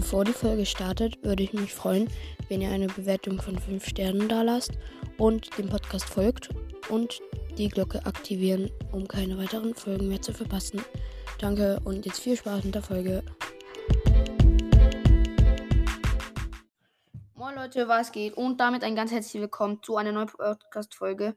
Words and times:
Bevor 0.00 0.24
die 0.24 0.32
Folge 0.32 0.64
startet, 0.64 1.22
würde 1.22 1.42
ich 1.42 1.52
mich 1.52 1.74
freuen, 1.74 2.08
wenn 2.48 2.62
ihr 2.62 2.70
eine 2.70 2.86
Bewertung 2.86 3.38
von 3.38 3.58
5 3.58 3.86
Sternen 3.86 4.30
da 4.30 4.40
lasst 4.40 4.72
und 5.18 5.58
dem 5.58 5.68
Podcast 5.68 6.08
folgt 6.08 6.48
und 6.88 7.20
die 7.58 7.68
Glocke 7.68 8.06
aktivieren, 8.06 8.70
um 8.92 9.06
keine 9.06 9.36
weiteren 9.36 9.74
Folgen 9.74 10.08
mehr 10.08 10.22
zu 10.22 10.32
verpassen. 10.32 10.82
Danke 11.38 11.80
und 11.84 12.06
jetzt 12.06 12.20
viel 12.20 12.34
Spaß 12.34 12.64
mit 12.64 12.74
der 12.74 12.82
Folge. 12.82 13.22
Moin 17.34 17.54
Leute, 17.54 17.86
was 17.86 18.10
geht? 18.10 18.32
Und 18.38 18.58
damit 18.58 18.82
ein 18.82 18.96
ganz 18.96 19.12
herzliches 19.12 19.42
Willkommen 19.42 19.82
zu 19.82 19.98
einer 19.98 20.12
neuen 20.12 20.28
Podcast-Folge 20.28 21.36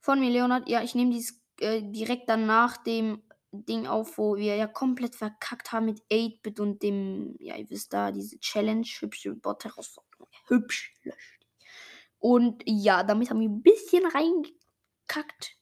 von 0.00 0.18
mir, 0.18 0.30
Leonard. 0.30 0.68
Ja, 0.68 0.82
ich 0.82 0.96
nehme 0.96 1.12
dies 1.12 1.40
äh, 1.60 1.82
direkt 1.82 2.28
dann 2.28 2.46
nach 2.46 2.78
dem 2.78 3.22
Ding 3.52 3.86
auf, 3.86 4.18
wo 4.18 4.36
wir 4.36 4.56
ja 4.56 4.66
komplett 4.66 5.16
verkackt 5.16 5.72
haben 5.72 5.86
mit 5.86 6.02
8-Bit 6.10 6.60
und 6.60 6.82
dem, 6.82 7.36
ja, 7.40 7.56
ihr 7.56 7.68
wisst 7.70 7.92
da, 7.92 8.12
diese 8.12 8.38
Challenge, 8.38 8.86
hübsche 8.86 9.34
Bot-Herausforderung. 9.34 10.28
Hübsch 10.46 10.94
löscht. 11.02 11.46
Und 12.18 12.62
ja, 12.66 13.02
damit 13.02 13.30
haben 13.30 13.40
wir 13.40 13.48
ein 13.48 13.62
bisschen 13.62 14.04
reingekackt. 14.06 15.56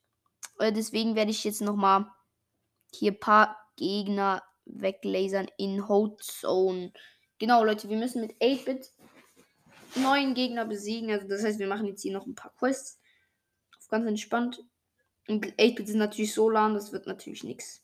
Äh, 0.58 0.72
deswegen 0.72 1.14
werde 1.14 1.30
ich 1.30 1.44
jetzt 1.44 1.62
nochmal 1.62 2.06
hier 2.92 3.12
ein 3.12 3.20
paar 3.20 3.56
Gegner 3.76 4.42
weglasern 4.64 5.48
in 5.56 5.88
Hold 5.88 6.22
Zone. 6.22 6.92
Genau, 7.38 7.64
Leute, 7.64 7.88
wir 7.88 7.96
müssen 7.96 8.20
mit 8.20 8.32
8-Bit 8.42 8.92
neuen 9.94 10.34
Gegner 10.34 10.64
besiegen. 10.64 11.10
Also 11.10 11.28
das 11.28 11.42
heißt, 11.42 11.58
wir 11.58 11.68
machen 11.68 11.86
jetzt 11.86 12.02
hier 12.02 12.12
noch 12.12 12.26
ein 12.26 12.34
paar 12.34 12.52
Quests. 12.58 13.00
Auf 13.78 13.88
ganz 13.88 14.06
entspannt. 14.06 14.62
Und 15.28 15.46
8-Bit 15.58 15.88
ist 15.88 15.94
natürlich 15.94 16.32
so 16.32 16.48
lahm, 16.48 16.74
das 16.74 16.90
wird 16.92 17.06
natürlich 17.06 17.44
nichts. 17.44 17.82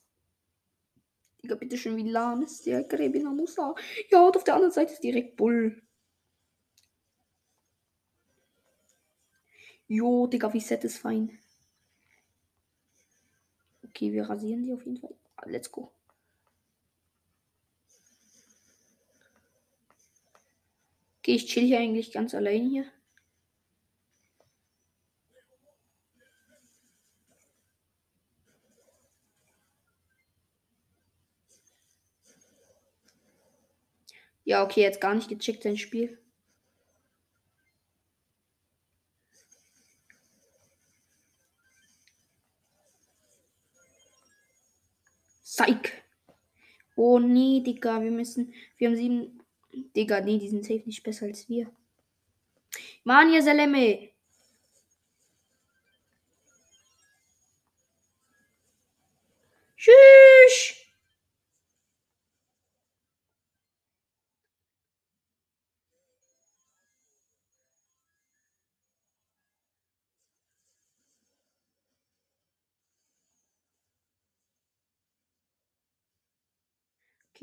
Digga, 1.43 1.55
bitte 1.55 1.77
schön, 1.77 1.95
wie 1.95 2.09
lahm 2.09 2.41
ist 2.41 2.65
der 2.65 2.83
Gräbiner 2.83 3.31
Musa? 3.31 3.75
Ja, 4.09 4.25
und 4.25 4.35
auf 4.35 4.43
der 4.43 4.55
anderen 4.55 4.73
Seite 4.73 4.93
ist 4.93 5.03
direkt 5.03 5.35
Bull. 5.37 5.81
Jo, 9.87 10.25
Digga, 10.25 10.51
wie 10.53 10.59
satisfying. 10.59 11.37
Okay, 13.83 14.11
wir 14.11 14.27
rasieren 14.27 14.63
die 14.63 14.73
auf 14.73 14.83
jeden 14.83 14.97
Fall. 14.97 15.15
Let's 15.45 15.71
go. 15.71 15.91
Okay, 21.19 21.35
ich 21.35 21.45
chill 21.45 21.65
hier 21.65 21.79
eigentlich 21.79 22.11
ganz 22.11 22.33
allein 22.33 22.67
hier. 22.67 22.85
Ja, 34.45 34.63
okay, 34.63 34.81
jetzt 34.81 35.01
gar 35.01 35.15
nicht 35.15 35.27
gecheckt 35.27 35.63
sein 35.63 35.77
Spiel. 35.77 36.17
Psych. 45.43 45.93
Oh 46.95 47.19
nee, 47.19 47.61
Digga, 47.61 48.01
wir 48.01 48.11
müssen. 48.11 48.53
Wir 48.77 48.89
haben 48.89 48.95
sieben. 48.95 49.39
Digga, 49.95 50.21
nee, 50.21 50.37
die 50.37 50.49
sind 50.49 50.63
safe 50.63 50.83
nicht 50.85 51.03
besser 51.03 51.25
als 51.25 51.49
wir. 51.49 51.71
Mann, 53.03 53.33
ihr 53.33 53.41
Seleme. 53.41 54.09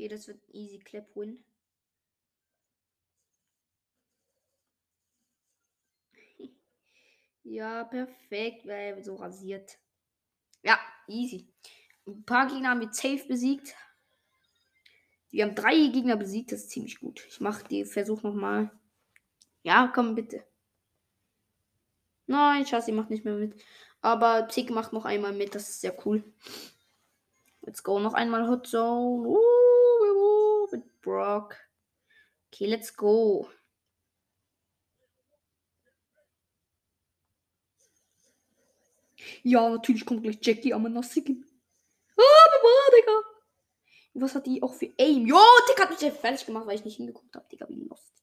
Okay, 0.03 0.09
das 0.09 0.27
wird 0.27 0.41
easy 0.51 0.79
clap 0.79 1.15
win. 1.15 1.41
ja, 7.45 7.85
perfekt, 7.85 8.67
weil 8.67 9.01
so 9.01 9.15
rasiert. 9.15 9.79
Ja, 10.61 10.77
easy. 11.07 11.47
Ein 12.05 12.25
paar 12.25 12.47
Gegner 12.47 12.71
haben 12.71 12.81
wir 12.81 12.91
safe 12.91 13.25
besiegt. 13.29 13.73
Wir 15.29 15.45
haben 15.45 15.55
drei 15.55 15.87
Gegner 15.87 16.17
besiegt, 16.17 16.51
das 16.51 16.63
ist 16.63 16.71
ziemlich 16.71 16.99
gut. 16.99 17.25
Ich 17.29 17.39
mache 17.39 17.63
den 17.63 17.85
Versuch 17.85 18.23
nochmal. 18.23 18.77
Ja, 19.61 19.89
komm 19.95 20.15
bitte. 20.15 20.45
Nein, 22.25 22.65
Chassis 22.65 22.93
macht 22.93 23.09
nicht 23.09 23.23
mehr 23.23 23.35
mit. 23.35 23.55
Aber 24.01 24.49
Tick 24.49 24.69
macht 24.69 24.91
noch 24.91 25.05
einmal 25.05 25.31
mit, 25.31 25.55
das 25.55 25.69
ist 25.69 25.79
sehr 25.79 25.95
cool. 26.05 26.25
Let's 27.61 27.83
go, 27.83 27.99
noch 27.99 28.15
einmal 28.15 28.49
Hot 28.49 28.67
Zone. 28.67 29.29
Uh, 29.29 29.72
Brock. 31.03 31.55
Okay, 32.51 32.65
let's 32.65 32.95
go. 32.95 33.49
Ja, 39.43 39.69
natürlich 39.69 40.05
kommt 40.05 40.23
gleich 40.23 40.39
Jackie 40.41 40.73
Amanassigen. 40.73 41.45
Ah, 42.17 42.49
Mama, 42.51 42.97
Digga. 42.97 43.21
Was 44.15 44.35
hat 44.35 44.45
die 44.47 44.61
auch 44.61 44.73
für 44.73 44.93
Aim? 44.97 45.25
Jo, 45.25 45.39
Digga 45.69 45.83
hat 45.83 45.91
mich 45.91 46.01
jetzt 46.01 46.21
fertig 46.21 46.45
gemacht, 46.45 46.65
weil 46.65 46.75
ich 46.75 46.85
nicht 46.85 46.97
hingeguckt 46.97 47.35
habe. 47.35 47.47
Digga, 47.49 47.67
wie 47.69 47.87
lost. 47.87 48.13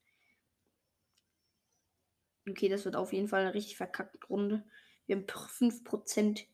Okay, 2.48 2.68
das 2.68 2.84
wird 2.84 2.96
auf 2.96 3.12
jeden 3.12 3.28
Fall 3.28 3.42
eine 3.42 3.54
richtig 3.54 3.76
verkackte 3.76 4.18
Runde. 4.26 4.64
Wir 5.06 5.16
haben 5.16 5.26
5%. 5.26 6.46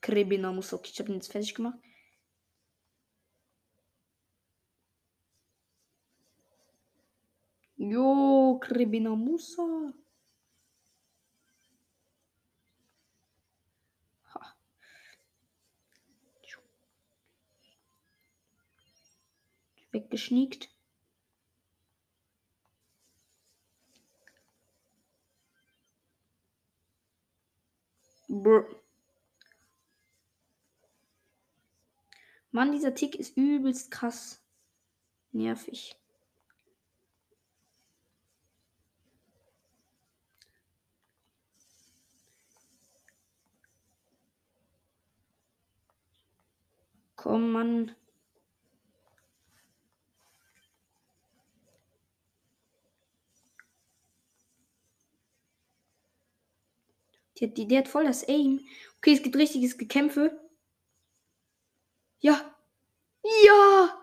Krebina 0.00 0.52
muss 0.52 0.72
okay, 0.72 0.90
ich 0.92 0.98
habe 1.00 1.10
ihn 1.10 1.16
jetzt 1.16 1.32
fertig 1.32 1.54
gemacht. 1.54 1.78
Jo, 7.76 8.58
Krebina 8.60 9.16
Musa. 9.16 9.92
Ha. 14.34 14.56
Weggeschniegt. 19.92 20.70
Brr. 28.28 28.79
Mann, 32.52 32.72
dieser 32.72 32.94
Tick 32.94 33.14
ist 33.14 33.36
übelst 33.36 33.90
krass. 33.90 34.40
Nervig. 35.32 35.96
Komm, 47.16 47.52
Mann. 47.52 47.94
Die, 57.38 57.52
die, 57.52 57.66
der 57.66 57.80
hat 57.80 57.88
voll 57.88 58.04
das 58.04 58.26
Aim. 58.28 58.60
Okay, 58.98 59.14
es 59.14 59.22
gibt 59.22 59.36
richtiges 59.36 59.78
Gekämpfe. 59.78 60.49
Ja. 62.20 62.54
Ja. 63.44 63.98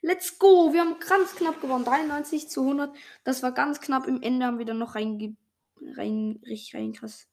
Let's 0.00 0.38
go. 0.38 0.72
Wir 0.72 0.80
haben 0.80 0.98
ganz 1.00 1.34
knapp 1.34 1.60
gewonnen. 1.60 1.84
93 1.84 2.48
zu 2.48 2.62
100. 2.62 2.96
Das 3.24 3.42
war 3.42 3.52
ganz 3.52 3.80
knapp. 3.80 4.06
Im 4.06 4.22
Ende 4.22 4.46
haben 4.46 4.58
wir 4.58 4.66
dann 4.66 4.78
noch 4.78 4.94
reinge... 4.94 5.36
Rein, 5.80 6.40
richtig 6.44 6.74
rein, 6.74 6.92
krass. 6.92 7.28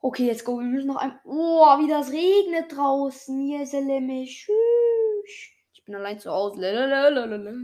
Okay, 0.00 0.26
let's 0.26 0.44
go. 0.44 0.58
Wir 0.58 0.66
müssen 0.66 0.88
noch 0.88 0.96
ein... 0.96 1.18
Oh, 1.24 1.64
wie 1.78 1.88
das 1.88 2.10
regnet 2.10 2.72
draußen. 2.72 3.46
Jeseleme. 3.46 4.24
Tschüss. 4.24 5.52
Ich 5.72 5.84
bin 5.84 5.94
allein 5.94 6.20
zu 6.20 6.30
Hause. 6.30 6.60
Lalalala. 6.60 7.54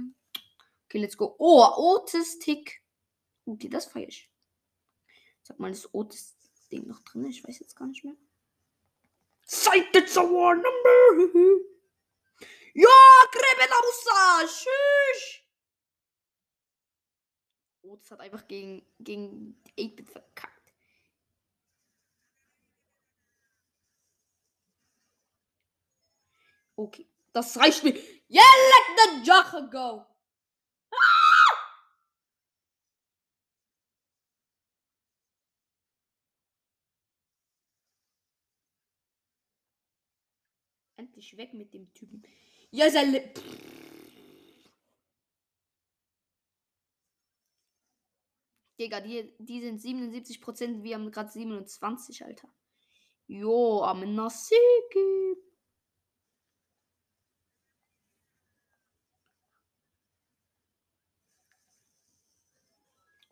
Okay, 0.87 0.99
let's 0.99 1.17
go. 1.17 1.35
Oh, 1.39 1.67
Otis-Tick. 1.77 2.83
Okay, 3.45 3.69
das 3.69 3.87
feier 3.87 4.09
ich. 4.09 4.31
Sag 5.43 5.59
mal, 5.59 5.71
ist 5.71 5.95
Otis-Ding 5.95 6.87
noch 6.87 7.01
drin? 7.01 7.27
Ich 7.27 7.47
weiß 7.47 7.59
jetzt 7.59 7.77
gar 7.77 7.87
nicht 7.87 8.05
mehr. 8.05 8.15
Cite 9.49 9.97
it's 9.97 10.17
a 10.17 10.23
war 10.23 10.55
number. 10.55 11.59
Ja, 12.75 12.89
Grebenausa. 13.33 14.47
Tschüss. 14.47 15.41
Otis 17.83 18.11
hat 18.13 18.21
einfach 18.21 18.47
gegen, 18.47 18.87
gegen 19.01 19.61
8-Bit 19.77 20.11
verkackt. 20.11 20.73
Okay. 26.77 27.09
Das 27.33 27.57
reicht 27.57 27.83
mir. 27.83 27.95
Yeah, 28.29 28.43
let 28.43 28.97
the 28.97 29.27
Jache 29.27 29.69
go. 29.71 30.07
Endlich 41.19 41.37
weg 41.37 41.53
mit 41.53 41.75
dem 41.75 41.93
Typen. 41.95 42.23
Ja, 42.71 42.89
sein 42.89 43.11
Li 43.11 43.21
Digga, 48.79 49.01
die, 49.01 49.35
die 49.41 49.61
sind 49.61 49.81
77%, 49.81 50.85
wir 50.85 50.95
haben 50.95 51.11
gerade 51.11 51.29
27, 51.29 52.25
Alter. 52.25 52.49
Jo, 53.27 53.83
am 53.83 54.15
Nasiki. 54.15 55.35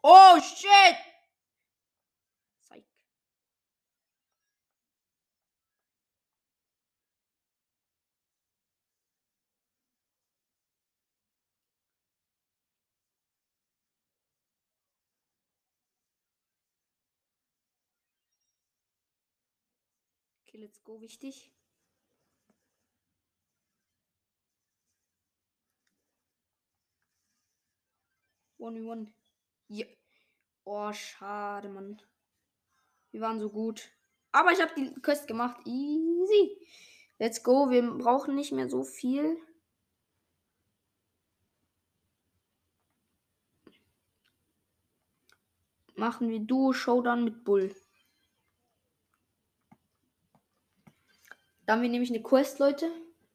Oh 0.02 0.40
shit! 0.40 0.96
Zeig. 2.68 2.84
Okay, 20.46 20.58
let's 20.58 20.82
go, 20.84 21.00
wichtig. 21.00 21.50
One 28.58 28.84
one. 28.86 29.12
Ja. 29.68 29.86
Oh, 30.64 30.92
schade, 30.92 31.68
Mann. 31.68 32.00
Wir 33.10 33.20
waren 33.20 33.40
so 33.40 33.50
gut. 33.50 33.90
Aber 34.32 34.52
ich 34.52 34.60
habe 34.60 34.72
die 34.76 34.92
Quest 35.00 35.26
gemacht. 35.26 35.66
Easy. 35.66 36.56
Let's 37.18 37.42
go. 37.42 37.70
Wir 37.70 37.82
brauchen 37.82 38.34
nicht 38.34 38.52
mehr 38.52 38.68
so 38.68 38.82
viel. 38.84 39.38
Machen 45.96 46.28
wir 46.28 46.40
Duo 46.40 46.72
Showdown 46.72 47.24
mit 47.24 47.44
Bull. 47.44 47.74
Dann 51.66 51.76
haben 51.76 51.82
wir 51.82 51.90
nämlich 51.90 52.10
eine 52.10 52.22
Quest, 52.22 52.60
Leute. 52.60 52.90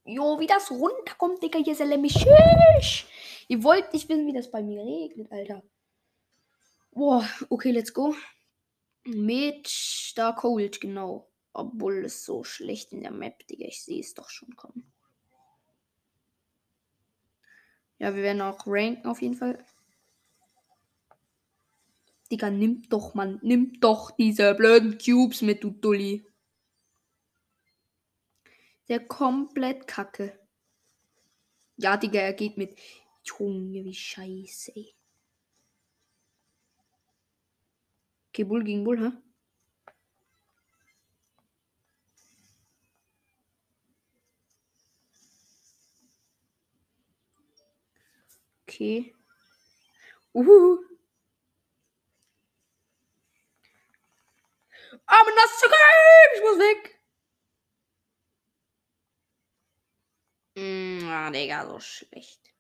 Jo, 0.06 0.39
wie 0.39 0.48
das 0.48 0.72
runterkommt, 0.72 1.44
Digga. 1.44 1.60
Hier 1.60 1.74
ist 1.74 1.81
er 1.81 1.98
mich. 1.98 2.25
Ihr 3.50 3.63
wollt 3.63 3.92
nicht 3.94 4.07
wissen, 4.07 4.25
wie 4.25 4.33
das 4.33 4.50
bei 4.50 4.63
mir 4.63 4.81
regnet, 4.81 5.31
Alter. 5.31 5.62
Boah, 6.92 7.28
okay, 7.50 7.72
let's 7.72 7.94
go. 7.94 8.16
Mit 9.04 9.68
Star 9.68 10.36
Cold, 10.36 10.80
genau. 10.80 11.28
Obwohl 11.54 12.06
es 12.06 12.25
so 12.25 12.44
schlecht 12.44 12.94
in 12.94 13.01
der 13.01 13.12
Map, 13.12 13.45
Digga. 13.48 13.66
Ich 13.66 13.83
sehe 13.83 14.00
es 14.00 14.13
doch 14.13 14.30
schon 14.30 14.56
kommen. 14.56 14.92
Ja, 18.00 18.16
wir 18.16 18.24
werden 18.24 18.42
auch 18.42 18.66
ranken 18.66 19.07
auf 19.07 19.22
jeden 19.22 19.36
Fall. 19.36 19.63
Digga, 22.31 22.50
nimm 22.50 22.84
doch, 22.89 23.13
Mann. 23.13 23.39
Nimm 23.44 23.80
doch 23.81 24.12
diese 24.12 24.56
blöden 24.56 24.98
Cubes 24.98 25.42
mit, 25.42 25.63
du 25.63 25.72
Dulli. 25.72 26.25
Der 28.92 29.08
komplett 29.08 29.88
kacke. 29.88 30.38
Ja, 31.78 31.96
Digga, 31.96 32.20
er 32.20 32.34
geht 32.34 32.58
mit. 32.58 32.78
Junge, 33.24 33.86
wie 33.86 33.94
scheiße, 33.94 34.74
ey. 34.76 34.94
Okay, 38.28 38.44
Bull 38.44 38.66
gegen 38.66 38.84
Bull, 38.84 39.00
hä? 39.00 39.12
Okay. 48.68 49.16
Uhu. 50.34 50.84
Aber 55.06 55.32
das 55.38 55.60
zu 55.60 55.68
Ich 56.36 56.42
muss 56.42 56.60
weg. 56.60 57.00
Mm, 60.62 61.08
ah, 61.10 61.31
Digga, 61.31 61.63
so 61.68 61.80
schlecht. 61.80 62.54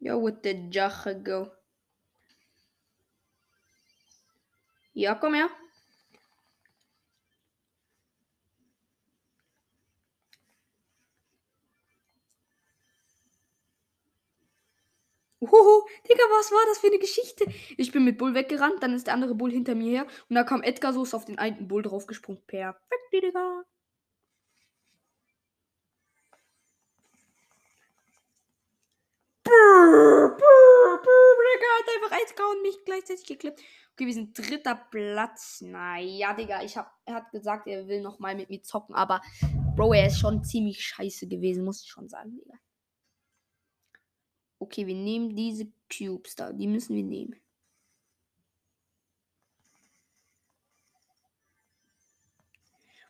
Yo, 0.00 0.18
with 0.18 0.42
the 0.42 0.54
Jache 0.70 1.14
go. 1.24 1.52
Ja, 4.94 5.14
komm 5.14 5.34
her. 5.34 5.50
Uhuhu, 15.40 15.86
Digga, 16.08 16.24
was 16.36 16.50
war 16.50 16.66
das 16.68 16.78
für 16.78 16.88
eine 16.88 16.98
Geschichte? 16.98 17.44
Ich 17.76 17.92
bin 17.92 18.04
mit 18.04 18.18
Bull 18.18 18.34
weggerannt, 18.34 18.82
dann 18.82 18.94
ist 18.94 19.06
der 19.06 19.14
andere 19.14 19.34
Bull 19.36 19.52
hinter 19.52 19.74
mir 19.76 19.90
her 19.90 20.06
und 20.28 20.34
da 20.34 20.42
kam 20.42 20.62
Edgar 20.62 20.92
so 20.92 21.02
auf 21.02 21.24
den 21.24 21.38
einen 21.38 21.68
Bull 21.68 21.82
draufgesprungen. 21.82 22.42
Perfekt, 22.46 23.12
Digga. 23.12 23.64
Digga 31.58 31.68
hat 31.78 31.88
einfach 31.94 32.16
eins 32.16 32.34
und 32.52 32.62
mich 32.62 32.84
gleichzeitig 32.84 33.26
geklippt. 33.26 33.60
Okay, 33.92 34.06
wir 34.06 34.14
sind 34.14 34.36
dritter 34.36 34.74
Platz. 34.90 35.60
Naja, 35.60 36.34
Digga, 36.34 36.62
ich 36.62 36.76
hab, 36.76 36.92
er 37.04 37.14
hat 37.14 37.30
gesagt, 37.30 37.66
er 37.66 37.86
will 37.88 38.00
noch 38.02 38.18
mal 38.18 38.34
mit 38.34 38.50
mir 38.50 38.62
zocken, 38.62 38.94
aber 38.94 39.22
Bro, 39.76 39.94
er 39.94 40.08
ist 40.08 40.18
schon 40.18 40.42
ziemlich 40.42 40.84
scheiße 40.84 41.28
gewesen, 41.28 41.64
muss 41.64 41.82
ich 41.82 41.88
schon 41.88 42.08
sagen, 42.08 42.36
Digga. 42.36 42.54
Okay, 44.58 44.86
wir 44.86 44.94
nehmen 44.94 45.36
diese 45.36 45.70
Cubes 45.90 46.34
da. 46.34 46.52
Die 46.52 46.66
müssen 46.66 46.96
wir 46.96 47.04
nehmen. 47.04 47.36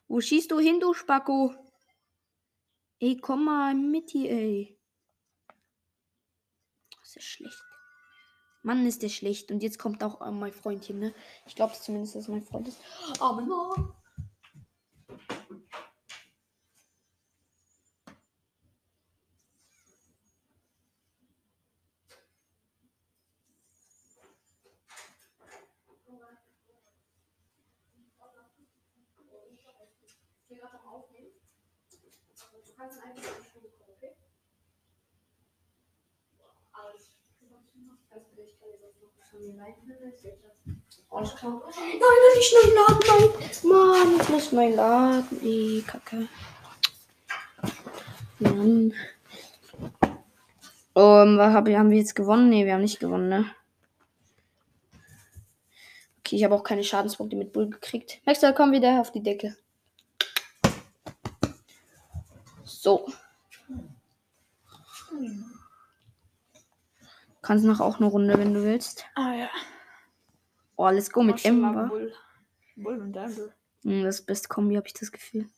Wo 0.07 0.21
schießt 0.21 0.51
du 0.51 0.59
hin, 0.59 0.81
du 0.81 0.95
Spacko? 0.95 1.55
Ey, 2.99 3.17
komm 3.17 3.45
mal 3.45 3.75
mit 3.75 4.11
hier, 4.11 4.31
ey. 4.31 4.79
Das 7.01 7.17
ist 7.17 7.25
schlecht. 7.25 7.63
Mann, 8.63 8.87
ist 8.87 9.03
der 9.03 9.09
schlecht. 9.09 9.51
Und 9.51 9.63
jetzt 9.63 9.79
kommt 9.79 10.03
auch 10.03 10.21
mein 10.31 10.53
Freundchen, 10.53 10.99
ne? 10.99 11.15
Ich 11.47 11.55
glaube 11.55 11.75
zumindest, 11.75 12.17
dass 12.17 12.29
mein 12.29 12.43
Freund 12.43 12.69
ist. 12.69 12.81
Aber 13.21 13.41
nein. 13.43 13.93
Nein, 39.51 39.75
das 42.25 42.39
ist 42.39 42.55
neu 42.55 42.69
laden. 42.75 43.01
Nein. 43.09 43.31
Mann, 43.65 44.21
ich 44.21 44.29
muss 44.29 44.53
neu 44.53 44.75
laden. 44.75 45.41
Die 45.41 45.83
Kacke. 45.87 46.29
Mann. 48.39 48.95
Um, 50.95 51.39
was 51.39 51.53
hab, 51.53 51.69
haben 51.69 51.91
wir 51.91 51.99
jetzt 51.99 52.15
gewonnen? 52.15 52.49
Ne, 52.49 52.65
wir 52.65 52.75
haben 52.75 52.83
nicht 52.83 53.01
gewonnen, 53.01 53.29
ne? 53.29 53.51
Okay, 56.19 56.37
ich 56.37 56.45
habe 56.45 56.55
auch 56.55 56.63
keine 56.63 56.85
Schadenspunkte 56.85 57.37
mit 57.37 57.53
Bull 57.53 57.71
gekriegt. 57.71 58.21
Maxwell, 58.27 58.55
komm 58.55 58.73
wieder 58.73 59.01
auf 59.01 59.13
die 59.13 59.23
Decke. 59.23 59.57
So. 62.81 63.09
Kannst 67.43 67.65
noch 67.65 67.81
auch 67.81 67.97
eine 67.97 68.07
Runde, 68.07 68.39
wenn 68.39 68.55
du 68.55 68.63
willst. 68.63 69.05
Ah 69.17 69.33
ja. 69.35 69.49
Oh, 70.77 70.89
let's 70.91 71.11
go 71.11 71.25
mit 71.25 71.45
Ember. 71.45 71.89
Bull. 71.89 72.13
Bull 72.77 73.01
und 73.01 73.17
Amber. 73.17 73.49
Hm, 73.83 74.05
das 74.05 74.23
beste 74.23 74.49
Kombi, 74.49 74.77
habe 74.77 74.87
ich 74.87 74.93
das 74.93 75.11
Gefühl. 75.11 75.49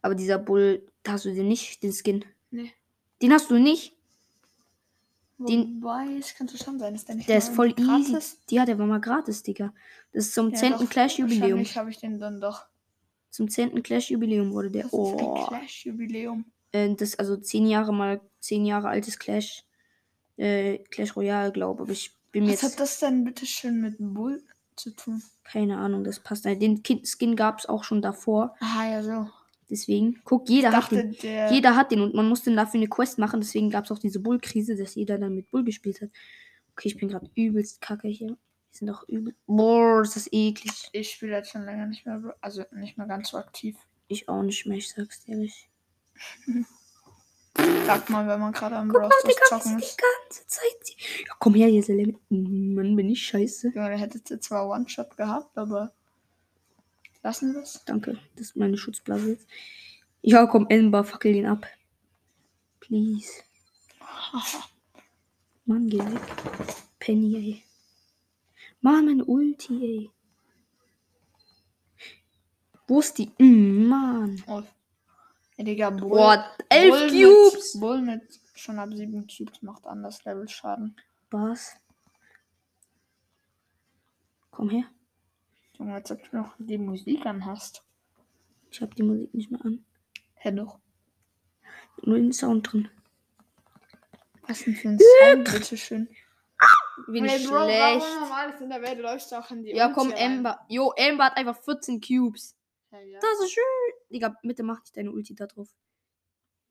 Aber 0.00 0.14
dieser 0.14 0.38
Bull, 0.38 0.86
da 1.02 1.12
hast 1.12 1.26
du 1.26 1.34
den 1.34 1.48
nicht, 1.48 1.82
den 1.82 1.92
Skin. 1.92 2.24
Nee. 2.50 2.72
Den 3.20 3.32
hast 3.34 3.50
du 3.50 3.58
nicht? 3.58 3.94
Den- 5.36 5.82
Wobei, 5.82 6.16
es 6.18 6.34
könnte 6.34 6.56
schon 6.56 6.78
sein, 6.78 6.94
dass 6.94 7.04
der 7.04 7.16
nicht 7.16 7.28
Der 7.28 7.38
ist 7.38 7.50
voll 7.54 7.68
irgendwie 7.68 8.00
easy. 8.00 8.12
gratis- 8.12 8.38
Ja, 8.48 8.64
der 8.64 8.78
war 8.78 8.86
mal 8.86 9.00
gratis, 9.00 9.42
Digga. 9.42 9.74
Das 10.12 10.26
ist 10.26 10.34
zum 10.34 10.50
Ja, 10.50 10.56
10. 10.56 10.72
doch, 10.72 10.88
Clash-Jubiläum. 10.88 11.42
Wahrscheinlich 11.58 11.76
habe 11.76 11.90
ich 11.90 11.98
den 11.98 12.18
dann 12.18 12.40
doch. 12.40 12.64
Zum 13.30 13.48
10. 13.48 13.82
Clash-Jubiläum 13.82 14.52
wurde 14.52 14.70
der. 14.70 14.88
Für 14.88 14.96
Oh. 14.96 15.46
Clash-Jubiläum. 15.48 16.44
Äh, 16.72 16.94
das 16.94 17.18
also 17.18 17.36
10 17.36 17.66
Jahre 17.66 17.92
mal 17.92 18.20
10 18.40 18.64
Jahre 18.64 18.88
altes 18.88 19.18
Clash. 19.18 19.64
Äh, 20.36 20.78
Clash 20.90 21.16
Royale, 21.16 21.52
glaube 21.52 21.90
ich. 21.92 22.12
Bin 22.32 22.44
Was 22.44 22.50
jetzt 22.52 22.62
hat 22.64 22.80
das 22.80 22.98
denn 23.00 23.24
bitte 23.24 23.46
schön 23.46 23.80
mit 23.80 23.96
Bull 23.98 24.42
zu 24.76 24.90
tun? 24.94 25.22
keine 25.44 25.78
Ahnung, 25.78 26.04
das 26.04 26.20
passt 26.20 26.44
nicht. 26.44 26.60
Den 26.60 26.82
Skin 26.84 27.34
gab 27.36 27.58
es 27.58 27.66
auch 27.66 27.84
schon 27.84 28.02
davor. 28.02 28.54
Ah, 28.60 28.86
ja, 28.90 29.02
so. 29.02 29.28
Deswegen, 29.70 30.20
guck, 30.24 30.48
jeder 30.48 30.68
Ich 30.70 30.74
hat 30.74 30.82
dachte, 30.84 30.96
den. 30.96 31.16
der. 31.22 31.50
Jeder 31.52 31.74
hat 31.76 31.90
den 31.90 32.00
und 32.02 32.14
man 32.14 32.28
musste 32.28 32.54
dafür 32.54 32.78
eine 32.80 32.88
Quest 32.88 33.18
machen. 33.18 33.40
Deswegen 33.40 33.70
gab 33.70 33.84
es 33.86 33.90
auch 33.90 33.98
diese 33.98 34.20
Bull-Krise, 34.20 34.76
dass 34.76 34.94
jeder 34.94 35.18
dann 35.18 35.34
mit 35.34 35.50
Bull 35.50 35.64
gespielt 35.64 36.00
hat. 36.02 36.10
Okay, 36.72 36.88
ich 36.88 36.96
bin 36.98 37.08
gerade 37.08 37.30
übelst 37.34 37.80
kacke 37.80 38.08
hier. 38.08 38.36
Die 38.72 38.76
sind 38.78 38.86
doch 38.88 39.08
übel. 39.08 39.34
Boah, 39.46 40.02
ist 40.02 40.16
das 40.16 40.28
eklig. 40.32 40.88
Ich 40.92 41.10
spiele 41.10 41.32
jetzt 41.32 41.50
schon 41.50 41.64
länger 41.64 41.86
nicht 41.86 42.06
mehr, 42.06 42.36
also 42.40 42.64
nicht 42.72 42.98
mehr 42.98 43.06
ganz 43.06 43.30
so 43.30 43.38
aktiv. 43.38 43.76
Ich 44.08 44.28
auch 44.28 44.42
nicht 44.42 44.66
mehr, 44.66 44.78
ich 44.78 44.88
sag's 44.88 45.24
dir 45.24 45.32
ehrlich. 45.32 45.68
Sagt 47.86 48.08
mal, 48.10 48.28
wenn 48.28 48.38
man 48.38 48.52
gerade 48.52 48.76
am 48.76 48.88
Guck 48.88 49.00
Brawl 49.00 49.10
Stars 49.10 49.64
zocken 49.64 49.78
die 49.78 49.84
ist. 49.84 49.98
ganze 49.98 50.46
Zeit. 50.46 50.96
Ja, 51.26 51.34
komm 51.38 51.54
her, 51.54 51.66
hier, 51.68 51.82
Selene. 51.82 52.14
Mann, 52.28 52.94
bin 52.94 53.08
ich 53.08 53.26
scheiße. 53.26 53.72
Junge, 53.74 53.88
der 53.88 53.98
hätte 53.98 54.38
zwar 54.38 54.68
One-Shot 54.68 55.16
gehabt, 55.16 55.58
aber 55.58 55.92
lassen 57.22 57.54
wir 57.54 57.62
es. 57.62 57.82
Danke, 57.84 58.18
das 58.36 58.48
ist 58.48 58.56
meine 58.56 58.78
Schutzblase 58.78 59.30
jetzt. 59.32 59.48
Ja, 60.22 60.46
komm, 60.46 60.66
Ember, 60.68 61.02
fackel 61.02 61.34
ihn 61.34 61.46
ab. 61.46 61.66
Please. 62.80 63.42
Mann, 65.64 65.88
geh 65.88 65.98
weg. 65.98 66.20
Penny, 67.00 67.36
ey. 67.36 67.64
Mann, 68.88 69.04
meine 69.04 69.24
Ulti, 69.26 69.74
ey. 69.84 70.10
Wo 72.86 73.00
ist 73.00 73.18
die? 73.18 73.30
Mm, 73.38 73.86
Mann. 73.86 74.42
Oh. 74.46 74.62
Ja, 75.58 75.64
Digga, 75.64 75.90
Bull. 75.90 76.08
Boah, 76.08 76.56
elf 76.70 76.96
Bull 76.96 77.08
Cubes. 77.10 77.74
Mit, 77.74 77.80
Bull 77.82 78.00
mit 78.00 78.40
schon 78.54 78.78
ab 78.78 78.88
sieben 78.94 79.26
Cubes 79.26 79.60
macht 79.60 79.86
anders 79.86 80.24
Level 80.24 80.48
Schaden. 80.48 80.96
Was? 81.30 81.76
Komm 84.52 84.70
her. 84.70 84.84
Junge, 85.74 85.92
als 85.92 86.10
ob 86.10 86.22
du 86.22 86.36
noch 86.38 86.54
die 86.58 86.78
Musik 86.78 87.26
anhast. 87.26 87.84
Ich 88.70 88.80
hab 88.80 88.94
die 88.94 89.02
Musik 89.02 89.34
nicht 89.34 89.50
mehr 89.50 89.62
an. 89.66 89.84
Hä, 90.36 90.50
doch. 90.52 90.78
Nur 92.04 92.16
den 92.16 92.32
Sound 92.32 92.72
drin. 92.72 92.88
Was 94.46 94.64
denn 94.64 94.74
für 94.74 94.88
ein 94.88 94.98
Sound, 94.98 95.44
bitteschön. 95.44 96.08
Bin 97.06 97.24
ich 97.24 97.32
schlecht. 97.32 97.50
normal 97.50 98.50
ist 98.50 98.60
in 98.60 98.70
der 98.70 98.82
Welt, 98.82 98.98
läufst 98.98 99.30
du 99.32 99.36
auch 99.38 99.50
in 99.50 99.62
die 99.62 99.70
Ja, 99.74 99.88
komm. 99.92 100.10
Ember. 100.12 100.64
Jo, 100.68 100.92
Ember 100.96 101.24
hat 101.26 101.36
einfach 101.36 101.56
14 101.62 102.00
Cubes. 102.00 102.56
Ja, 102.90 103.00
ja. 103.00 103.18
Das 103.20 103.40
ist 103.44 103.52
schön. 103.52 103.62
Digga, 104.10 104.34
bitte 104.42 104.62
mach 104.62 104.80
nicht 104.80 104.96
deine 104.96 105.12
Ulti 105.12 105.34
da 105.34 105.46
drauf. 105.46 105.68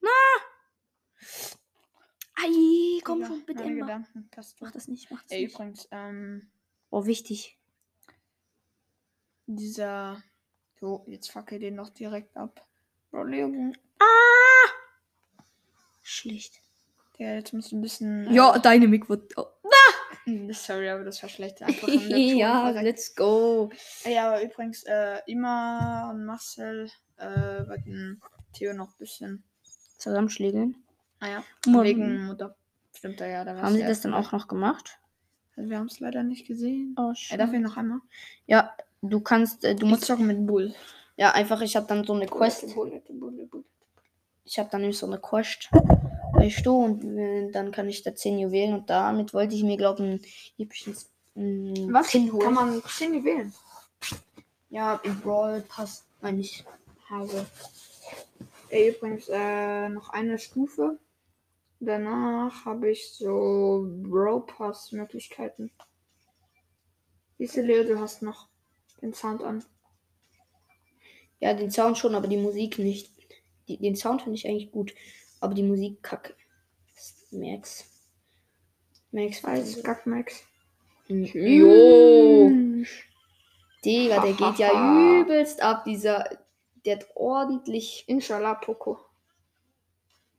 Na! 0.01 0.09
Ei, 2.35 2.99
komm 3.03 3.25
schon, 3.25 3.43
bitte, 3.45 3.63
Ember. 3.63 3.85
Gedanken, 3.85 4.29
Mach 4.61 4.71
das 4.71 4.87
nicht, 4.87 5.09
mach 5.09 5.23
das 5.23 5.31
Ey, 5.31 5.43
nicht. 5.45 5.53
übrigens, 5.53 5.87
ähm, 5.91 6.49
Oh, 6.89 7.05
wichtig. 7.05 7.57
dieser. 9.45 10.21
So, 10.79 11.03
jetzt 11.07 11.31
fackel 11.31 11.57
den 11.59 11.75
noch 11.75 11.89
direkt 11.89 12.37
ab. 12.37 12.65
Bro, 13.11 13.23
Leo, 13.23 13.51
Schlecht. 16.03 16.61
der 17.19 17.35
jetzt 17.35 17.53
muss 17.53 17.71
ein 17.71 17.81
bisschen. 17.81 18.31
Ja, 18.31 18.57
deine 18.59 18.87
Mick 18.87 19.09
wird. 19.09 19.35
Oh. 19.37 19.47
Äh, 20.27 20.53
Sorry, 20.53 20.89
aber 20.89 21.03
das 21.03 21.21
war 21.23 21.29
schlecht. 21.29 21.61
Einfach 21.63 21.87
ja, 21.87 22.69
let's 22.69 23.15
go. 23.15 23.69
Ja, 24.05 24.27
aber 24.33 24.43
übrigens, 24.43 24.83
äh, 24.83 25.19
Ima 25.25 26.09
und 26.11 26.25
Marcel 26.25 26.89
äh, 27.17 27.67
wollten 27.67 28.21
Theo 28.53 28.73
noch 28.73 28.89
ein 28.89 28.97
bisschen. 28.99 29.43
Zusammenschlägeln. 29.97 30.75
Ah 31.19 31.27
ja, 31.27 31.43
Mann. 31.65 31.83
wegen 31.85 32.25
Mutter. 32.27 32.55
Stimmt, 32.95 33.19
ja, 33.19 33.43
da 33.43 33.59
Haben 33.61 33.75
sie 33.75 33.81
das 33.83 34.01
dann 34.01 34.13
auch 34.13 34.31
noch 34.31 34.47
gemacht? 34.47 34.99
Also 35.55 35.69
wir 35.71 35.77
haben 35.79 35.87
es 35.87 35.99
leider 35.99 36.21
nicht 36.23 36.45
gesehen. 36.47 36.95
Oh, 36.99 37.13
Er 37.31 37.37
darf 37.39 37.51
ihn 37.53 37.63
noch 37.63 37.77
einmal. 37.77 37.99
Ja, 38.45 38.75
du 39.01 39.19
kannst, 39.21 39.63
äh, 39.63 39.73
du 39.73 39.81
Du 39.81 39.85
musst. 39.87 40.05
zocken 40.05 40.27
mit 40.27 40.45
Bull. 40.45 40.75
Ja, 41.15 41.31
einfach, 41.31 41.61
ich 41.61 41.75
habe 41.75 41.87
dann 41.87 42.03
so 42.03 42.13
eine 42.13 42.27
Quest. 42.27 42.75
Bull, 42.75 43.01
Bull, 43.09 43.47
Bull. 43.49 43.63
Ich 44.45 44.59
habe 44.59 44.69
dann 44.71 44.81
nämlich 44.81 44.99
so 44.99 45.07
eine 45.07 45.17
Quest 45.17 45.69
Sto 46.49 46.77
und 46.77 47.03
äh, 47.17 47.51
dann 47.51 47.71
kann 47.71 47.89
ich 47.89 48.03
da 48.03 48.15
10 48.15 48.39
Juwelen 48.39 48.73
und 48.73 48.89
damit 48.89 49.33
wollte 49.33 49.55
ich 49.55 49.63
mir, 49.63 49.77
glaube 49.77 50.03
ich, 50.03 50.09
ein 50.09 50.21
hübsches 50.57 51.09
mm, 51.35 51.93
Was? 51.93 52.11
Pin 52.11 52.31
holen. 52.31 52.43
Kann 52.43 52.53
man 52.53 52.83
10 52.83 53.23
wählen? 53.23 53.53
Ja, 54.69 54.99
im 55.03 55.19
Brawl 55.21 55.61
Pass, 55.67 56.05
meine 56.21 56.41
ich. 56.41 56.65
Habe. 57.09 57.45
Ey, 58.69 58.89
übrigens, 58.89 59.29
äh, 59.29 59.89
noch 59.89 60.09
eine 60.09 60.37
Stufe. 60.39 60.99
Danach 61.79 62.65
habe 62.65 62.89
ich 62.91 63.11
so 63.11 63.87
Bro 63.87 64.41
Pass 64.41 64.91
Möglichkeiten. 64.91 65.71
Du, 67.37 67.61
Leo, 67.61 67.83
du 67.83 67.99
hast 67.99 68.21
noch 68.23 68.47
den 69.01 69.13
Sound 69.13 69.43
an. 69.43 69.63
Ja, 71.39 71.53
den 71.53 71.69
Sound 71.69 71.97
schon, 71.97 72.15
aber 72.15 72.27
die 72.27 72.37
Musik 72.37 72.79
nicht. 72.79 73.11
Die, 73.67 73.77
den 73.77 73.95
Sound 73.95 74.23
finde 74.23 74.37
ich 74.37 74.47
eigentlich 74.47 74.71
gut, 74.71 74.93
aber 75.39 75.53
die 75.53 75.63
Musik 75.63 76.01
kacke. 76.03 76.33
Max. 77.31 77.85
Max 79.11 79.43
Weiß, 79.43 79.83
Gackmax. 79.83 80.43
Jo. 81.07 82.49
Mm. 82.49 82.85
Digga, 83.83 84.21
der 84.21 84.33
geht 84.33 84.59
ja 84.59 85.21
übelst 85.21 85.61
ab, 85.61 85.85
dieser. 85.85 86.25
Der 86.85 86.97
hat 86.97 87.07
ordentlich. 87.15 88.03
Inshallah, 88.07 88.55
Poco. 88.55 88.99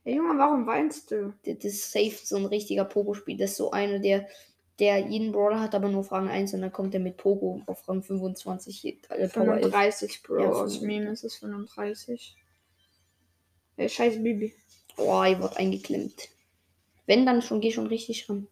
Ey, 0.03 0.15
Junge, 0.15 0.37
warum 0.37 0.65
weinst 0.65 1.11
du? 1.11 1.33
Das 1.43 1.63
ist 1.63 1.91
safe 1.91 2.17
so 2.23 2.37
ein 2.37 2.45
richtiger 2.45 2.85
Pogo-Spiel. 2.85 3.37
Das 3.37 3.51
ist 3.51 3.57
so 3.57 3.71
einer, 3.71 3.99
der, 3.99 4.27
der 4.79 4.99
jeden 5.07 5.31
Brawler 5.31 5.59
hat, 5.59 5.75
aber 5.75 5.89
nur 5.89 5.99
auf 5.99 6.11
Rang 6.11 6.29
1 6.29 6.53
und 6.53 6.61
dann 6.61 6.71
kommt 6.71 6.93
er 6.93 6.99
mit 6.99 7.17
Pogo 7.17 7.61
auf 7.65 7.87
Rang 7.87 8.01
25. 8.01 8.85
Äh, 8.85 9.27
Power 9.27 9.55
11. 9.55 9.61
35, 9.63 10.23
Bro. 10.23 10.39
Ja, 10.39 10.49
Aus 10.49 10.77
35. 10.77 10.81
Meme 10.81 11.11
ist 11.11 11.23
es 11.23 11.35
35. 11.35 12.37
Ey, 13.75 13.89
scheiß 13.89 14.23
Bibi. 14.23 14.53
Oh, 14.97 15.23
ich 15.23 15.39
wurde 15.39 15.57
eingeklemmt. 15.57 16.29
Wenn, 17.05 17.25
dann 17.25 17.41
schon, 17.41 17.61
geh 17.61 17.71
schon 17.71 17.87
richtig 17.87 18.29
ran. 18.29 18.47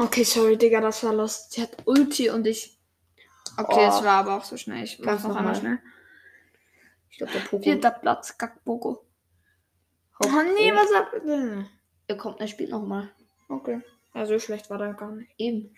Okay, 0.00 0.24
sorry, 0.24 0.56
Digga, 0.56 0.80
das 0.80 1.04
war 1.04 1.14
lost. 1.14 1.52
Sie 1.52 1.62
hat 1.62 1.76
Ulti 1.86 2.30
und 2.30 2.46
ich. 2.46 2.78
Okay, 3.56 3.86
Oh. 3.86 3.88
es 3.88 4.02
war 4.02 4.18
aber 4.18 4.36
auch 4.36 4.44
so 4.44 4.56
schnell. 4.56 4.82
Ich 4.82 4.98
mach's 4.98 5.22
noch 5.24 5.36
einmal 5.36 5.54
schnell. 5.54 5.78
Ich 7.10 7.18
glaube, 7.18 7.32
der 7.32 7.40
Pogo. 7.40 7.62
Vierter 7.62 7.90
Platz, 7.90 8.36
Kackboko. 8.38 9.04
Oh 10.24 10.28
nee, 10.56 10.72
oh. 10.72 10.76
was 10.76 10.92
ab. 10.92 11.12
Er 12.06 12.16
kommt, 12.16 12.40
er 12.40 12.48
spielt 12.48 12.70
nochmal. 12.70 13.10
Okay. 13.48 13.82
Ja, 14.14 14.26
so 14.26 14.38
schlecht 14.38 14.70
war 14.70 14.78
der 14.78 14.94
gar 14.94 15.12
nicht. 15.12 15.30
Eben. 15.38 15.74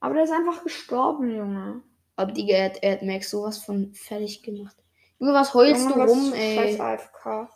Aber 0.00 0.14
der 0.14 0.24
ist 0.24 0.32
einfach 0.32 0.62
gestorben, 0.62 1.34
Junge. 1.34 1.82
Aber 2.20 2.32
Digga, 2.32 2.54
er 2.54 2.64
hat, 2.66 2.82
er 2.82 2.92
hat 2.92 3.02
Max 3.02 3.30
sowas 3.30 3.64
von 3.64 3.94
fertig 3.94 4.42
gemacht. 4.42 4.76
Junge, 5.18 5.32
was 5.32 5.54
heulst 5.54 5.84
Junge, 5.84 5.94
du 5.94 6.00
was 6.00 6.10
rum, 6.10 6.32
ey? 6.34 6.54
Scheiß 6.54 6.80
AFK. 6.80 7.48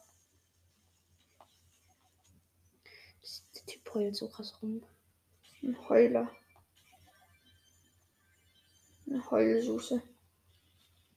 Der 3.54 3.66
Typ 3.66 3.94
heult 3.94 4.16
so 4.16 4.26
krass 4.30 4.56
rum. 4.62 4.83
Ein 5.62 5.76
Heuler. 5.90 6.30
Eine 9.06 9.30
Heulsuse. 9.30 10.02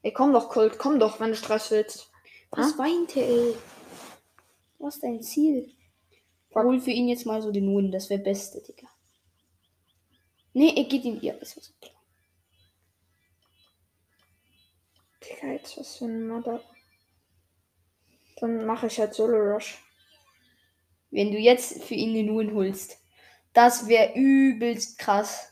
Ey, 0.01 0.11
komm 0.11 0.33
doch, 0.33 0.49
Colt, 0.49 0.77
komm 0.77 0.99
doch, 0.99 1.21
wenn 1.21 1.29
du 1.29 1.37
Stress 1.37 1.71
willst. 1.71 2.11
Was 2.51 2.77
weint 2.77 3.15
er, 3.15 3.29
ey? 3.29 3.55
Was 4.77 4.95
ist 4.95 5.03
dein 5.03 5.21
Ziel? 5.21 5.73
Fuck. 6.49 6.65
Hol 6.65 6.81
für 6.81 6.91
ihn 6.91 7.07
jetzt 7.07 7.25
mal 7.25 7.41
so 7.41 7.49
den 7.53 7.73
Win, 7.73 7.93
das 7.93 8.09
wäre 8.09 8.21
Beste, 8.21 8.61
Digga. 8.61 8.89
Nee, 10.51 10.73
er 10.75 10.83
geht 10.83 11.05
ihm. 11.05 11.21
Ja, 11.21 11.33
das 11.35 11.55
war 11.55 11.63
so 11.63 11.71
klar. 11.79 11.96
Jetzt 15.41 15.77
was 15.77 15.97
für 15.97 16.05
ein 16.05 16.27
Mother. 16.27 16.61
Dann 18.37 18.65
mache 18.65 18.87
ich 18.87 18.99
halt 18.99 19.13
Solo 19.13 19.37
Rush. 19.37 19.83
Wenn 21.09 21.31
du 21.31 21.37
jetzt 21.37 21.83
für 21.83 21.95
ihn 21.95 22.13
den 22.13 22.37
Win 22.37 22.53
holst, 22.53 22.97
das 23.53 23.87
wäre 23.87 24.13
übelst 24.15 24.99
krass. 24.99 25.51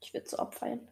Ich 0.00 0.14
würde 0.14 0.28
so 0.28 0.36
abfeiern. 0.36 0.86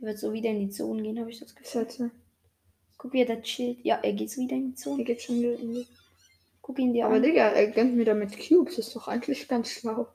Er 0.00 0.06
wird 0.06 0.18
so 0.18 0.32
wieder 0.32 0.50
in 0.50 0.60
die 0.60 0.70
Zone 0.70 1.02
gehen, 1.02 1.18
habe 1.18 1.30
ich 1.30 1.40
das 1.40 1.54
Gefühl. 1.54 1.82
Sätze. 1.82 2.10
Guck, 2.96 3.12
wie 3.12 3.20
er 3.20 3.26
da 3.26 3.36
chillt. 3.36 3.84
Ja, 3.84 3.96
er 3.96 4.12
geht 4.14 4.30
so 4.30 4.40
wieder 4.40 4.56
in 4.56 4.70
die 4.70 4.74
Zone. 4.74 5.04
geht 5.04 5.20
schon 5.20 5.40
wieder 5.40 5.58
in 5.58 5.72
die. 5.74 5.86
Guck 6.62 6.78
ihn 6.78 6.94
dir 6.94 7.06
Aber 7.06 7.16
an. 7.16 7.22
Digga, 7.22 7.48
er 7.48 7.70
gönnt 7.70 7.96
mir 7.96 8.06
damit 8.06 8.38
Cubes. 8.38 8.78
Ist 8.78 8.96
doch 8.96 9.08
eigentlich 9.08 9.48
ganz 9.48 9.70
schlau. 9.70 10.08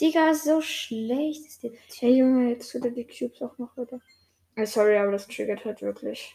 Digga, 0.00 0.32
so 0.34 0.60
schlecht 0.62 1.44
ist 1.46 1.62
der 1.62 1.72
Hey 1.98 2.18
Junge, 2.18 2.50
jetzt 2.50 2.70
tut 2.72 2.84
er 2.84 2.90
die 2.92 3.06
Cubes 3.06 3.42
auch 3.42 3.58
noch 3.58 3.76
wieder. 3.76 4.00
Äh, 4.56 4.66
sorry, 4.66 4.96
aber 4.98 5.12
das 5.12 5.28
triggert 5.28 5.64
halt 5.64 5.82
wirklich. 5.82 6.34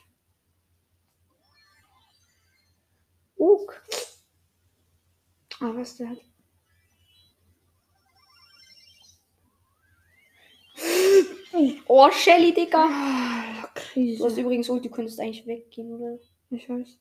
Uk. 3.38 3.70
Ah, 5.62 5.72
was 5.76 5.96
der 5.98 6.10
hat. 6.10 6.18
Oh, 11.88 12.10
Shelly, 12.12 12.54
Digga. 12.54 12.86
Ah, 12.90 13.70
Du 14.18 14.26
hast 14.26 14.36
Krise. 14.36 14.42
übrigens 14.42 14.70
Ult, 14.70 14.86
du 14.86 14.90
könntest 14.90 15.20
eigentlich 15.20 15.46
weggehen, 15.46 15.92
oder? 15.94 16.20
Ich 16.50 16.70
weiß. 16.70 16.98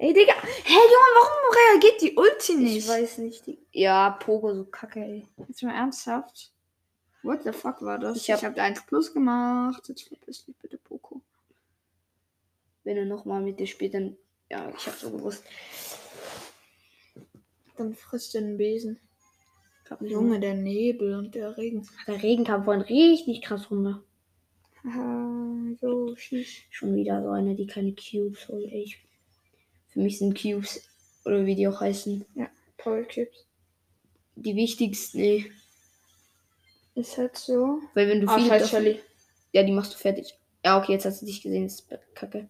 Ey, 0.00 0.12
Digga. 0.14 0.32
Hey, 0.64 0.76
Junge, 0.94 1.12
warum 1.14 1.54
reagiert 1.74 2.00
die 2.02 2.14
Ulti 2.16 2.54
nicht? 2.54 2.76
Ich 2.78 2.88
weiß 2.88 3.18
nicht. 3.18 3.46
Die... 3.46 3.58
Ja, 3.72 4.10
Pogo, 4.10 4.54
so 4.54 4.64
kacke, 4.64 5.00
ey. 5.00 5.26
Jetzt 5.48 5.62
mal 5.62 5.74
ernsthaft. 5.74 6.52
What 7.24 7.42
the 7.42 7.52
fuck 7.52 7.82
war 7.82 7.98
das? 7.98 8.16
Ich 8.16 8.30
hab- 8.30 8.38
ich 8.38 8.44
hab 8.44 8.56
1 8.58 8.86
Plus 8.86 9.12
gemacht. 9.12 9.88
Jetzt 9.88 10.02
verpiss 10.06 10.44
dich 10.44 10.56
bitte, 10.58 10.78
Poco. 10.78 11.20
Wenn 12.84 12.96
er 12.96 13.06
nochmal 13.06 13.40
mit 13.42 13.58
dir 13.58 13.66
spielt, 13.66 13.94
dann. 13.94 14.16
Ja, 14.50 14.68
ich 14.70 14.86
hab's 14.86 15.00
so 15.00 15.10
gewusst. 15.10 15.42
Dann 17.76 17.94
frisst 17.94 18.34
den 18.34 18.56
Besen. 18.56 19.00
Junge, 20.00 20.38
der 20.38 20.54
Nebel 20.54 21.14
und 21.16 21.34
der 21.34 21.56
Regen. 21.56 21.88
Der 22.06 22.22
Regen 22.22 22.44
kam 22.44 22.64
vorhin 22.64 22.82
richtig 22.82 23.42
krass 23.42 23.70
runter. 23.70 24.02
Haha, 24.84 25.74
so 25.80 26.14
schieß. 26.14 26.48
Schon 26.70 26.94
wieder 26.94 27.22
so 27.22 27.30
eine, 27.30 27.54
die 27.56 27.66
keine 27.66 27.94
Cubes 27.94 28.46
holt. 28.48 28.70
Ich- 28.72 29.04
Für 29.98 30.04
mich 30.04 30.20
sind 30.20 30.40
Cubes, 30.40 30.80
oder 31.24 31.44
wie 31.44 31.56
die 31.56 31.66
auch 31.66 31.80
heißen, 31.80 32.24
Power 32.76 33.02
Chips. 33.08 33.46
die 34.36 34.54
wichtigsten, 34.54 35.18
ey. 35.18 35.50
Ist 36.94 37.18
halt 37.18 37.36
so. 37.36 37.80
Weil 37.94 38.06
wenn 38.06 38.20
du 38.20 38.28
Ah, 38.28 38.36
viele 38.36 38.46
scheiß 38.46 38.70
davon-. 38.70 38.94
Ja, 39.52 39.64
die 39.64 39.72
machst 39.72 39.94
du 39.94 39.98
fertig. 39.98 40.38
Ja, 40.64 40.78
okay, 40.80 40.92
jetzt 40.92 41.04
hast 41.04 41.20
du 41.20 41.26
dich 41.26 41.42
gesehen, 41.42 41.64
das 41.64 41.80
ist 41.80 41.88
kacke. 42.14 42.48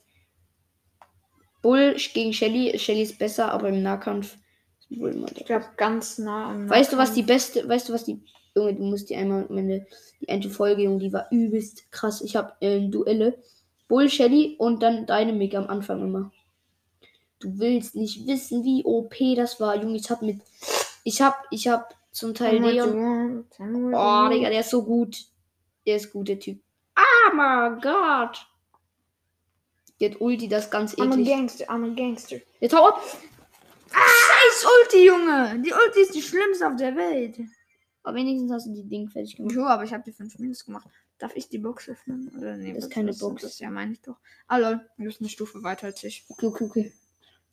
Bull 1.62 1.96
gegen 2.12 2.34
Shelly. 2.34 2.78
Shelly 2.78 3.00
ist 3.00 3.18
besser, 3.18 3.50
aber 3.50 3.70
im 3.70 3.82
Nahkampf 3.82 4.36
ist 4.80 4.98
Bull 4.98 5.14
immer 5.14 5.28
Ich 5.34 5.46
glaube, 5.46 5.64
ganz 5.78 6.18
nah 6.18 6.50
am 6.50 6.68
Weißt 6.68 6.92
du, 6.92 6.98
was 6.98 7.14
die 7.14 7.22
beste, 7.22 7.66
weißt 7.66 7.88
du, 7.88 7.94
was 7.94 8.04
die, 8.04 8.20
Junge, 8.54 8.74
du 8.74 8.82
musst 8.82 9.08
die 9.08 9.16
einmal, 9.16 9.46
meine, 9.48 9.86
die 10.20 10.28
eine 10.28 10.50
Folge, 10.50 10.82
Junge, 10.82 10.98
die 10.98 11.14
war 11.14 11.28
übelst 11.30 11.90
krass. 11.92 12.20
Ich 12.20 12.36
habe 12.36 12.52
äh, 12.60 12.86
Duelle, 12.90 13.42
Bull, 13.88 14.10
Shelly 14.10 14.56
und 14.58 14.82
dann 14.82 15.06
Dynamic 15.06 15.54
am 15.54 15.68
Anfang 15.68 16.02
immer. 16.02 16.30
Du 17.40 17.58
willst 17.58 17.94
nicht 17.94 18.26
wissen, 18.26 18.64
wie 18.64 18.84
OP 18.84 19.14
das 19.36 19.60
war, 19.60 19.76
Junge. 19.76 19.96
Ich 19.96 20.10
hab 20.10 20.22
mit, 20.22 20.40
ich 21.04 21.22
hab, 21.22 21.44
ich 21.50 21.68
hab 21.68 21.94
zum 22.10 22.34
Teil 22.34 22.58
Leon. 22.58 23.44
Oh. 23.60 24.28
Digga, 24.28 24.50
der 24.50 24.60
ist 24.60 24.70
so 24.70 24.82
gut. 24.82 25.26
Der 25.86 25.96
ist 25.96 26.12
gut, 26.12 26.28
der 26.28 26.40
Typ. 26.40 26.60
Ah, 26.94 27.32
mein 27.32 27.80
Gott. 27.80 28.46
Der 30.00 30.10
hat 30.10 30.20
Ulti, 30.20 30.48
das 30.48 30.64
ist 30.66 30.70
ganz 30.70 30.94
I'm 30.94 31.10
a 31.10 31.14
eklig. 31.14 31.28
gangster, 31.28 31.64
I'm 31.66 31.90
a 31.90 31.94
gangster. 31.94 32.36
Jetzt 32.60 32.74
hau 32.74 32.88
ab. 32.88 33.02
Scheiß 33.90 34.66
Ulti, 34.82 35.06
Junge! 35.06 35.62
Die 35.64 35.72
Ulti 35.72 36.00
ist 36.00 36.14
die 36.14 36.22
schlimmste 36.22 36.68
auf 36.68 36.76
der 36.76 36.94
Welt. 36.94 37.38
Aber 38.02 38.16
wenigstens 38.16 38.52
hast 38.52 38.66
du 38.66 38.72
die 38.72 38.84
Ding 38.88 39.08
fertig 39.08 39.36
gemacht. 39.36 39.54
Jo, 39.54 39.64
aber 39.64 39.84
ich 39.84 39.92
habe 39.92 40.04
die 40.04 40.12
5 40.12 40.38
Minus 40.38 40.64
gemacht. 40.64 40.88
Darf 41.18 41.34
ich 41.34 41.48
die 41.48 41.58
Box 41.58 41.88
öffnen? 41.88 42.30
Oder 42.36 42.56
nee, 42.56 42.74
Das 42.74 42.84
ist 42.84 42.90
keine 42.90 43.10
ist 43.10 43.18
Box. 43.20 43.42
Das 43.42 43.58
ja, 43.58 43.70
meine 43.70 43.92
ich 43.92 44.00
doch. 44.00 44.16
Ah, 44.46 44.58
lol, 44.58 44.80
du 44.98 45.04
bist 45.04 45.20
eine 45.20 45.28
Stufe 45.28 45.62
weiter 45.62 45.86
als 45.86 46.02
ich. 46.04 46.24
Okay, 46.28 46.46
okay, 46.46 46.64
okay. 46.64 46.92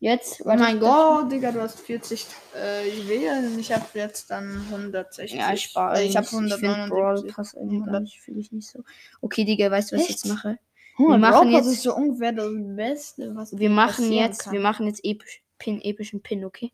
Jetzt, 0.05 0.41
Oh 0.45 0.53
mein 0.55 0.79
Gott, 0.79 1.31
Digga, 1.31 1.51
du 1.51 1.62
hast 1.62 1.79
40 1.79 2.27
äh, 2.55 2.88
Juwelen. 2.95 3.57
Ich 3.57 3.71
habe 3.71 3.83
jetzt 3.95 4.29
dann 4.29 4.62
160. 4.69 5.31
Ja, 5.33 5.51
ich 5.51 5.63
spare. 5.63 5.97
Äh, 6.00 6.05
ich 6.05 6.15
habe 6.15 6.25
Ich 6.25 6.29
finde 6.29 6.57
Brawl 6.59 7.17
179. 7.17 7.35
Pass 7.35 7.53
irgendwie 7.55 7.77
gar 7.79 7.85
100. 7.88 8.01
nicht, 8.03 8.21
fühle 8.21 8.39
ich 8.39 8.51
nicht 8.51 8.68
so. 8.70 8.83
Okay, 9.22 9.46
Digga, 9.46 9.72
weißt 9.72 9.91
du, 9.91 9.96
was 9.96 10.03
ich 10.03 10.09
Echt? 10.11 10.25
jetzt 10.25 10.31
mache? 10.31 10.59
Wir 11.00 11.07
Wir 11.07 11.18
machen 11.18 11.50
jetzt- 11.50 11.65
ist 11.65 11.81
so 11.81 11.96
ungefähr 11.96 12.33
das 12.33 12.51
Beste, 12.53 13.35
was 13.35 13.57
Wir 13.57 13.70
machen 13.72 14.11
jetzt, 14.11 14.44
kann. 14.44 14.53
wir 14.53 14.59
machen 14.59 14.85
jetzt 14.85 15.03
episch, 15.03 15.41
Pin, 15.57 15.81
epischen 15.81 16.22
Pin, 16.22 16.46
okay? 16.46 16.72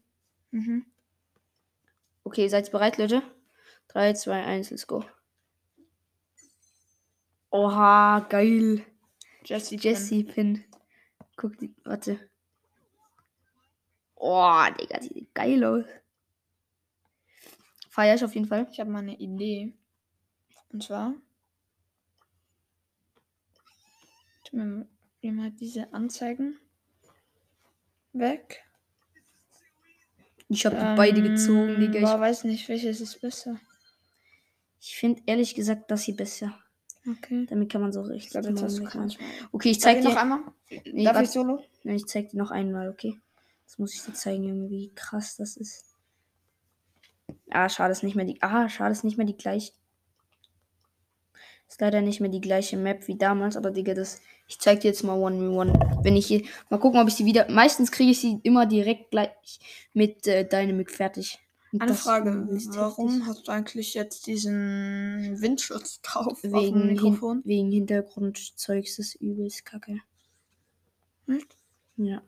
Mhm. 0.52 0.86
Okay, 2.26 2.50
seid 2.50 2.68
ihr 2.68 2.72
bereit, 2.74 2.98
Leute? 2.98 3.24
3, 3.88 4.12
2, 4.12 4.44
1, 4.44 4.72
let's 4.72 4.86
go. 4.86 5.06
Oha, 7.50 8.20
geil. 8.30 8.84
Jesse, 9.46 9.76
Jesse 9.76 10.24
Pin. 10.26 10.66
Guck, 11.38 11.58
die, 11.60 11.74
warte. 11.86 12.20
Oh, 14.24 14.64
Digga, 14.80 15.00
die 15.00 15.14
sieht 15.14 15.34
geil 15.34 15.64
aus. 15.64 15.86
Feier 17.90 18.16
ich 18.16 18.24
auf 18.24 18.36
jeden 18.36 18.46
Fall. 18.48 18.68
Ich 18.72 18.80
habe 18.80 18.90
mal 18.92 19.00
eine 19.00 19.18
Idee. 19.18 19.74
Und 20.72 20.84
zwar. 20.84 21.16
Wir 24.52 24.86
hier 25.22 25.32
mal 25.32 25.52
diese 25.52 25.94
Anzeigen 25.94 26.60
weg. 28.12 28.64
Ich 30.50 30.66
habe 30.66 30.76
die 30.76 30.96
beide 30.98 31.22
gezogen, 31.22 31.76
Ähm, 31.76 31.80
Digga. 31.80 32.02
Boah, 32.02 32.16
Ich, 32.16 32.20
weiß 32.22 32.44
nicht, 32.44 32.68
welches 32.68 33.00
ist 33.00 33.22
besser. 33.22 33.58
ich 34.82 34.96
finde 34.98 35.22
ehrlich 35.26 35.56
gesagt 35.56 35.90
das 35.90 36.04
hier 36.04 36.16
besser. 36.18 36.58
Okay. 37.10 37.46
Damit 37.50 37.72
kann 37.72 37.82
man 37.82 37.94
so 37.94 38.02
Ich 38.12 38.34
richtig 38.36 38.36
hast 38.36 38.46
du 38.78 38.84
wegmachen. 38.84 39.00
keins. 39.02 39.18
Okay, 39.54 39.70
ich 39.72 39.80
Zeig 39.80 40.02
dir 40.02 40.10
noch 40.10 40.18
einmal. 40.18 40.42
Nee, 40.70 41.06
Darf 41.06 41.16
warte. 41.16 41.24
ich 41.26 41.32
solo? 41.32 41.64
Nein, 41.84 41.96
ich 41.96 42.06
zeig 42.08 42.30
dir 42.30 42.38
noch 42.38 42.52
einmal, 42.52 42.90
okay? 42.90 43.18
Das 43.72 43.80
muss 43.80 43.94
ich 43.94 44.04
dir 44.04 44.14
zeigen, 44.14 44.44
Junge, 44.44 44.70
wie 44.70 44.92
krass 44.96 45.38
das 45.38 45.56
ist. 45.56 45.96
Ah, 47.50 47.70
schade, 47.70 47.94
ist 47.94 48.04
nicht 48.04 48.18
mehr 48.18 48.26
die. 48.26 48.42
Ah, 48.42 48.68
schade, 48.68 48.92
ist 48.92 49.06
nicht 49.06 49.16
mehr 49.16 49.26
die 49.26 49.38
gleiche. 49.38 49.72
Ist 51.70 51.80
leider 51.80 52.02
nicht 52.02 52.20
mehr 52.20 52.30
die 52.30 52.42
gleiche 52.42 52.76
Map 52.76 53.08
wie 53.08 53.18
damals, 53.18 53.56
aber 53.56 53.72
Digga, 53.72 53.94
das. 53.94 54.20
Ich 54.50 54.60
zeig 54.60 54.82
dir 54.82 54.90
jetzt 54.90 55.06
mal 55.06 55.18
One 55.18 55.40
v 55.40 55.58
One. 55.58 56.00
Wenn 56.04 56.18
ich 56.18 56.28
hier. 56.28 56.44
Mal 56.70 56.82
gucken, 56.82 57.00
ob 57.00 57.08
ich 57.08 57.14
sie 57.14 57.24
wieder. 57.24 57.50
Meistens 57.50 57.94
kriege 57.94 58.12
ich 58.12 58.20
sie 58.20 58.42
immer 58.44 58.66
direkt 58.66 59.12
gleich 59.12 59.30
mit 59.94 60.28
äh, 60.28 60.46
Dynamic 60.46 60.92
fertig. 60.92 61.40
Und 61.72 61.82
Eine 61.82 61.94
Frage. 61.94 62.50
ist 62.52 62.76
Warum 62.76 63.26
hast 63.26 63.48
du 63.48 63.54
eigentlich 63.54 63.94
jetzt 63.94 64.28
diesen 64.28 65.40
Windschutz 65.40 66.02
drauf 66.02 66.28
auf 66.28 66.42
dem 66.42 66.52
Wegen, 66.52 66.88
Mikrofon? 66.88 67.38
hin, 67.38 67.46
wegen 67.46 67.72
Hintergrundzeugs 67.72 69.00
ist 69.00 69.16
übelst 69.16 69.64
kacke. 69.64 70.02
Nicht? 71.26 71.56
Ja. 72.06 72.22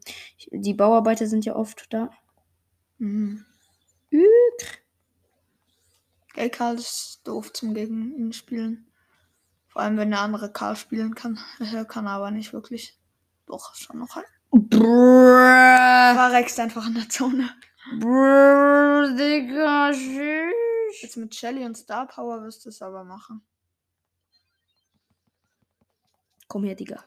Die 0.52 0.74
Bauarbeiter 0.74 1.28
sind 1.28 1.46
ja 1.46 1.56
oft 1.56 1.92
da. 1.94 2.12
Mhm. 2.98 3.46
Gell, 6.34 6.50
Karl 6.50 6.76
ist 6.76 7.22
doof 7.26 7.54
zum 7.54 7.74
gegen 7.74 8.16
ihn 8.16 8.34
spielen. 8.34 8.88
Vor 9.68 9.82
allem, 9.82 9.98
wenn 9.98 10.12
der 10.12 10.22
andere 10.22 10.52
Karl 10.52 10.76
spielen 10.76 11.16
kann. 11.16 11.40
Er 11.60 11.86
kann 11.86 12.08
aber 12.08 12.32
nicht 12.32 12.54
wirklich. 12.54 13.00
Doch, 13.46 13.76
schon 13.76 14.00
noch 14.00 14.16
halt. 14.16 14.28
Brrrr. 14.52 16.14
Verreckst 16.14 16.60
einfach 16.60 16.88
in 16.88 16.94
der 16.94 17.10
Zone. 17.10 17.50
Brrrr, 18.00 19.16
Digga, 19.16 19.92
tschüss. 19.92 21.02
Jetzt 21.02 21.18
mit 21.18 21.34
Shelly 21.34 21.66
und 21.66 21.76
Star 21.76 22.08
Power 22.08 22.44
wirst 22.44 22.66
du 22.66 22.70
es 22.70 22.82
aber 22.82 23.04
machen. 23.04 23.42
Komm 26.48 26.64
her, 26.64 26.76
Digga. 26.76 27.04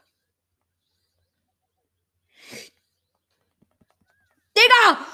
Digga! 4.55 5.05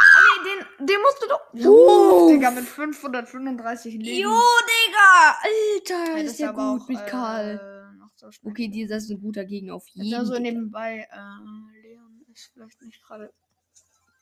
Oh 0.00 0.42
nee, 0.44 0.50
den, 0.78 0.86
den 0.86 1.00
musst 1.02 1.22
du 1.22 1.26
doch. 1.28 1.52
Uff. 1.54 2.30
Digga, 2.30 2.50
mit 2.50 2.64
535 2.64 3.94
Leben. 3.94 4.04
Jo, 4.22 4.38
Digga! 4.68 5.38
Alter, 5.42 6.16
Ja, 6.18 6.22
ist 6.24 6.38
ja 6.38 6.52
gut 6.52 6.82
auch, 6.82 6.88
mit 6.88 7.06
Karl. 7.06 7.56
äh, 7.94 8.08
so. 8.16 8.28
Okay, 8.44 8.86
das 8.88 9.04
ist 9.04 9.10
ein 9.10 9.20
guter 9.20 9.44
Gegner 9.44 9.74
auf 9.74 9.86
jeden 9.88 10.08
Ja, 10.08 10.24
so 10.24 10.32
Fall. 10.32 10.40
nebenbei, 10.42 11.08
äh, 11.10 11.80
Leon 11.82 12.24
ist 12.32 12.50
vielleicht 12.52 12.80
nicht 12.82 13.02
gerade 13.02 13.32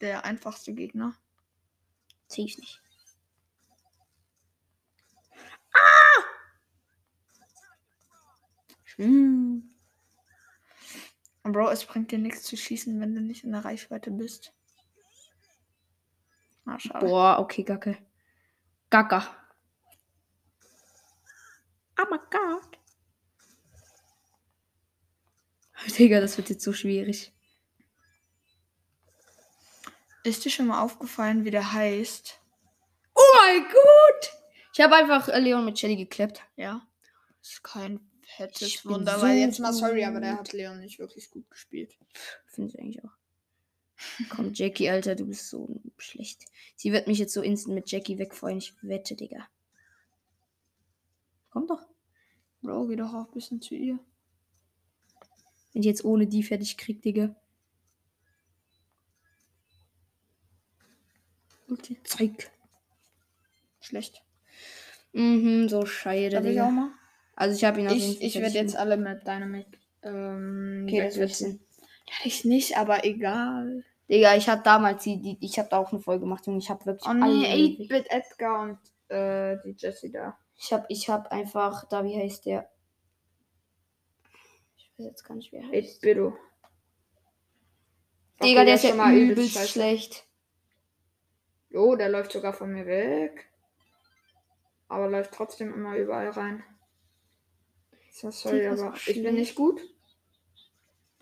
der 0.01 0.25
einfachste 0.25 0.73
Gegner. 0.75 1.15
Sehe 2.29 2.45
ich 2.45 2.59
nicht. 2.59 2.81
Ah! 5.73 6.23
Hm. 8.97 9.76
Bro, 11.53 11.71
es 11.71 11.85
bringt 11.85 12.11
dir 12.11 12.19
nichts 12.19 12.43
zu 12.43 12.57
schießen, 12.57 13.01
wenn 13.01 13.15
du 13.15 13.21
nicht 13.21 13.45
in 13.45 13.53
der 13.53 13.65
Reichweite 13.65 14.11
bist. 14.11 14.53
Ah, 16.65 16.79
schade. 16.79 17.07
Boah, 17.07 17.39
okay, 17.39 17.63
Gacke. 17.63 17.99
Gaga. 18.91 19.27
Oh 21.99 22.05
my 22.11 22.19
god. 22.31 22.79
Digga, 25.99 26.21
das 26.21 26.37
wird 26.37 26.51
jetzt 26.51 26.65
so 26.65 26.73
schwierig. 26.73 27.33
Ist 30.25 30.45
dir 30.45 30.51
schon 30.51 30.67
mal 30.67 30.83
aufgefallen, 30.83 31.45
wie 31.45 31.51
der 31.51 31.73
heißt? 31.73 32.41
Oh 33.15 33.23
mein 33.39 33.63
Gott! 33.63 34.33
Ich 34.75 34.81
habe 34.81 34.97
einfach 34.97 35.29
Leon 35.29 35.65
mit 35.65 35.79
Shelly 35.79 35.97
geklappt. 35.97 36.43
Ja. 36.57 36.87
Ist 37.41 37.63
kein 37.63 38.01
fettes 38.37 38.63
Ich 38.63 38.85
Wunder, 38.85 39.17
so 39.17 39.23
weil 39.23 39.39
jetzt 39.39 39.59
mal 39.61 39.73
sorry, 39.73 40.05
aber 40.05 40.21
der 40.21 40.39
hat 40.39 40.53
Leon 40.53 40.81
nicht 40.81 40.99
wirklich 40.99 41.31
gut 41.31 41.49
gespielt. 41.51 41.97
Finde 42.47 42.71
ich 42.71 42.79
eigentlich 42.79 43.05
auch. 43.05 43.17
Komm, 44.29 44.53
Jackie, 44.53 44.91
Alter, 44.91 45.15
du 45.15 45.27
bist 45.27 45.49
so 45.49 45.81
schlecht. 45.97 46.45
Sie 46.77 46.93
wird 46.93 47.07
mich 47.07 47.19
jetzt 47.19 47.33
so 47.33 47.41
instant 47.43 47.75
mit 47.75 47.91
Jackie 47.91 48.19
wegfreuen. 48.19 48.59
Ich 48.59 48.75
wette, 48.83 49.17
Digga. 49.17 49.49
Komm 51.51 51.67
doch. 51.67 51.83
Bro, 52.61 52.89
geh 52.89 52.97
doch 52.97 53.15
auch 53.15 53.27
ein 53.29 53.33
bisschen 53.33 53.63
zu 53.63 53.75
ihr. 53.75 53.99
Wenn 55.73 55.81
ich 55.83 55.87
jetzt 55.87 56.05
ohne 56.05 56.27
die 56.27 56.43
fertig 56.43 56.77
krieg, 56.77 57.01
Digga. 57.03 57.35
Zeig. 62.05 62.51
Schlecht. 63.81 64.23
Mhm, 65.13 65.69
so 65.69 65.87
scheide, 65.87 66.37
Darf 66.37 66.45
ich 66.45 66.51
Digga. 66.51 66.67
auch 66.67 66.71
mal? 66.71 66.91
Also 67.37 67.55
ich 67.55 67.65
habe 67.65 67.81
ihn 67.81 67.87
auf 67.87 67.95
Ich, 67.95 68.21
ich 68.23 68.35
werde 68.41 68.55
jetzt 68.55 68.77
alle 68.77 68.97
mit 68.97 69.27
Dynamic 69.27 69.67
ähm, 70.03 70.87
Okay, 70.89 71.03
das 71.03 71.17
wird 71.17 71.31
wegsetzen. 71.31 71.61
Hätte 72.09 72.29
ich 72.29 72.45
nicht, 72.45 72.77
aber 72.79 73.05
egal. 73.05 73.85
Digga, 74.09 74.37
ich 74.37 74.49
habe 74.49 74.63
damals 74.63 75.03
die, 75.05 75.21
die 75.21 75.39
ich 75.41 75.59
habe 75.59 75.69
da 75.69 75.79
auch 75.79 75.93
eine 75.93 76.01
Folge 76.01 76.21
gemacht, 76.21 76.47
Junge. 76.47 76.59
Ich 76.59 76.71
habe 76.71 76.87
wirklich 76.87 77.09
Oh 77.09 77.13
nee, 77.13 77.79
weg- 77.79 77.91
8-Bit 77.91 78.11
Edgar 78.11 78.63
und 78.63 78.79
äh, 79.15 79.59
die 79.65 79.75
Jessie 79.77 80.11
da. 80.13 80.39
Ich 80.57 80.73
habe 80.73 80.87
ich 80.89 81.09
habe 81.09 81.31
einfach 81.31 81.87
da 81.89 82.05
wie 82.05 82.17
heißt 82.17 82.47
der? 82.47 82.71
Ich 84.77 84.91
weiß 84.97 85.07
jetzt 85.07 85.25
gar 85.25 85.35
nicht, 85.35 85.53
wer 85.53 85.61
er 85.63 85.69
heißt. 85.69 86.03
8-Bito. 86.03 86.37
Digga, 88.43 88.65
der 88.65 88.75
ist 88.75 88.85
ja 88.85 88.95
mal 88.95 89.15
übelst 89.15 89.55
scheiße. 89.55 89.69
schlecht. 89.69 90.27
Jo, 91.71 91.97
der 91.97 92.09
läuft 92.09 92.33
sogar 92.33 92.53
von 92.55 92.71
mir 92.73 92.87
weg. 92.87 93.49
Aber 94.89 95.09
läuft 95.09 95.33
trotzdem 95.33 95.75
immer 95.75 95.97
überall 95.97 96.31
rein. 96.31 96.63
So, 98.17 98.31
sorry, 98.31 98.67
aber 98.67 98.95
ich 98.95 99.03
schlecht. 99.03 99.23
bin 99.25 99.35
nicht 99.35 99.55
gut. 99.55 99.79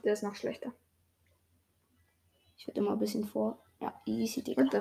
Der 0.04 0.12
ist 0.12 0.22
noch 0.22 0.36
schlechter. 0.36 0.72
Ich 2.56 2.68
werde 2.68 2.78
immer 2.78 2.92
ein 2.92 3.00
bisschen 3.00 3.24
vor. 3.24 3.60
Ja, 3.80 4.00
easy, 4.06 4.44
Digga. 4.44 4.62
What 4.62 4.70
the 4.70 4.78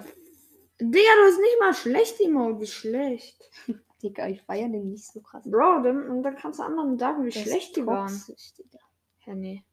Digga, 0.80 1.10
du 1.16 1.26
bist 1.26 1.40
nicht 1.40 1.60
mal 1.60 1.74
schlecht, 1.74 2.22
Emoji. 2.22 2.68
Schlecht. 2.68 3.50
Digga, 4.04 4.28
ich 4.28 4.44
feiere 4.44 4.70
den 4.70 4.92
nicht 4.92 5.12
so 5.12 5.22
krass. 5.22 5.44
Bro, 5.50 5.82
dann, 5.82 6.08
und 6.08 6.22
dann 6.22 6.36
kannst 6.36 6.60
du 6.60 6.64
anderen 6.64 7.00
sagen, 7.00 7.24
wie 7.24 7.30
ist 7.30 7.40
schlecht 7.40 7.78
die 7.78 7.86
waren. 7.88 8.24
Digga. 8.60 8.80
Ja, 9.26 9.34
nee. 9.34 9.64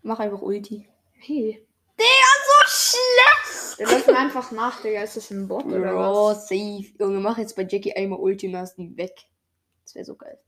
Mach 0.00 0.18
einfach 0.18 0.40
Ulti. 0.40 0.88
Hey. 1.12 1.67
Läuft 3.78 4.06
mir 4.06 4.16
einfach 4.18 4.50
nach, 4.50 4.82
Digga. 4.82 5.02
Ist 5.02 5.16
das 5.16 5.30
ein 5.30 5.46
Bot 5.46 5.66
oder 5.66 5.92
Bro, 5.92 6.30
was? 6.30 6.48
safe. 6.48 6.86
Junge, 6.98 7.20
mach 7.20 7.38
jetzt 7.38 7.54
bei 7.54 7.62
Jackie 7.62 7.92
einmal 7.92 8.18
Ulti 8.18 8.54
und 8.54 8.72
die 8.76 8.96
weg. 8.96 9.14
Das 9.84 9.94
wäre 9.94 10.04
so 10.04 10.16
geil. 10.16 10.38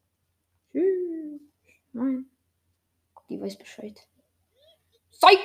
Tschüss. 0.72 1.40
Nein. 1.92 2.30
Die 3.28 3.40
weiß 3.40 3.56
Bescheid. 3.58 4.06
Zeig! 5.10 5.38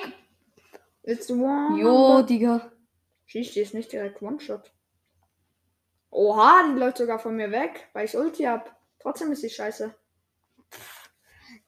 It's 1.02 1.30
one. 1.30 1.80
Jo, 1.80 2.22
Digga. 2.22 2.72
Schieß, 3.26 3.52
die 3.52 3.60
ist 3.60 3.74
nicht 3.74 3.92
direkt 3.92 4.20
One-Shot. 4.22 4.72
Oha, 6.10 6.64
die 6.68 6.78
läuft 6.78 6.98
sogar 6.98 7.18
von 7.18 7.36
mir 7.36 7.50
weg, 7.50 7.88
weil 7.92 8.06
ich 8.06 8.16
Ulti 8.16 8.44
hab. 8.44 8.74
Trotzdem 8.98 9.30
ist 9.32 9.42
die 9.42 9.50
scheiße. 9.50 9.94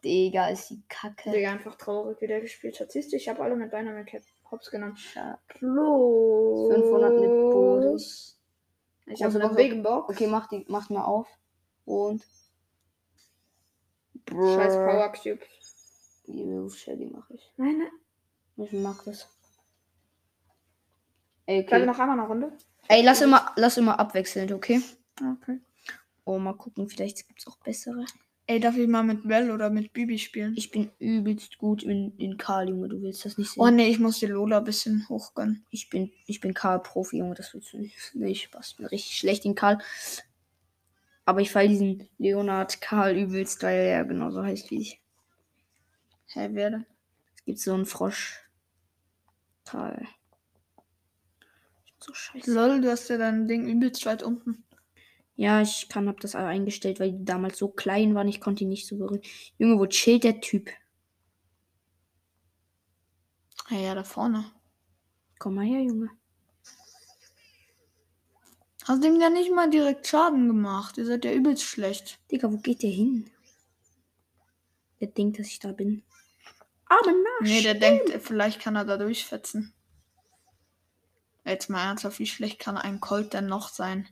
Digga, 0.05 0.49
ist 0.49 0.71
die 0.71 0.83
Kacke. 0.89 1.31
Digga, 1.31 1.53
einfach 1.53 1.77
traurig, 1.77 2.21
wie 2.21 2.27
der 2.27 2.41
gespielt 2.41 2.81
hat. 2.81 2.91
Siehst 2.91 3.13
du, 3.13 3.17
ich 3.17 3.29
habe 3.29 3.43
alle 3.43 3.57
mit 3.57 3.73
Dynamic 3.73 4.13
Hops 4.51 4.71
genommen. 4.71 4.97
Schade. 4.97 5.39
Plus. 5.49 6.73
500 6.73 7.13
mit 7.13 7.31
Bonus. 7.31 8.41
Ich 9.07 9.23
habe 9.23 9.41
eine. 9.43 9.55
Big 9.55 9.83
Box. 9.83 10.11
Okay, 10.11 10.27
mach 10.27 10.49
die, 10.49 10.65
mach 10.69 10.91
mal 10.91 11.05
auf. 11.05 11.29
Und. 11.85 12.25
Scheiß 14.31 14.75
Power 14.75 15.13
Cube. 15.13 15.41
Die 16.27 16.71
Shelly 16.71 17.07
mache 17.07 17.35
ich. 17.35 17.53
Nein, 17.57 17.79
nein. 17.79 18.67
Ich 18.67 18.73
mag 18.73 19.03
das. 19.05 19.29
Ey, 21.47 21.63
okay. 21.63 21.87
noch 21.87 21.99
einmal 21.99 22.19
eine 22.19 22.29
Runde. 22.29 22.53
Ey, 22.89 23.03
lass 23.03 23.23
immer, 23.23 23.53
lass 23.57 23.79
immer 23.79 23.99
abwechselnd, 23.99 24.53
okay? 24.53 24.83
Okay. 25.17 25.61
Oh, 26.25 26.39
mal 26.39 26.53
gucken, 26.55 26.89
vielleicht 26.89 27.27
gibt's 27.27 27.47
auch 27.47 27.57
bessere. 27.59 28.05
Ey, 28.51 28.61
darf 28.61 28.79
ich 28.79 28.89
mal 28.89 29.03
mit 29.03 29.29
Bell 29.29 29.51
oder 29.51 29.69
mit 29.69 29.93
Bibi 29.93 30.19
spielen? 30.19 30.55
Ich 30.57 30.71
bin 30.71 30.91
übelst 30.99 31.59
gut 31.59 31.83
in, 31.83 32.17
in 32.17 32.39
Karl, 32.39 32.71
Junge. 32.71 32.89
Du 32.89 33.03
willst 33.03 33.27
das 33.27 33.37
nicht 33.37 33.51
sehen. 33.51 33.63
Oh 33.63 33.69
nee, 33.69 33.89
ich 33.89 33.99
muss 33.99 34.21
die 34.21 34.27
Lola 34.27 34.57
ein 34.57 34.65
bisschen 34.65 35.07
hochgönnen. 35.11 35.67
Ich 35.69 35.91
bin, 35.91 36.11
ich 36.25 36.41
bin 36.41 36.55
Karl-Profi, 36.55 37.19
Junge. 37.19 37.35
Das 37.35 37.53
willst 37.53 37.75
du 37.75 37.79
nicht. 37.79 37.95
Nee, 38.15 38.35
Spaß. 38.35 38.71
Ich 38.71 38.77
bin 38.79 38.87
richtig 38.87 39.19
schlecht 39.19 39.45
in 39.45 39.55
Karl. 39.55 39.77
Aber 41.27 41.43
ich 41.43 41.51
fall 41.53 41.69
diesen 41.69 42.09
Leonard 42.17 42.81
Karl 42.81 43.19
übelst, 43.19 43.63
weil 43.63 43.81
er 43.81 44.07
genauso 44.07 44.43
heißt 44.43 44.71
wie 44.71 44.81
ich. 44.81 45.03
Hä, 46.29 46.49
wer 46.53 46.71
denn? 46.71 46.87
Es 47.37 47.45
gibt 47.45 47.59
so 47.59 47.75
einen 47.75 47.85
Frosch. 47.85 48.49
Karl. 49.67 50.09
Ich 51.85 51.93
bin 51.93 52.01
so 52.01 52.15
scheiße. 52.15 52.55
Lol, 52.55 52.81
du 52.81 52.91
hast 52.91 53.11
ja 53.11 53.19
dein 53.19 53.47
Ding 53.47 53.69
übelst 53.69 54.07
weit 54.07 54.23
unten. 54.23 54.65
Ja, 55.39 55.63
ich 55.63 55.89
kann, 55.89 56.09
hab 56.09 56.19
das 56.19 56.35
eingestellt, 56.35 56.99
weil 56.99 57.13
die 57.13 57.25
damals 57.25 57.59
so 57.59 57.69
klein 57.69 58.17
waren. 58.17 58.27
Ich 58.27 58.41
konnte 58.41 58.65
die 58.65 58.65
nicht 58.65 58.89
so 58.89 58.97
berühren. 58.97 59.23
Junge, 59.57 59.79
wo 59.79 59.87
chillt 59.87 60.25
der 60.25 60.41
Typ? 60.41 60.69
Ja, 63.71 63.77
ja, 63.79 63.95
da 63.95 64.03
vorne. 64.03 64.51
Komm 65.39 65.55
mal 65.55 65.65
her, 65.65 65.81
Junge. 65.81 66.11
Hast 68.85 69.05
dem 69.05 69.21
ja 69.21 69.31
nicht 69.31 69.53
mal 69.53 69.71
direkt 69.71 70.09
Schaden 70.09 70.49
gemacht. 70.49 70.99
Ihr 70.99 71.07
seid 71.07 71.25
ja 71.25 71.33
übelst 71.33 71.63
schlecht. 71.63 72.19
Digga, 72.33 72.51
wo 72.51 72.57
geht 72.57 72.83
der 72.83 72.91
hin? 72.91 73.31
Der 74.99 75.07
denkt, 75.07 75.39
dass 75.39 75.47
ich 75.47 75.61
da 75.61 75.71
bin. 75.71 76.03
Aber 76.87 77.13
na, 77.13 77.47
Nee, 77.47 77.63
der 77.63 77.75
denkt, 77.75 78.11
vielleicht 78.23 78.61
kann 78.61 78.75
er 78.75 78.85
da 78.85 78.97
durchfetzen. 78.97 79.73
Jetzt 81.45 81.71
mal 81.71 81.85
ernsthaft, 81.87 82.19
wie 82.19 82.27
schlecht 82.27 82.59
kann 82.59 82.77
ein 82.77 83.01
Colt 83.01 83.35
denn 83.35 83.47
noch 83.47 83.69
sein? 83.69 84.09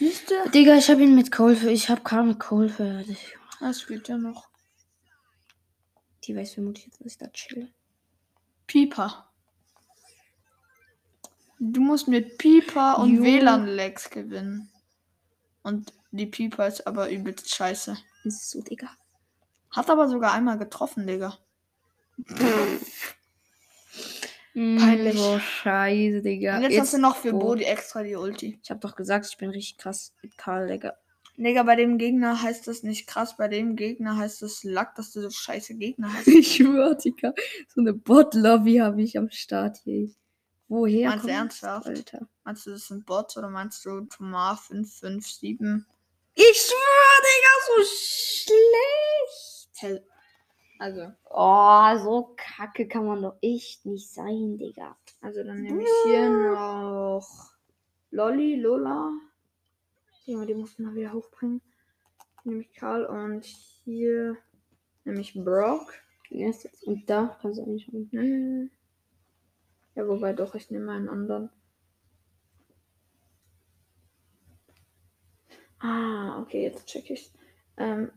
Siehst 0.00 0.30
du? 0.30 0.48
Digga, 0.48 0.78
ich 0.78 0.88
hab 0.88 0.98
ihn 0.98 1.14
mit 1.14 1.36
für. 1.36 1.70
Ich 1.70 1.90
hab 1.90 2.02
Karl 2.06 2.24
mit 2.24 2.42
für. 2.42 3.04
Das 3.60 3.86
geht 3.86 4.08
ja 4.08 4.16
noch. 4.16 4.48
Die 6.24 6.34
weiß 6.34 6.54
vermutlich 6.54 6.86
jetzt, 6.86 7.00
dass 7.00 7.06
ich 7.06 7.18
da 7.18 7.28
chill. 7.28 7.70
Pieper. 8.66 9.30
Du 11.58 11.82
musst 11.82 12.08
mit 12.08 12.38
Pieper 12.38 12.98
und 12.98 13.16
Jo. 13.16 13.24
WLAN-Lags 13.24 14.08
gewinnen. 14.08 14.70
Und 15.62 15.92
die 16.12 16.24
Pieper 16.24 16.66
ist 16.66 16.86
aber 16.86 17.10
übelst 17.10 17.54
scheiße. 17.54 17.98
Ist 18.24 18.48
so, 18.48 18.62
Digga. 18.62 18.88
Hat 19.70 19.90
aber 19.90 20.08
sogar 20.08 20.32
einmal 20.32 20.56
getroffen, 20.56 21.06
Digga. 21.06 21.36
Peinlich. 24.54 25.16
So 25.16 25.38
scheiße, 25.38 26.22
Digga. 26.22 26.56
Und 26.56 26.62
jetzt, 26.62 26.80
hast 26.80 26.94
du 26.94 26.98
noch 26.98 27.16
für 27.16 27.34
oh. 27.34 27.38
Bodi 27.38 27.64
extra 27.64 28.02
die 28.02 28.16
Ulti. 28.16 28.58
Ich 28.62 28.70
hab 28.70 28.80
doch 28.80 28.96
gesagt, 28.96 29.26
ich 29.30 29.36
bin 29.36 29.50
richtig 29.50 29.78
krass 29.78 30.12
mit 30.22 30.36
Karl, 30.36 30.66
Digga. 30.66 30.94
Digga, 31.36 31.62
bei 31.62 31.76
dem 31.76 31.96
Gegner 31.96 32.42
heißt 32.42 32.66
das 32.66 32.82
nicht 32.82 33.06
krass, 33.06 33.36
bei 33.36 33.48
dem 33.48 33.76
Gegner 33.76 34.16
heißt 34.16 34.42
das 34.42 34.62
Lack, 34.64 34.94
dass 34.96 35.12
du 35.12 35.22
so 35.22 35.30
scheiße 35.30 35.76
Gegner 35.76 36.12
hast. 36.14 36.26
Ich 36.26 36.56
schwör, 36.56 36.94
Digga. 36.96 37.32
So 37.68 37.80
eine 37.80 37.94
Bot-Lobby 37.94 38.76
habe 38.78 39.02
ich 39.02 39.16
am 39.16 39.30
Start 39.30 39.78
hier. 39.84 40.10
Woher? 40.68 41.08
Meinst 41.08 41.24
du 41.24 41.28
kommt 41.28 41.38
ernsthaft? 41.38 41.86
das, 41.86 41.96
Alter. 41.96 42.28
Meinst 42.44 42.66
du, 42.66 42.70
das 42.70 42.88
sind 42.88 43.06
Bots 43.06 43.36
oder 43.36 43.48
meinst 43.48 43.84
du 43.84 44.02
Tomar 44.02 44.56
557? 44.56 45.86
Ich 46.34 46.44
schwör, 46.44 47.16
Digga, 47.24 47.50
so 47.66 47.84
schlecht. 47.84 49.68
Hell. 49.78 50.04
Also, 50.80 51.12
Oh, 51.28 51.94
so 51.98 52.34
kacke 52.38 52.88
kann 52.88 53.04
man 53.04 53.20
doch 53.20 53.36
echt 53.42 53.84
nicht 53.84 54.10
sein, 54.10 54.56
Digga. 54.56 54.96
also 55.20 55.44
dann 55.44 55.60
nehme 55.60 55.82
ich 55.82 55.90
hier 56.06 56.30
noch 56.30 57.52
Lolly, 58.10 58.54
Lola. 58.56 59.12
Ja, 60.24 60.42
die 60.46 60.54
muss 60.54 60.78
man 60.78 60.94
wieder 60.94 61.12
hochbringen. 61.12 61.60
Nehme 62.44 62.62
ich 62.62 62.72
Karl 62.72 63.04
und 63.04 63.44
hier 63.44 64.38
nehme 65.04 65.20
ich 65.20 65.34
Brock. 65.34 65.92
Jetzt. 66.30 66.66
Und 66.86 67.10
da 67.10 67.38
kannst 67.42 67.58
du 67.58 67.64
eigentlich 67.64 67.84
schon. 67.84 68.08
Hm. 68.10 68.70
Ja, 69.94 70.08
wobei 70.08 70.32
doch, 70.32 70.54
ich 70.54 70.70
nehme 70.70 70.92
einen 70.92 71.10
anderen. 71.10 71.50
Ah, 75.78 76.40
okay, 76.40 76.62
jetzt 76.62 76.86
check 76.86 77.10
ich's. 77.10 77.34
Ähm. 77.76 78.10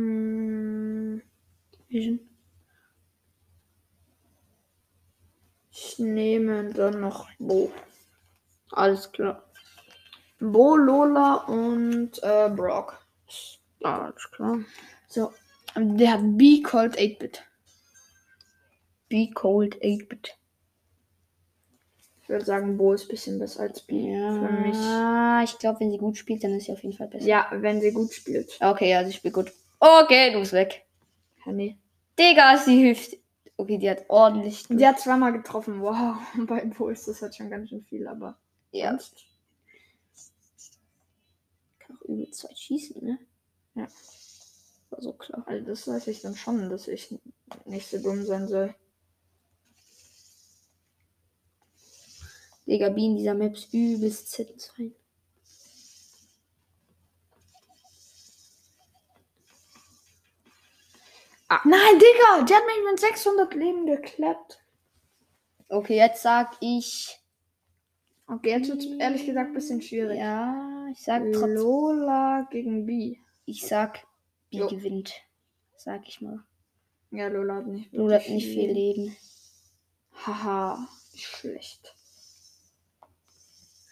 Mm, 0.00 1.22
Vision. 1.88 2.20
Ich 5.70 5.98
nehme 5.98 6.72
dann 6.72 7.00
noch 7.00 7.28
Bo. 7.38 7.72
Alles 8.72 9.12
klar. 9.12 9.44
Bo, 10.40 10.76
Lola 10.76 11.34
und 11.46 12.22
äh, 12.22 12.50
Brock. 12.50 13.04
Alles 13.82 14.30
klar. 14.32 14.58
So. 15.08 15.32
Der 15.76 16.12
hat 16.12 16.20
B 16.22 16.62
Cold 16.62 16.98
8-Bit. 16.98 17.44
Be 19.08 19.30
cold 19.32 19.76
8-Bit. 19.82 20.36
Ich 22.22 22.28
würde 22.28 22.44
sagen, 22.44 22.76
Bo 22.76 22.92
ist 22.92 23.04
ein 23.04 23.08
bisschen 23.08 23.38
besser 23.38 23.60
als 23.60 23.80
B. 23.80 24.02
Für 24.02 24.50
mich. 24.50 24.76
Ja, 24.76 25.42
ich 25.42 25.58
glaube, 25.58 25.80
wenn 25.80 25.90
sie 25.90 25.98
gut 25.98 26.18
spielt, 26.18 26.44
dann 26.44 26.54
ist 26.54 26.66
sie 26.66 26.72
auf 26.72 26.82
jeden 26.82 26.96
Fall 26.96 27.08
besser. 27.08 27.26
Ja, 27.26 27.48
wenn 27.52 27.80
sie 27.80 27.92
gut 27.92 28.12
spielt. 28.12 28.58
Okay, 28.60 28.90
ja, 28.90 29.04
sie 29.04 29.12
spielt 29.12 29.34
gut. 29.34 29.52
Okay, 29.80 30.32
du 30.32 30.40
bist 30.40 30.52
weg. 30.52 30.84
Ja, 31.46 31.52
nee. 31.52 31.78
Digga, 32.18 32.56
sie 32.58 32.78
hilft. 32.78 33.16
Okay, 33.56 33.78
die 33.78 33.90
hat 33.90 34.04
ordentlich. 34.08 34.66
Die 34.68 34.86
hat 34.86 35.00
zweimal 35.00 35.32
getroffen. 35.32 35.80
Wow. 35.80 36.16
Bei 36.46 36.64
Bo 36.64 36.88
ist 36.88 37.06
das 37.08 37.22
halt 37.22 37.34
schon 37.36 37.50
ganz 37.50 37.68
schön 37.70 37.84
viel, 37.84 38.06
aber. 38.06 38.36
ja. 38.72 38.90
sonst- 38.90 39.24
Kann 41.78 41.96
auch 41.96 42.02
übel 42.08 42.30
zwei 42.30 42.54
schießen, 42.54 43.02
ne? 43.04 43.18
Ja. 43.74 43.86
War 44.90 45.00
so 45.02 45.12
klar. 45.12 45.44
Also 45.46 45.64
das 45.66 45.86
weiß 45.86 46.06
ich 46.08 46.22
dann 46.22 46.34
schon, 46.36 46.68
dass 46.70 46.88
ich 46.88 47.14
nicht 47.66 47.88
so 47.88 47.98
dumm 47.98 48.24
sein 48.24 48.48
soll. 48.48 48.74
Digga, 52.66 52.90
B 52.90 53.06
in 53.06 53.16
dieser 53.16 53.34
Map 53.34 53.54
ist 53.54 53.72
übelst 53.72 54.34
Z2. 54.34 54.92
Ah. 61.48 61.60
Nein, 61.64 61.98
Digga! 61.98 62.44
Die 62.44 62.54
hat 62.54 62.66
mich 62.66 62.76
mit 62.90 63.00
600 63.00 63.54
Leben 63.54 63.86
geklappt. 63.86 64.62
Okay, 65.68 65.96
jetzt 65.96 66.22
sag 66.22 66.56
ich. 66.60 67.18
Okay, 68.26 68.50
jetzt 68.50 68.68
wird 68.68 68.80
es 68.82 68.86
ehrlich 68.98 69.24
gesagt 69.26 69.48
ein 69.50 69.54
bisschen 69.54 69.80
schwierig. 69.80 70.18
Ja, 70.18 70.86
ich 70.92 71.02
sag 71.02 71.22
trotzdem. 71.32 71.54
Lola 71.54 72.46
gegen 72.50 72.84
B. 72.84 73.16
Ich 73.46 73.66
sag, 73.66 74.06
B 74.50 74.58
Jo. 74.58 74.66
gewinnt. 74.68 75.14
Sag 75.76 76.06
ich 76.06 76.20
mal. 76.20 76.44
Ja, 77.10 77.28
Lola 77.28 77.56
hat 77.56 77.66
nicht 77.66 77.92
Lola 77.94 78.16
hat 78.16 78.28
nicht 78.28 78.46
viel 78.48 78.70
Leben. 78.70 79.16
Haha, 80.26 80.86
schlecht. 81.14 81.94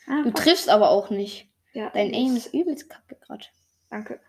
Du 0.07 0.13
Ah, 0.13 0.31
triffst 0.33 0.69
aber 0.69 0.91
auch 0.91 1.09
nicht. 1.11 1.49
ja, 1.73 1.89
Dein 1.91 2.13
Aim 2.15 2.37
ist 2.37 2.53
übelst 2.53 2.89
kacke 2.91 3.17
gerade. 3.17 3.47
Danke. 3.91 4.21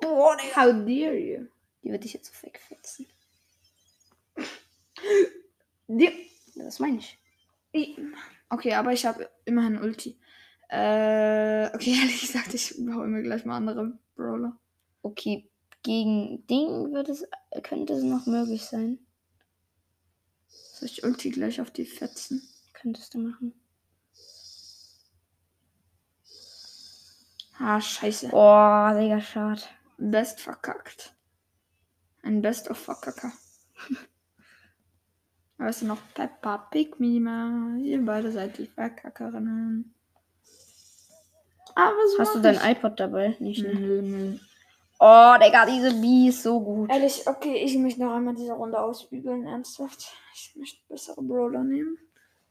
Boah, 0.00 0.36
How 0.54 0.72
dare 0.72 1.16
you? 1.18 1.48
Die 1.82 1.90
wird 1.90 2.04
dich 2.04 2.14
jetzt 2.14 2.32
so 2.34 2.46
wegfetzen. 2.46 3.06
Die 5.88 6.10
Das 6.56 6.78
meine 6.78 6.98
ich. 6.98 7.18
Okay, 8.48 8.74
aber 8.74 8.92
ich 8.92 9.06
habe 9.06 9.28
immerhin 9.44 9.78
Ulti. 9.80 10.18
Äh, 10.68 11.66
okay, 11.74 11.94
ehrlich 12.00 12.20
gesagt, 12.20 12.54
ich 12.54 12.74
hole 12.74 13.06
mir 13.06 13.22
gleich 13.22 13.44
mal 13.44 13.56
andere 13.56 13.98
Brawler. 14.16 14.58
Okay, 15.02 15.48
gegen 15.82 16.46
Ding 16.46 16.92
wird 16.92 17.08
es, 17.08 17.24
könnte 17.62 17.94
es 17.94 18.02
noch 18.02 18.26
möglich 18.26 18.64
sein. 18.64 18.98
Soll 20.48 20.88
ich 20.88 21.04
Ulti 21.04 21.30
gleich 21.30 21.60
auf 21.60 21.70
die 21.70 21.86
fetzen? 21.86 22.42
Könntest 22.72 23.14
du 23.14 23.18
machen. 23.18 23.54
Ah, 27.58 27.80
scheiße. 27.80 28.28
Boah, 28.28 28.94
Digga, 28.98 29.20
schade. 29.20 29.62
Best 29.98 30.40
verkackt. 30.40 31.14
Ein 32.22 32.42
Best 32.42 32.70
of 32.70 32.78
Verkacker. 32.78 33.32
Weißt 35.58 35.82
du 35.82 35.86
noch 35.86 36.00
Peppa 36.12 36.58
Pig 36.58 36.98
Mima? 37.00 37.76
Ihr 37.78 38.04
beide 38.04 38.30
seid 38.30 38.58
die 38.58 38.66
Verkackerinnen. 38.66 39.94
Aber 41.74 42.08
so 42.12 42.18
Hast 42.18 42.34
du 42.34 42.40
dein 42.40 42.58
iPod 42.62 42.98
dabei? 42.98 43.36
Nicht, 43.38 43.62
ne? 43.62 43.74
Nö. 43.74 44.38
Oh, 44.98 45.34
Digga, 45.42 45.66
diese 45.66 46.00
B 46.00 46.28
ist 46.28 46.42
so 46.42 46.60
gut. 46.60 46.90
Ehrlich, 46.90 47.26
okay, 47.26 47.56
ich 47.62 47.76
möchte 47.76 48.00
noch 48.00 48.14
einmal 48.14 48.34
diese 48.34 48.54
Runde 48.54 48.80
ausbügeln, 48.80 49.46
ernsthaft. 49.46 50.10
Ich 50.34 50.56
möchte 50.56 50.80
bessere 50.88 51.22
Brawler 51.22 51.62
nehmen. 51.62 51.98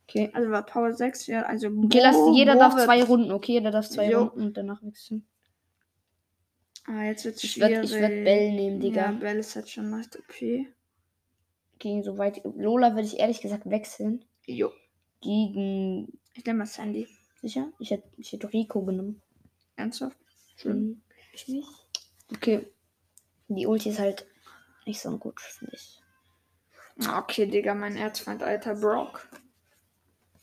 Okay. 0.08 0.30
Also 0.34 0.52
war 0.52 0.64
Power 0.64 0.94
6, 0.94 1.26
ja, 1.28 1.42
also 1.42 1.68
Okay, 1.68 2.00
lass, 2.02 2.16
jeder 2.34 2.56
darf 2.56 2.76
zwei 2.76 3.04
Runden, 3.04 3.32
okay? 3.32 3.54
Jeder 3.54 3.72
darf 3.72 3.90
zwei. 3.90 4.16
Runden 4.16 4.42
und 4.42 4.58
danach 4.58 4.84
wechseln. 4.84 5.26
Ah, 6.88 7.04
jetzt 7.04 7.26
wird's 7.26 7.44
Ich 7.44 7.54
schwierig. 7.54 7.72
werd- 7.72 7.86
ich 7.86 7.92
werd 7.94 8.24
Bell 8.24 8.52
nehmen, 8.52 8.80
Digga. 8.80 9.06
Ja, 9.08 9.12
Bell 9.12 9.38
ist 9.40 9.56
halt 9.56 9.70
schon 9.70 9.90
leicht 9.90 10.18
OP. 10.18 10.68
Gegen 11.80 12.04
so 12.04 12.18
weit. 12.18 12.42
Lola 12.44 12.92
würde 12.96 13.08
ich 13.08 13.20
ehrlich 13.20 13.42
gesagt 13.42 13.70
wechseln. 13.70 14.24
Jo. 14.46 14.72
Gegen. 15.22 16.20
Ich 16.34 16.46
nehme 16.46 16.60
mal 16.60 16.66
Sandy. 16.66 17.08
Sicher? 17.42 17.72
Ich 17.80 17.92
hätte 17.92 18.08
ich 18.18 18.32
hätte 18.32 18.52
Rico 18.54 18.84
genommen. 18.84 19.22
Ernsthaft? 19.76 20.18
Mhm. 20.64 21.02
Ich 21.34 21.48
nicht. 21.48 21.68
Okay. 22.32 22.68
Die 23.48 23.68
Ulti 23.68 23.90
ist 23.90 24.00
halt 24.00 24.26
nicht 24.86 25.02
so 25.02 25.18
gut, 25.18 25.40
finde 25.42 25.76
ich. 25.76 26.02
Ah, 27.06 27.20
Okay, 27.20 27.46
Digga, 27.48 27.74
mein 27.76 27.96
Erzfeind, 27.98 28.42
alter 28.42 28.76
Brock. 28.76 29.28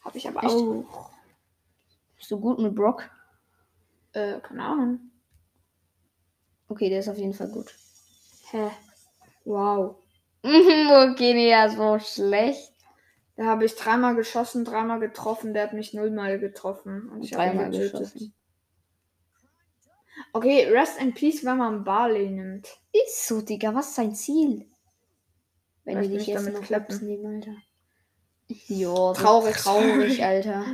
Hab 0.05 0.15
ich 0.17 0.29
aber 0.29 0.43
Echt? 0.45 0.53
auch. 0.53 1.11
Bist 2.17 2.31
du 2.31 2.39
gut 2.41 2.59
mit 2.59 2.75
Brock? 2.75 3.09
Äh, 4.13 4.41
keine 4.41 4.65
Ahnung. 4.65 5.12
Okay, 6.73 6.89
der 6.89 7.01
ist 7.01 7.09
auf 7.09 7.19
jeden 7.19 7.35
Fall 7.35 7.49
gut. 7.49 7.75
Hä? 8.51 8.71
Wow. 9.45 9.97
okay, 10.43 11.35
nee, 11.35 11.51
ja, 11.51 11.69
so 11.69 11.99
schlecht. 11.99 12.73
Da 13.37 13.45
habe 13.45 13.67
ich 13.67 13.75
dreimal 13.77 14.15
geschossen, 14.17 14.65
dreimal 14.65 14.99
getroffen. 14.99 15.53
Der 15.53 15.65
hat 15.65 15.75
mich 15.75 15.93
nullmal 15.93 16.39
getroffen. 16.39 17.11
Und 17.11 17.25
ich 17.25 17.35
habe 17.35 17.45
ihn 17.45 17.57
Dreimal 17.57 17.71
getötet. 17.71 17.93
geschossen. 17.93 18.35
Okay, 20.33 20.67
Rest 20.71 20.99
in 20.99 21.13
Peace, 21.13 21.45
wenn 21.45 21.59
man 21.59 21.85
Barley 21.85 22.31
nimmt. 22.31 22.69
Ist 22.93 23.27
so, 23.29 23.43
Digga, 23.43 23.75
was 23.75 23.89
ist 23.89 23.97
sein 23.97 24.15
Ziel? 24.15 24.67
Wenn 25.85 25.99
Weiß 25.99 26.07
die 26.09 26.17
dich 26.17 26.27
jetzt 26.29 26.47
damit 26.47 26.55
noch 26.55 26.63
klappen. 26.63 27.07
nehmen, 27.07 27.27
Alter. 27.37 27.57
Jo, 28.49 29.13
Traurig. 29.13 29.57
traurig, 29.57 30.25
Alter. 30.25 30.65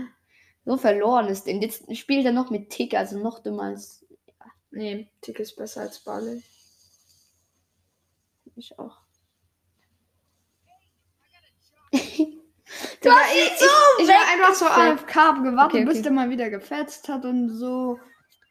So 0.64 0.76
verloren 0.76 1.26
ist 1.28 1.48
denn. 1.48 1.60
Jetzt 1.60 1.96
spielt 1.96 2.24
er 2.24 2.32
noch 2.32 2.50
mit 2.50 2.70
Tick, 2.70 2.94
also 2.94 3.18
noch 3.18 3.40
dümmer 3.40 3.64
als 3.64 4.04
Nee, 4.78 5.08
Tick 5.22 5.40
ist 5.40 5.56
besser 5.56 5.80
als 5.80 5.98
Barley. 5.98 6.40
ich 8.54 8.78
auch. 8.78 8.96
Digga, 11.92 12.36
ich, 13.34 13.52
ich, 13.56 14.02
ich 14.02 14.08
war 14.08 14.32
einfach 14.32 14.54
so. 14.54 14.66
AFK, 14.66 15.42
gewartet, 15.42 15.74
Okay, 15.74 15.84
bis 15.84 15.94
okay. 15.94 16.02
der 16.02 16.12
mal 16.12 16.30
wieder 16.30 16.48
gefetzt 16.48 17.08
hat 17.08 17.24
und 17.24 17.48
so. 17.48 17.98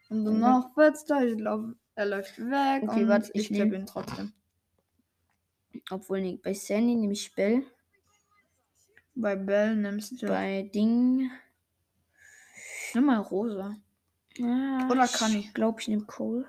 Und 0.09 0.23
Mhm. 0.23 0.25
danach 0.41 0.73
fetzt 0.73 1.09
er, 1.11 1.25
ich 1.25 1.37
glaub, 1.37 1.63
er 1.95 2.05
läuft 2.05 2.37
weg 2.39 2.83
Okay, 2.83 3.03
und 3.03 3.07
warte, 3.07 3.31
ich 3.33 3.49
ich 3.49 3.57
ihn 3.57 3.85
trotzdem. 3.85 4.33
Obwohl, 5.89 6.19
nee, 6.21 6.39
bei 6.43 6.53
Sandy 6.53 6.95
nehme 6.95 7.13
ich 7.13 7.33
Bell. 7.35 7.65
Bei 9.15 9.37
Bell 9.37 9.77
nimmst 9.77 10.21
du. 10.21 10.27
Bei 10.27 10.69
Ding. 10.73 11.31
Nimm 12.93 13.05
mal 13.05 13.19
Rosa. 13.19 13.77
Ah, 14.41 14.87
Oder 14.89 15.05
ich 15.05 15.13
Conny. 15.13 15.49
glaube, 15.53 15.81
ich 15.81 15.87
nehme 15.87 16.05
Cole. 16.05 16.45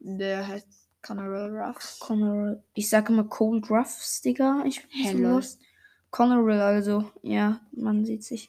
Der 0.00 0.46
heißt 0.46 0.66
Connorell 1.02 1.56
Ruffs. 1.56 1.98
Conor. 1.98 2.62
Ich 2.74 2.88
sage 2.88 3.12
immer 3.12 3.24
Cold 3.24 3.70
Ruffs, 3.70 4.20
Digga. 4.22 4.62
Ich 4.66 4.86
bin 4.88 5.12
so 5.12 5.18
lost. 5.18 5.60
Also. 6.10 7.10
Ja, 7.22 7.60
man 7.72 8.04
sieht 8.04 8.24
sich. 8.24 8.48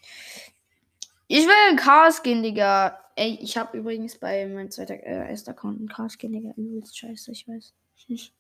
Ich 1.27 1.45
will 1.45 1.71
in 1.71 1.77
Chaos 1.77 2.23
gehen, 2.23 2.41
Digga. 2.41 2.99
Ey, 3.15 3.38
ich 3.41 3.57
habe 3.57 3.77
übrigens 3.77 4.17
bei 4.17 4.47
meinem 4.47 4.71
zweiten 4.71 4.93
äh, 4.93 5.29
erster 5.29 5.51
Account 5.51 5.77
einen 5.79 5.89
Chaos 5.89 6.17
gehen, 6.17 6.31
Digga. 6.31 6.53
Übelst 6.55 6.97
scheiße, 6.97 7.31
ich 7.31 7.47
weiß. 7.47 7.73
Ich- 8.07 8.33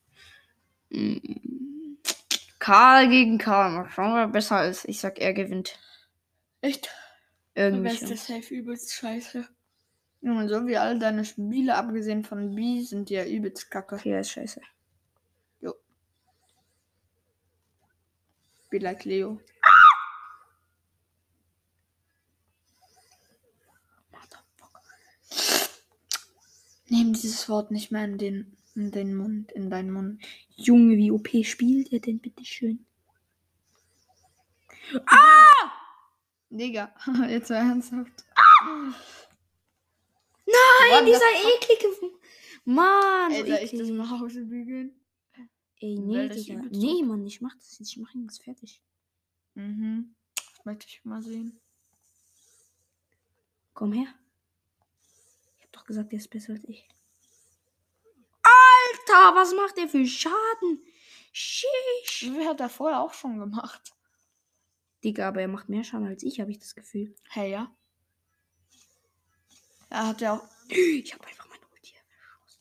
Mm. 0.91 1.97
Karl 2.57 3.09
gegen 3.09 3.37
Karl. 3.37 3.71
Mal 3.71 3.89
schauen, 3.89 4.15
wer 4.15 4.27
besser 4.27 4.67
ist. 4.67 4.85
Ich 4.85 4.99
sag, 4.99 5.19
er 5.19 5.33
gewinnt. 5.33 5.77
Echt? 6.61 6.89
Irgendwie. 7.53 7.89
Beste. 7.89 8.17
Safe 8.17 8.53
übelst 8.55 8.93
scheiße. 8.93 9.47
Junge, 10.21 10.49
so 10.49 10.67
wie 10.67 10.77
all 10.77 10.99
deine 10.99 11.23
Spiele, 11.23 11.75
abgesehen 11.75 12.23
von 12.23 12.55
B, 12.55 12.81
sind 12.81 13.09
die 13.09 13.15
ja 13.15 13.25
übelst 13.25 13.71
kacke. 13.71 13.95
Okay, 13.95 14.11
er 14.11 14.21
ist 14.21 14.31
scheiße. 14.31 14.61
Be 18.69 18.77
like 18.77 19.03
Leo. 19.03 19.41
Nehm 26.91 27.13
dieses 27.13 27.49
Wort 27.49 27.71
nicht 27.71 27.91
mehr 27.91 28.05
in 28.05 28.17
den, 28.17 28.57
in 28.75 28.91
den 28.91 29.15
Mund, 29.15 29.51
in 29.51 29.69
deinen 29.69 29.91
Mund. 29.91 30.21
Junge, 30.55 30.97
wie 30.97 31.11
OP 31.11 31.29
spielt 31.43 31.91
er 31.91 31.99
denn, 31.99 32.19
bitteschön? 32.19 32.85
Digga, 36.49 36.93
jetzt 37.27 37.49
mal 37.49 37.57
ernsthaft. 37.57 38.25
Nein, 40.51 41.05
the 41.05 41.11
dieser 41.11 41.31
eklige. 41.55 41.87
Mann, 42.65 43.31
so 43.31 43.37
Alter, 43.37 43.63
ich 43.63 43.71
das 43.71 43.89
mal 43.89 44.09
Hause 44.19 44.43
bügeln. 44.43 44.93
Ey, 45.77 45.95
nee, 45.97 46.29
Digga. 46.29 46.61
Nee, 46.71 47.03
Mann, 47.03 47.25
ich 47.25 47.41
mach 47.41 47.55
das 47.55 47.79
jetzt. 47.79 47.91
Ich 47.91 47.97
mach 47.97 48.13
ihn 48.13 48.23
jetzt 48.23 48.43
fertig. 48.43 48.81
Mhm. 49.55 50.15
Das 50.35 50.65
möchte 50.65 50.85
ich 50.87 51.03
mal 51.05 51.21
sehen. 51.21 51.59
Komm 53.73 53.93
her. 53.93 54.07
Ich 55.57 55.63
hab 55.63 55.71
doch 55.71 55.85
gesagt, 55.85 56.11
der 56.11 56.19
ist 56.19 56.29
besser 56.29 56.53
als 56.53 56.63
ich. 56.65 56.87
Alter, 58.41 59.35
was 59.35 59.53
macht 59.53 59.77
der 59.77 59.87
für 59.87 60.05
Schaden? 60.05 60.83
Sheesh. 61.31 62.29
Wer 62.33 62.49
hat 62.49 62.59
er 62.59 62.69
vorher 62.69 62.99
auch 62.99 63.13
schon 63.13 63.39
gemacht? 63.39 63.93
Digga, 65.03 65.29
aber 65.29 65.41
er 65.41 65.47
macht 65.47 65.69
mehr 65.69 65.83
Schaden 65.83 66.07
als 66.07 66.23
ich, 66.23 66.41
habe 66.41 66.51
ich 66.51 66.59
das 66.59 66.75
Gefühl. 66.75 67.15
Hey, 67.29 67.51
ja. 67.51 67.73
Er 69.89 70.07
hat 70.07 70.21
ja 70.21 70.33
auch. 70.37 70.47
Ich 70.69 71.13
habe 71.13 71.25
einfach 71.25 71.47
meine 71.47 71.61
Ulti. 71.73 71.93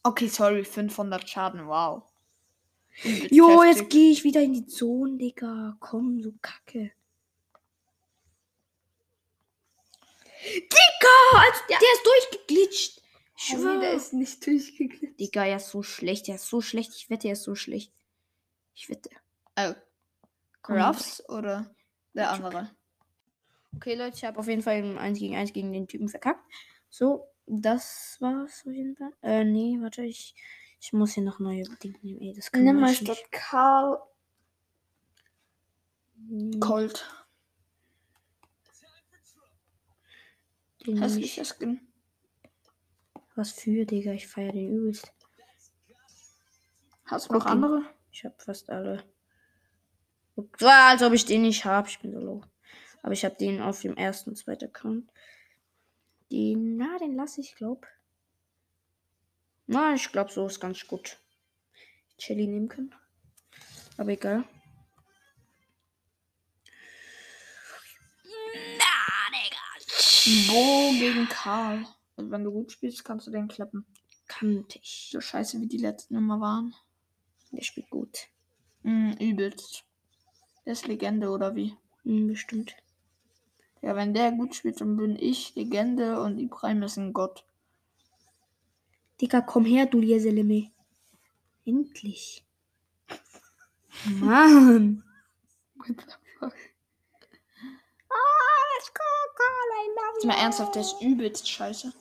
Okay, 0.02 0.28
sorry, 0.28 0.64
500 0.64 1.28
Schaden, 1.28 1.66
wow. 1.66 2.02
Jo, 3.30 3.62
heftig. 3.62 3.76
jetzt 3.82 3.90
gehe 3.90 4.10
ich 4.12 4.24
wieder 4.24 4.40
in 4.42 4.54
die 4.54 4.66
Zone, 4.66 5.18
Digga. 5.18 5.76
Komm, 5.78 6.22
so 6.22 6.32
kacke. 6.42 6.92
Digga, 10.44 11.44
als, 11.46 11.62
der 11.68 11.78
ist 11.78 12.06
durchgeglitscht. 12.06 13.02
Ich 13.40 13.52
Oh, 13.52 13.56
nee, 13.56 13.62
schwöre. 13.62 13.80
der 13.80 13.92
ist 13.92 14.12
nicht 14.12 14.44
durchgeglitscht. 14.46 15.20
Digga, 15.20 15.44
er 15.44 15.56
ist 15.58 15.68
so 15.70 15.82
schlecht. 15.82 16.28
Er 16.28 16.36
ist 16.36 16.48
so 16.48 16.60
schlecht. 16.60 16.92
Ich 16.96 17.08
wette, 17.10 17.28
er 17.28 17.34
ist 17.34 17.44
so 17.44 17.54
schlecht. 17.54 17.92
Ich 18.74 18.88
wette. 18.88 19.10
Äh, 19.54 19.74
Komm. 20.62 20.78
Ruffs 20.80 21.22
oder 21.28 21.72
der 22.14 22.30
andere? 22.30 22.70
Okay, 23.76 23.94
Leute, 23.94 24.16
ich 24.16 24.24
habe 24.24 24.38
auf 24.38 24.48
jeden 24.48 24.62
Fall 24.62 24.78
im 24.78 24.98
1 24.98 25.18
gegen 25.18 25.36
1 25.36 25.52
gegen 25.52 25.72
den 25.72 25.86
Typen 25.86 26.08
verkackt. 26.08 26.42
So, 26.90 27.28
das 27.46 28.16
war's 28.20 28.64
auf 28.66 28.72
jeden 28.72 28.96
Fall. 28.96 29.12
Äh, 29.22 29.44
nee, 29.44 29.78
warte, 29.80 30.02
ich, 30.02 30.34
ich 30.80 30.92
muss 30.92 31.12
hier 31.12 31.22
noch 31.24 31.38
neue 31.38 31.64
Dinge 31.82 31.98
nehmen. 32.02 32.20
Ey, 32.20 32.32
das 32.34 32.50
kann 32.50 32.64
Nimm 32.64 32.80
mal 32.80 32.90
ich 32.92 33.00
nicht. 33.00 33.12
statt 33.18 33.32
Karl 33.32 33.98
Colt. 36.60 37.04
den 40.86 40.94
nehm 40.94 41.02
ich. 41.04 41.36
Hässlicher 41.36 41.44
Skin. 41.44 41.80
Was 43.34 43.52
für, 43.52 43.84
Digga, 43.84 44.12
ich 44.12 44.26
feiere 44.26 44.52
den 44.52 44.68
übelst. 44.72 45.12
Hast 47.04 47.30
du 47.30 47.34
noch 47.34 47.46
andere? 47.46 47.82
Ich 48.10 48.24
habe 48.24 48.34
fast 48.38 48.68
alle. 48.70 49.04
So, 50.36 50.48
als 50.66 51.02
ob 51.02 51.12
ich 51.12 51.24
den 51.24 51.42
nicht 51.42 51.64
habe. 51.64 51.88
Ich 51.88 52.00
bin 52.00 52.12
so 52.12 52.18
low. 52.20 52.42
Aber 53.02 53.12
ich 53.12 53.24
habe 53.24 53.36
den 53.36 53.60
auf 53.62 53.80
dem 53.80 53.96
ersten 53.96 54.30
und 54.30 54.36
zweiten 54.36 54.66
Account. 54.66 55.08
Den, 56.30 56.76
na, 56.76 56.98
den 56.98 57.14
lasse 57.14 57.40
ich, 57.40 57.54
glaub. 57.54 57.86
Na, 59.66 59.94
ich 59.94 60.10
glaube, 60.12 60.32
so 60.32 60.46
ist 60.46 60.60
ganz 60.60 60.86
gut. 60.86 61.18
Shelly 62.18 62.46
nehmen 62.46 62.68
können. 62.68 62.94
Aber 63.96 64.10
egal. 64.10 64.44
Bo 70.46 70.90
gegen 70.92 71.26
Karl. 71.28 71.86
Also 72.16 72.30
wenn 72.30 72.44
du 72.44 72.52
gut 72.52 72.72
spielst, 72.72 73.04
kannst 73.04 73.26
du 73.26 73.30
den 73.30 73.48
klappen. 73.48 73.86
Kannte 74.26 74.78
ich. 74.82 75.08
So 75.10 75.20
scheiße, 75.20 75.60
wie 75.60 75.66
die 75.66 75.78
letzten 75.78 76.16
immer 76.16 76.40
waren. 76.40 76.74
Der 77.50 77.62
spielt 77.62 77.88
gut. 77.88 78.28
Mhm, 78.82 79.16
übelst. 79.18 79.84
Der 80.66 80.74
ist 80.74 80.86
Legende, 80.86 81.30
oder 81.30 81.54
wie? 81.54 81.74
Hm, 82.02 82.26
bestimmt. 82.26 82.74
Ja, 83.80 83.94
wenn 83.94 84.14
der 84.14 84.32
gut 84.32 84.54
spielt, 84.54 84.80
dann 84.80 84.96
bin 84.96 85.16
ich 85.16 85.54
Legende 85.54 86.20
und 86.20 86.38
Ibrahim 86.38 86.82
ist 86.82 86.96
ein 86.96 87.12
Gott. 87.12 87.44
Digga, 89.20 89.40
komm 89.40 89.64
her, 89.64 89.86
du 89.86 90.00
Lieseleme. 90.00 90.70
Endlich. 91.64 92.44
Mann. 94.04 95.04
Jetzt 100.14 100.26
mal 100.26 100.34
ernsthaft, 100.34 100.74
der 100.74 100.82
ist 100.82 101.00
übelst 101.00 101.48
scheiße. 101.48 101.92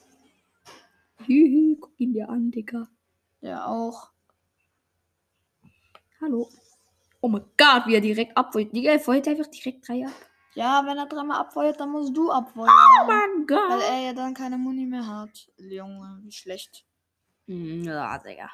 Hihi, 1.26 1.78
guck 1.80 2.00
ihn 2.00 2.14
dir 2.14 2.30
an, 2.30 2.52
Digga. 2.52 2.88
Der 3.42 3.68
auch. 3.68 4.10
Hallo. 6.22 6.50
Oh 7.22 7.28
mein 7.28 7.46
Gott, 7.58 7.88
wie 7.88 7.96
er 7.96 8.02
direkt 8.02 8.36
abfeuert. 8.36 8.76
Digga, 8.76 8.92
er 8.92 9.00
feuert 9.00 9.28
einfach 9.28 9.48
direkt 9.48 9.88
drei 9.88 10.06
ab. 10.06 10.14
Ja, 10.58 10.84
wenn 10.88 10.98
er 10.98 11.06
dreimal 11.06 11.40
abfeuert, 11.42 11.80
dann 11.80 11.92
musst 11.92 12.18
du 12.18 12.32
abfeuern. 12.32 12.68
Oh 12.70 13.06
mein 13.06 13.46
Gott. 13.46 13.70
weil 13.70 13.82
er 13.82 14.00
ja 14.08 14.14
dann 14.14 14.34
keine 14.34 14.58
Muni 14.58 14.88
mehr 14.88 15.06
hat. 15.06 15.52
Junge, 15.58 16.20
wie 16.24 16.32
schlecht. 16.32 16.84
Hm, 17.46 17.84
Ja, 17.84 18.18
Digga. 18.18 18.50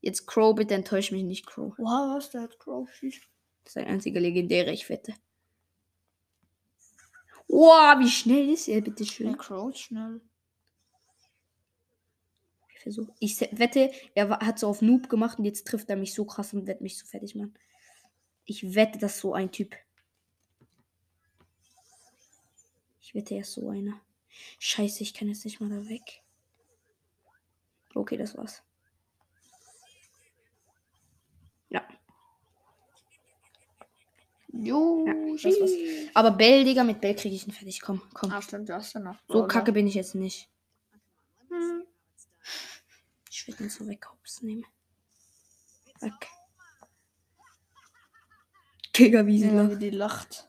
Jetzt 0.00 0.28
Crow, 0.28 0.54
bitte 0.54 0.74
enttäusch 0.74 1.10
mich 1.10 1.24
nicht, 1.24 1.44
Crow. 1.44 1.74
Wow, 1.76 2.14
was 2.16 2.30
der 2.30 2.42
hat 2.42 2.56
Crow 2.60 2.88
schießt. 2.88 3.20
Das 3.64 3.72
ist 3.74 3.76
ein 3.78 3.88
einziger 3.88 4.20
legendärer, 4.20 4.70
ich 4.70 4.88
wette. 4.88 5.12
Wow, 7.48 7.98
wie 7.98 8.08
schnell 8.08 8.50
ist 8.50 8.68
er, 8.68 8.80
bitte 8.80 9.02
Der 9.02 9.10
schön. 9.10 9.36
Crow 9.36 9.70
ist 9.70 9.80
schnell. 9.80 10.20
Ich 12.74 12.78
versuch. 12.80 13.08
Ich 13.18 13.40
wette, 13.40 13.90
er 14.14 14.28
hat 14.38 14.60
so 14.60 14.68
auf 14.68 14.82
Noob 14.82 15.08
gemacht 15.08 15.40
und 15.40 15.46
jetzt 15.46 15.66
trifft 15.66 15.90
er 15.90 15.96
mich 15.96 16.14
so 16.14 16.24
krass 16.24 16.52
und 16.54 16.68
wird 16.68 16.80
mich 16.80 16.96
so 16.96 17.06
fertig 17.06 17.34
machen. 17.34 17.54
Ich 18.44 18.76
wette, 18.76 19.00
das 19.00 19.16
ist 19.16 19.20
so 19.22 19.34
ein 19.34 19.50
Typ. 19.50 19.74
Ich 23.08 23.14
wette, 23.14 23.34
er 23.36 23.40
ist 23.40 23.54
so 23.54 23.70
einer. 23.70 23.98
Scheiße, 24.58 25.02
ich 25.02 25.14
kann 25.14 25.28
jetzt 25.28 25.46
nicht 25.46 25.60
mal 25.60 25.70
da 25.70 25.88
weg. 25.88 26.22
Okay, 27.94 28.18
das 28.18 28.36
war's. 28.36 28.62
Ja, 31.70 31.88
Jo, 34.52 35.06
Ja, 35.06 35.14
das 35.42 35.58
war's. 35.58 35.70
aber 36.12 36.32
Bell, 36.32 36.64
Digga, 36.64 36.84
mit 36.84 37.00
Bell 37.00 37.14
kriege 37.16 37.34
ich 37.34 37.46
ihn 37.46 37.52
fertig. 37.54 37.80
Komm, 37.80 38.02
komm. 38.12 38.30
Ah, 38.30 38.42
stimmt, 38.42 38.68
du 38.68 38.74
hast 38.74 38.92
ja 38.92 39.00
noch. 39.00 39.16
So 39.26 39.32
Brawler. 39.34 39.48
kacke 39.48 39.72
bin 39.72 39.86
ich 39.86 39.94
jetzt 39.94 40.14
nicht. 40.14 40.50
Hm. 41.48 41.84
Ich 43.30 43.48
würde 43.48 43.64
ihn 43.64 43.70
so 43.70 43.86
weghops 43.88 44.42
nehmen. 44.42 44.66
Weg. 46.00 46.12
Digga, 48.94 49.24
wie 49.26 49.38
sie 49.38 49.46
Ja, 49.46 49.62
lacht. 49.62 49.70
wie 49.70 49.78
die 49.78 49.90
lacht. 49.96 50.48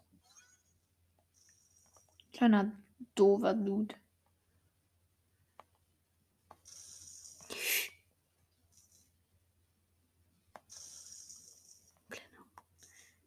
Kleiner 2.39 2.71
doofer 3.15 3.54
Dude. 3.54 3.95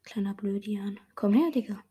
Kleiner 0.03 0.33
Blödian. 0.33 0.99
Komm 1.15 1.35
her, 1.35 1.51
Digga. 1.51 1.85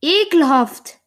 Ekelhaft. 0.00 0.98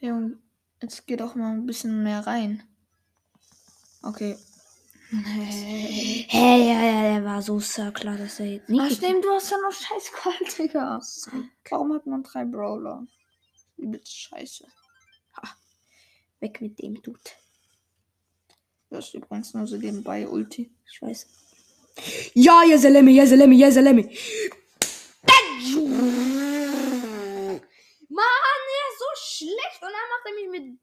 Junge, 0.00 0.38
jetzt 0.80 1.06
geh 1.06 1.16
doch 1.18 1.34
mal 1.34 1.52
ein 1.52 1.66
bisschen 1.66 2.02
mehr 2.02 2.26
rein. 2.26 2.66
Okay. 4.02 4.38
Hey, 5.12 6.26
ja, 6.30 6.56
ja, 6.56 7.02
der 7.14 7.24
war 7.24 7.42
so 7.42 7.58
sehr 7.58 7.90
klar, 7.90 8.16
dass 8.16 8.38
er 8.38 8.46
jetzt 8.46 8.68
nicht. 8.68 8.80
Ach 8.80 8.90
stimmt, 8.90 9.24
du 9.24 9.30
hast 9.30 9.50
ja 9.50 9.58
noch 9.58 9.72
scheiß 9.72 10.12
Gold, 10.22 10.58
Digga. 10.58 11.00
Warum 11.68 11.92
hat 11.94 12.06
man 12.06 12.22
drei 12.22 12.44
Brawler? 12.44 13.04
Übelst 13.76 14.16
scheiße. 14.16 14.66
Weg 16.38 16.60
mit 16.60 16.80
dem 16.80 17.02
Dude. 17.02 17.18
Du 18.88 18.96
hast 18.96 19.12
übrigens 19.14 19.52
nur 19.52 19.66
so 19.66 19.76
nebenbei 19.76 20.28
Ulti. 20.28 20.70
Ich 20.90 21.02
weiß. 21.02 21.26
Ja, 22.34 22.62
Jeseleme, 22.62 23.10
Jeseleme, 23.10 23.54
Jeseleme. 23.54 24.02
Mann, 28.08 28.60
er 28.78 28.86
ist 28.90 28.98
so 28.98 29.10
schlecht 29.16 29.82
und 29.82 29.90
dann 29.90 30.08
macht 30.10 30.26
er 30.26 30.34
mich 30.34 30.50
mit. 30.50 30.78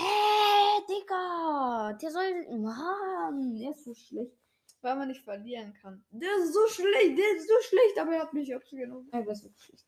Hä, 0.00 0.82
Digga. 0.88 1.92
Der 2.00 2.10
soll. 2.10 2.58
Mann, 2.58 3.56
er 3.56 3.70
ist 3.70 3.84
so 3.84 3.94
schlecht. 3.94 4.36
Weil 4.82 4.96
man 4.96 5.08
nicht 5.08 5.22
verlieren 5.22 5.74
kann. 5.74 6.02
Der 6.10 6.30
ist 6.36 6.54
so 6.54 6.66
schlecht, 6.68 7.18
der 7.18 7.36
ist 7.36 7.46
so 7.46 7.54
schlecht, 7.68 7.98
aber 7.98 8.14
er 8.14 8.22
hat 8.22 8.32
mich 8.32 8.54
abgenommen. 8.54 9.08
Er 9.12 9.26
ist 9.26 9.44
wirklich 9.44 9.62
schlecht. 9.62 9.86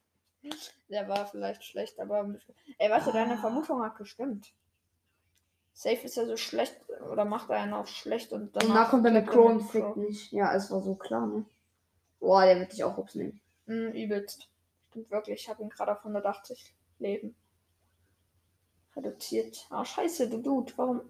Der 0.90 1.08
war 1.08 1.26
vielleicht 1.26 1.64
schlecht, 1.64 1.98
aber. 1.98 2.34
Ey, 2.78 2.90
weißt 2.90 3.06
du, 3.06 3.12
deine 3.12 3.38
Vermutung 3.38 3.82
hat 3.82 3.96
gestimmt. 3.96 4.52
Safe 5.72 6.02
ist 6.04 6.18
er 6.18 6.26
so 6.26 6.36
schlecht 6.36 6.78
oder 7.10 7.24
macht 7.24 7.48
er 7.48 7.56
einen 7.56 7.72
auch 7.72 7.86
schlecht 7.86 8.32
und 8.32 8.54
dann. 8.54 8.68
Und 8.68 8.74
da 8.74 8.84
kommt 8.84 9.06
er 9.06 9.12
mit 9.12 9.28
und 9.30 9.62
fickt 9.62 9.96
nicht. 9.96 10.30
Ja, 10.32 10.54
es 10.54 10.70
war 10.70 10.82
so 10.82 10.94
klar, 10.94 11.26
ne? 11.26 11.46
Boah, 12.20 12.44
der 12.44 12.60
wird 12.60 12.72
dich 12.72 12.84
auch 12.84 12.96
hops 12.96 13.14
nehmen. 13.14 13.40
Mhm, 13.66 13.92
übelst. 13.92 14.48
Stimmt 14.90 15.10
wirklich, 15.10 15.40
ich 15.40 15.48
habe 15.48 15.62
ihn 15.62 15.70
gerade 15.70 15.92
auf 15.92 15.98
180 15.98 16.74
Leben. 16.98 17.34
Reduziert. 18.96 19.66
Ah, 19.70 19.84
scheiße, 19.84 20.28
du 20.28 20.42
Dude, 20.42 20.72
warum? 20.76 21.00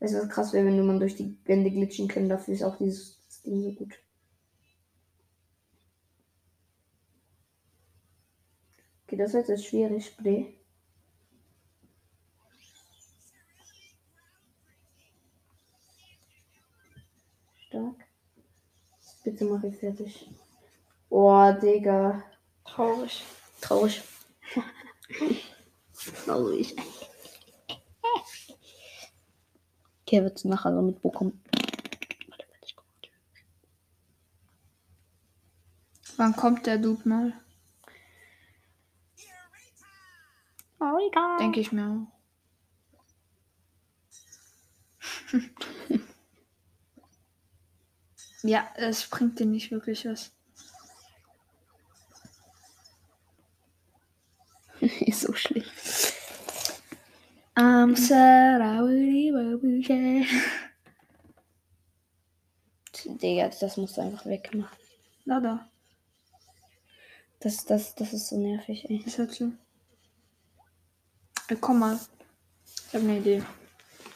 Weißt 0.00 0.14
du, 0.14 0.18
was 0.18 0.28
krass 0.28 0.52
wäre, 0.52 0.66
wenn 0.66 0.76
du 0.76 0.82
man 0.82 1.00
durch 1.00 1.16
die 1.16 1.38
Wände 1.44 1.70
glitschen 1.70 2.08
können? 2.08 2.28
Dafür 2.28 2.54
ist 2.54 2.62
auch 2.62 2.76
dieses 2.76 3.18
Ding 3.42 3.62
so 3.62 3.72
gut. 3.72 3.98
Okay, 9.06 9.16
das 9.16 9.32
wird 9.32 9.48
jetzt 9.48 9.66
schwierig, 9.66 10.16
Bre. 10.16 10.52
Stark. 17.66 18.04
Bitte 19.24 19.44
mach 19.46 19.62
ich 19.64 19.76
fertig. 19.76 20.28
Boah, 21.08 21.52
Digga. 21.52 22.22
Traurig. 22.64 23.24
Traurig. 23.60 24.02
Traurig. 26.12 26.76
Okay, 30.02 30.22
wird 30.22 30.36
es 30.36 30.44
nachher 30.44 30.70
noch 30.70 30.82
mitbekommen. 30.82 31.42
Wann 36.16 36.36
kommt 36.36 36.66
der 36.66 36.78
Dude 36.78 37.08
mal? 37.08 37.32
Oh, 40.78 40.98
egal. 41.08 41.38
Denke 41.38 41.60
ich 41.60 41.72
mir 41.72 41.88
auch. 41.88 42.06
ja, 48.42 48.68
es 48.76 49.08
bringt 49.08 49.40
dir 49.40 49.46
nicht 49.46 49.70
wirklich 49.70 50.04
was. 50.04 50.30
so 55.12 55.32
schlecht. 55.32 55.72
Um, 57.56 57.94
Digga, 63.04 63.48
das 63.48 63.76
musst 63.76 63.96
du 63.96 64.00
einfach 64.00 64.26
wegmachen. 64.26 64.76
da, 65.24 65.38
da. 65.40 65.70
Das, 67.38 67.64
das, 67.64 67.94
das 67.94 68.12
ist 68.12 68.28
so 68.28 68.38
nervig, 68.38 68.90
ey. 68.90 69.04
Halt 69.06 69.32
so. 69.32 69.52
Ey, 71.48 71.56
komm 71.60 71.78
mal. 71.78 72.00
Ich 72.88 72.94
habe 72.94 73.04
eine 73.04 73.18
Idee. 73.18 73.44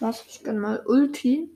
Was? 0.01 0.25
Ich 0.27 0.43
gönn 0.43 0.59
mal 0.59 0.83
Ulti. 0.87 1.51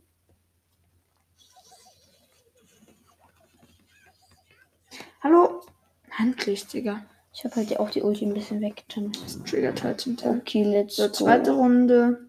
Hallo? 5.22 5.62
Handlich, 6.10 6.66
Digga. 6.66 7.06
Ich 7.34 7.44
habe 7.44 7.56
halt 7.56 7.78
auch 7.80 7.90
die 7.90 8.02
Ulti 8.02 8.26
ein 8.26 8.34
bisschen 8.34 8.60
weggetan. 8.60 9.12
Das 9.22 9.42
triggert 9.44 9.82
halt 9.82 10.00
zum 10.00 10.16
Teil. 10.16 10.38
Okay, 10.38 10.64
let's 10.64 10.96
So, 10.96 11.06
go. 11.08 11.12
zweite 11.14 11.52
Runde. 11.52 12.28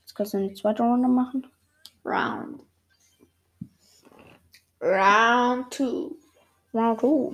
Jetzt 0.00 0.14
kannst 0.14 0.34
du 0.34 0.38
eine 0.38 0.52
zweite 0.54 0.82
Runde 0.82 1.08
machen. 1.08 1.46
Round. 2.04 2.62
Round 4.80 5.74
2. 5.74 5.84
Round 6.74 7.00
two. 7.00 7.32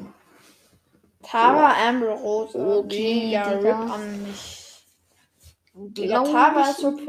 Tara, 1.22 1.74
Amber, 1.88 2.10
Rose. 2.12 2.56
Okay, 2.58 3.26
Digga. 3.30 3.48
Rip 3.58 3.90
an 3.90 4.22
mich. 4.22 4.60
Digga, 5.74 6.22
Tara 6.22 6.70
ist 6.70 6.84
OP, 6.84 7.00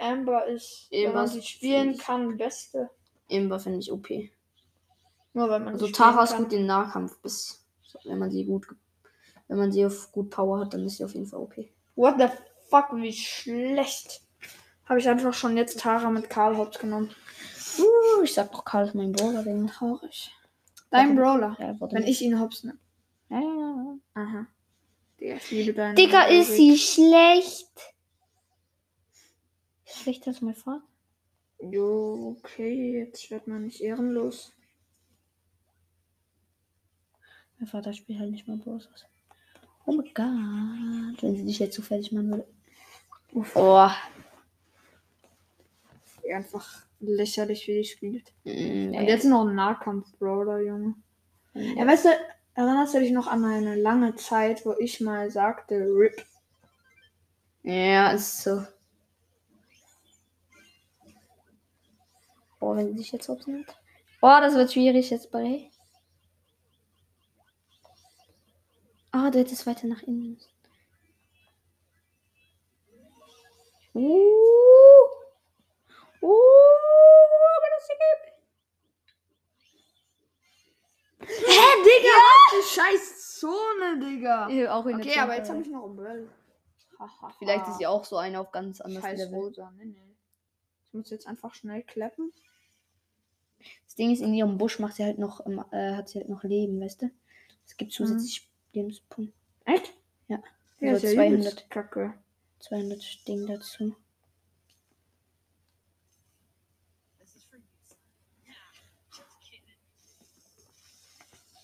Amber 0.00 0.46
ist, 0.46 0.88
wenn 0.90 1.06
Amber 1.06 1.18
man 1.20 1.24
ist 1.24 1.32
sie 1.32 1.42
spielen 1.42 1.96
kann, 1.96 2.36
beste. 2.36 2.90
Imba 3.28 3.58
finde 3.58 3.78
ich 3.78 3.90
OP. 3.90 4.08
Nur 5.32 5.48
wenn 5.48 5.64
man 5.64 5.74
Also 5.74 5.88
Tara 5.88 6.24
ist 6.24 6.36
gut 6.36 6.52
im 6.52 6.66
Nahkampf, 6.66 7.18
bis 7.22 7.64
wenn 8.04 8.18
man 8.18 8.30
sie 8.30 8.44
gut 8.44 8.66
wenn 9.50 9.58
man 9.58 9.72
sie 9.72 9.84
auf 9.84 10.12
gut 10.12 10.30
Power 10.30 10.60
hat, 10.60 10.74
dann 10.74 10.86
ist 10.86 10.98
sie 10.98 11.04
auf 11.04 11.12
jeden 11.12 11.26
Fall 11.26 11.40
OP. 11.40 11.56
What 11.96 12.14
the 12.18 12.28
fuck, 12.70 12.94
wie 12.94 13.12
schlecht. 13.12 14.22
Habe 14.84 15.00
ich 15.00 15.08
einfach 15.08 15.34
schon 15.34 15.56
jetzt 15.56 15.80
Tara 15.80 16.08
mit 16.08 16.30
Karl 16.30 16.56
Hobbs 16.56 16.78
genommen. 16.78 17.10
Uh, 17.76 18.22
ich 18.22 18.32
sag 18.32 18.52
doch 18.52 18.64
Karl 18.64 18.86
ist 18.86 18.94
mein 18.94 19.10
Bruder 19.10 19.44
wegen 19.44 19.66
traurig. 19.66 20.30
Dein. 20.90 21.16
Brawler. 21.16 21.56
Ja, 21.58 21.76
Wenn 21.80 22.04
ich 22.04 22.22
ihn 22.22 22.38
Hobbs 22.38 22.62
nehme. 22.62 22.78
Ja, 23.28 23.40
ja, 23.40 23.44
ja. 23.44 23.98
Aha. 24.14 24.46
Digga, 25.18 25.34
ich 25.34 25.50
liebe 25.50 25.72
deine. 25.72 25.94
Digga, 25.96 26.22
ist 26.26 26.54
sie 26.54 26.78
schlecht. 26.78 27.70
Schlechter 29.84 30.28
als 30.28 30.40
mein 30.40 30.54
Vater? 30.54 30.82
Jo, 31.60 32.36
okay, 32.38 33.00
jetzt 33.00 33.28
wird 33.32 33.48
man 33.48 33.64
nicht 33.64 33.80
ehrenlos. 33.80 34.52
Mein 37.58 37.66
Vater 37.66 37.92
spielt 37.92 38.20
halt 38.20 38.30
nicht 38.30 38.46
mal 38.46 38.56
Bros. 38.56 38.88
Oh 39.90 39.94
mein 39.94 40.14
Gott. 40.14 41.22
Wenn 41.22 41.36
sie 41.36 41.44
dich 41.44 41.58
jetzt 41.58 41.74
zufällig 41.74 42.12
machen 42.12 42.30
würde. 42.30 42.46
Uff. 43.32 43.56
Oh. 43.56 43.90
Einfach 46.32 46.82
lächerlich, 47.00 47.66
wie 47.66 47.78
die 47.78 47.84
spielt. 47.84 48.32
Mm, 48.44 48.94
Und 48.94 49.04
jetzt 49.08 49.24
noch 49.24 49.44
ein 49.44 49.56
Nahkampf-Brawler, 49.56 50.60
Junge. 50.60 50.94
Ja, 51.54 51.84
weißt 51.84 52.04
du, 52.04 52.08
erinnerst 52.54 52.94
du 52.94 53.00
dich 53.00 53.10
noch 53.10 53.26
an 53.26 53.44
eine 53.44 53.74
lange 53.74 54.14
Zeit, 54.14 54.64
wo 54.64 54.74
ich 54.78 55.00
mal 55.00 55.28
sagte, 55.28 55.74
RIP? 55.74 56.24
Ja, 57.64 58.12
ist 58.12 58.44
so. 58.44 58.62
Oh, 62.60 62.76
wenn 62.76 62.90
sie 62.90 62.94
dich 62.94 63.10
jetzt 63.10 63.28
aufnimmt. 63.28 63.76
Oh, 64.22 64.36
das 64.40 64.54
wird 64.54 64.72
schwierig 64.72 65.10
jetzt 65.10 65.32
bei. 65.32 65.69
Ah, 69.12 69.30
der 69.30 69.42
hätte 69.42 69.54
es 69.54 69.66
weiter 69.66 69.86
nach 69.86 70.02
innen. 70.02 70.32
müssen. 70.34 70.50
Uh. 73.92 74.00
Uh, 76.22 76.28
aber 77.56 77.68
das 77.74 77.86
hier 77.86 77.96
Hä, 81.26 81.60
Digga, 81.84 82.16
was 82.18 82.50
die 82.52 82.80
scheiß 82.80 83.38
Zone, 83.40 83.98
Digga. 83.98 84.48
gibt. 84.48 84.68
Auch 84.68 84.86
in 84.86 84.96
Okay, 84.96 85.18
aber 85.18 85.36
jetzt 85.36 85.50
habe 85.50 85.62
ich 85.62 85.68
noch 85.68 85.84
einen 85.84 85.96
Bell. 85.96 86.28
Vielleicht 87.38 87.66
ist 87.68 87.78
sie 87.78 87.86
auch 87.86 88.04
so 88.04 88.16
eine 88.18 88.40
auf 88.40 88.52
ganz 88.52 88.80
anderes 88.80 89.04
Scheiß 89.04 89.18
Level. 89.18 89.34
rosa, 89.38 89.72
nee, 89.76 89.86
nee. 89.86 90.16
Ich 90.86 90.94
muss 90.94 91.10
jetzt 91.10 91.26
einfach 91.26 91.54
schnell 91.54 91.82
klappen. 91.82 92.32
Das 93.86 93.94
Ding 93.94 94.12
ist, 94.12 94.20
in 94.20 94.34
ihrem 94.34 94.58
Busch 94.58 94.78
macht 94.78 94.96
sie 94.96 95.04
halt 95.04 95.18
noch, 95.18 95.44
ähm, 95.46 95.64
äh, 95.70 95.94
hat 95.94 96.08
sie 96.08 96.18
halt 96.18 96.28
noch 96.28 96.42
Leben, 96.44 96.80
weißt 96.80 97.02
du? 97.02 97.10
Es 97.66 97.76
gibt 97.76 97.92
zusätzlich 97.92 98.49
Lebenspunkte. 98.72 99.34
Echt? 99.64 99.92
Ja. 100.28 100.42
Ja, 100.80 100.98
So 100.98 101.06
ist 101.06 101.14
ja 101.14 101.22
200. 101.22 101.42
200. 101.42 101.70
Kacke. 101.70 102.14
200 102.60 103.28
Ding 103.28 103.46
dazu. 103.46 103.96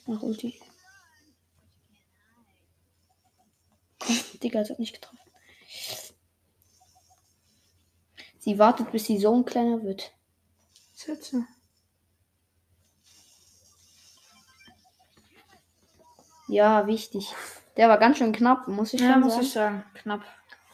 Ach, 0.08 0.22
Ulti. 0.22 0.60
Digga, 4.42 4.60
es 4.60 4.70
hat 4.70 4.78
nicht 4.78 4.94
getroffen. 4.94 5.18
Sie 8.38 8.58
wartet, 8.58 8.92
bis 8.92 9.04
die 9.04 9.18
Zone 9.18 9.42
kleiner 9.44 9.82
wird. 9.82 10.12
Sätze. 10.92 11.46
Ja, 16.56 16.86
wichtig. 16.86 17.34
Der 17.76 17.90
war 17.90 17.98
ganz 17.98 18.16
schön 18.16 18.32
knapp, 18.32 18.66
muss 18.66 18.94
ich 18.94 19.00
Ja, 19.02 19.12
schon 19.12 19.20
muss 19.20 19.34
sagen. 19.34 19.44
ich 19.44 19.52
sagen. 19.52 19.84
Knapp. 19.94 20.24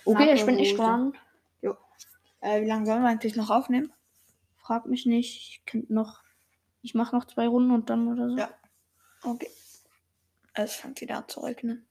okay, 0.05 0.15
knappe 0.27 0.33
ich 0.35 0.47
bin 0.47 0.59
Hose. 0.59 0.77
dran. 0.77 1.13
Äh, 2.41 2.63
wie 2.63 2.67
lange 2.67 2.87
sollen 2.87 3.03
wir 3.03 3.09
eigentlich 3.09 3.37
noch 3.37 3.51
aufnehmen? 3.51 3.93
Frag 4.59 4.87
mich 4.87 5.07
nicht. 5.07 5.37
Ich 5.49 5.67
könnte 5.67 5.93
noch. 5.93 6.23
Ich 6.83 6.95
mache 6.95 7.15
noch 7.17 7.25
zwei 7.25 7.47
Runden 7.49 7.71
und 7.73 7.89
dann 7.91 8.09
oder 8.09 8.29
so. 8.31 8.37
Ja. 8.37 8.51
Okay. 9.23 9.49
Es 10.55 10.75
fängt 10.75 11.01
wieder 11.01 11.19
an 11.19 11.29
zu 11.29 11.41
regnen. 11.41 11.87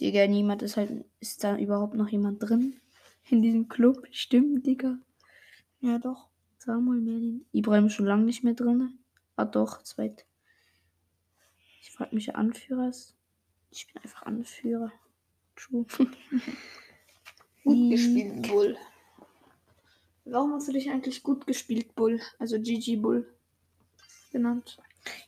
Digga, 0.00 0.26
niemand 0.26 0.62
ist 0.62 0.76
halt. 0.76 1.04
Ist 1.20 1.42
da 1.44 1.56
überhaupt 1.56 1.94
noch 1.94 2.08
jemand 2.08 2.42
drin? 2.42 2.80
In 3.30 3.42
diesem 3.42 3.68
Club? 3.68 4.06
Stimmt, 4.10 4.66
Digga. 4.66 4.96
Ja, 5.80 5.98
doch. 5.98 6.28
Samuel 6.58 7.00
Merlin. 7.00 7.46
Ibrahim 7.52 7.86
ist 7.86 7.94
schon 7.94 8.06
lange 8.06 8.24
nicht 8.24 8.44
mehr 8.44 8.54
drin. 8.54 8.98
Ah, 9.36 9.44
doch, 9.44 9.82
zweit. 9.82 10.26
Ich 11.82 11.90
frag 11.92 12.12
mich, 12.12 12.26
wer 12.26 12.36
Anführer 12.36 12.88
ist. 12.88 13.17
Ich 13.70 13.86
bin 13.86 14.02
einfach 14.02 14.22
Anführer. 14.22 14.92
True. 15.56 15.86
Gut 17.64 17.90
gespielt, 17.90 18.48
Bull. 18.48 18.76
Warum 20.24 20.54
hast 20.54 20.68
du 20.68 20.72
dich 20.72 20.90
eigentlich 20.90 21.22
gut 21.22 21.46
gespielt, 21.46 21.94
Bull? 21.94 22.20
Also 22.38 22.58
GG 22.58 22.96
Bull 22.96 23.26
genannt. 24.30 24.78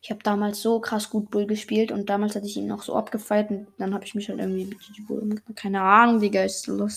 Ich 0.02 0.10
habe 0.10 0.22
damals 0.22 0.60
so 0.60 0.80
krass 0.80 1.08
gut 1.08 1.30
Bull 1.30 1.46
gespielt 1.46 1.90
und 1.90 2.10
damals 2.10 2.36
hatte 2.36 2.46
ich 2.46 2.56
ihn 2.56 2.66
noch 2.66 2.82
so 2.82 2.94
abgefeiert 2.94 3.50
und 3.50 3.68
dann 3.78 3.94
habe 3.94 4.04
ich 4.04 4.14
mich 4.14 4.28
halt 4.28 4.38
irgendwie 4.40 4.66
mit 4.66 4.78
GG 4.78 5.02
Bull 5.06 5.20
umgegangen. 5.20 5.54
Keine 5.54 5.80
Ahnung, 5.80 6.20
Digga, 6.20 6.44
ist 6.44 6.62
so. 6.64 6.88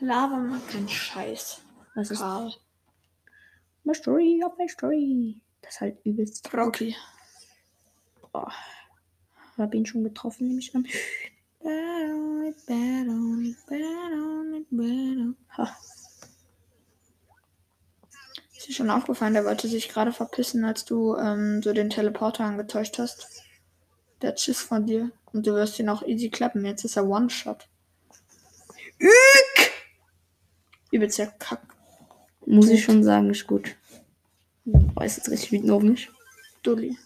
Lava 0.00 0.36
mal 0.36 0.60
kein 0.70 0.88
Scheiß. 0.88 1.62
Was 1.94 2.10
ist 2.10 2.18
Karl. 2.18 2.52
Mystery 3.84 4.42
of 4.44 4.56
Mystery? 4.58 5.40
Das 5.60 5.74
ist 5.74 5.80
halt 5.80 6.04
übelst. 6.04 6.52
Rocky. 6.54 6.96
Boah. 8.34 8.52
Hab 9.56 9.72
ihn 9.74 9.86
schon 9.86 10.02
getroffen, 10.02 10.48
nehme 10.48 10.58
ich 10.58 10.74
an. 10.74 10.84
Ha. 15.56 15.76
Ist 18.56 18.68
dir 18.68 18.72
schon 18.72 18.90
aufgefallen, 18.90 19.34
der 19.34 19.44
wollte 19.44 19.68
sich 19.68 19.88
gerade 19.88 20.12
verpissen, 20.12 20.64
als 20.64 20.84
du 20.84 21.14
ähm, 21.14 21.62
so 21.62 21.72
den 21.72 21.90
Teleporter 21.90 22.44
angetäuscht 22.44 22.98
hast. 22.98 23.44
Der 24.20 24.30
hat 24.30 24.40
Schiss 24.40 24.60
von 24.60 24.84
dir. 24.84 25.12
Und 25.32 25.46
du 25.46 25.54
wirst 25.54 25.78
ihn 25.78 25.88
auch 25.88 26.02
easy 26.02 26.28
klappen. 26.28 26.64
Jetzt 26.64 26.84
ist 26.84 26.96
er 26.96 27.06
One-Shot. 27.06 27.68
Ück! 28.98 29.70
Übelst 30.90 31.18
der 31.18 31.28
Kack. 31.28 31.62
Muss 32.46 32.68
ich 32.68 32.82
schon 32.82 33.04
sagen, 33.04 33.30
ist 33.30 33.46
gut. 33.46 33.76
Ist 35.04 35.18
jetzt 35.18 35.30
richtig 35.30 35.52
wütend 35.52 35.70
auf 35.70 35.82
mich. 35.82 36.10
Dulli. 36.64 36.98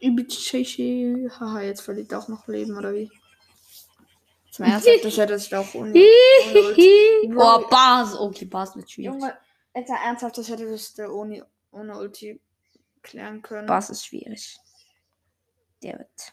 Übelst 0.00 0.40
Shishi. 0.40 1.28
Haha, 1.38 1.60
jetzt 1.62 1.80
verliert 1.80 2.12
er 2.12 2.20
auch 2.20 2.28
noch 2.28 2.46
Leben, 2.48 2.76
oder 2.76 2.94
wie? 2.94 3.10
Zum 4.52 4.64
Ernsthaft, 4.66 5.04
das 5.04 5.16
hätte 5.16 5.38
sich 5.38 5.54
auch 5.54 5.74
ohne. 5.74 5.92
Boah, 7.34 7.68
Bars. 7.68 8.14
Okay, 8.18 8.44
Bars 8.44 8.76
wird 8.76 8.90
schwierig. 8.90 9.14
Junge, 9.14 9.36
Alter, 9.74 9.94
ernsthaft, 9.94 10.38
das 10.38 10.48
hätte 10.48 10.70
das 10.70 10.98
ohne, 10.98 11.46
ohne 11.70 11.98
Ulti 11.98 12.40
klären 13.02 13.42
können. 13.42 13.66
Bass 13.66 13.90
ist 13.90 14.06
schwierig. 14.06 14.58
Der 15.82 15.98
wird. 15.98 16.32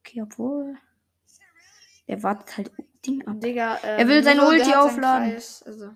Okay, 0.00 0.22
obwohl. 0.22 0.76
Er 2.06 2.22
wartet 2.22 2.56
halt 2.56 2.72
Ding 3.04 3.26
ab. 3.26 3.40
Digga, 3.40 3.76
äh, 3.76 3.98
Er 3.98 4.08
will 4.08 4.22
seine 4.24 4.40
nur 4.40 4.52
der 4.54 4.60
Ulti 4.66 4.74
aufladen. 4.74 5.30
Kreis, 5.30 5.62
Also, 5.64 5.90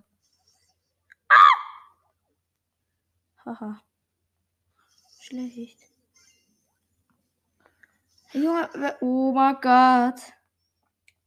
Haha. 3.45 3.83
Schlecht. 5.21 5.79
Junge, 8.35 8.69
Oh 9.01 9.33
mein 9.33 9.57
Gott. 9.61 10.21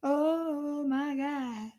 oh 0.02 0.84
my 0.88 1.16
god. 1.16 1.72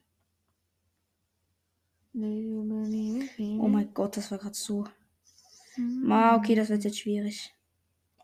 Oh 3.61 3.69
mein 3.69 3.93
Gott, 3.93 4.17
das 4.17 4.31
war 4.31 4.39
gerade 4.39 4.55
so. 4.55 4.87
Ma, 5.77 6.37
okay, 6.37 6.55
das 6.55 6.69
wird 6.71 6.85
jetzt 6.85 6.99
schwierig. 6.99 7.55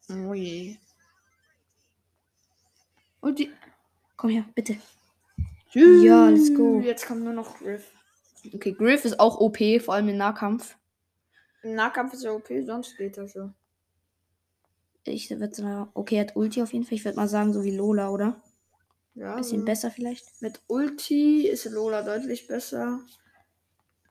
Oh 0.09 0.33
je. 0.33 0.79
Und 3.21 3.39
die. 3.39 3.53
Komm 4.17 4.31
her, 4.31 4.45
bitte. 4.55 4.79
Ja, 5.75 6.29
let's 6.29 6.55
go. 6.55 6.81
Jetzt 6.81 7.07
kommt 7.07 7.23
nur 7.23 7.33
noch 7.33 7.59
Griff. 7.59 7.93
Okay, 8.55 8.73
Griff 8.73 9.05
ist 9.05 9.19
auch 9.21 9.39
OP, 9.39 9.59
vor 9.81 9.95
allem 9.95 10.09
im 10.09 10.17
Nahkampf. 10.17 10.77
Im 11.63 11.75
Nahkampf 11.75 12.13
ist 12.15 12.25
er 12.25 12.35
OP, 12.35 12.49
sonst 12.65 12.97
geht 12.97 13.17
er 13.17 13.29
so. 13.29 13.53
Ich 15.05 15.31
würde 15.31 15.55
sagen, 15.55 15.91
okay, 15.95 16.17
er 16.17 16.23
hat 16.23 16.37
Ulti 16.37 16.63
auf 16.63 16.73
jeden 16.73 16.85
Fall. 16.85 16.95
Ich 16.95 17.05
würde 17.05 17.17
mal 17.17 17.29
sagen, 17.29 17.53
so 17.53 17.65
wie 17.65 17.75
Lola, 17.77 18.11
oder? 18.11 18.41
Ja, 19.15 19.37
Bisschen 19.37 19.61
so. 19.61 19.65
besser 19.67 19.91
vielleicht. 19.91 20.25
Mit 20.41 20.61
Ulti 20.69 21.47
ist 21.49 21.65
Lola 21.67 22.03
deutlich 22.03 22.47
besser. 22.47 23.01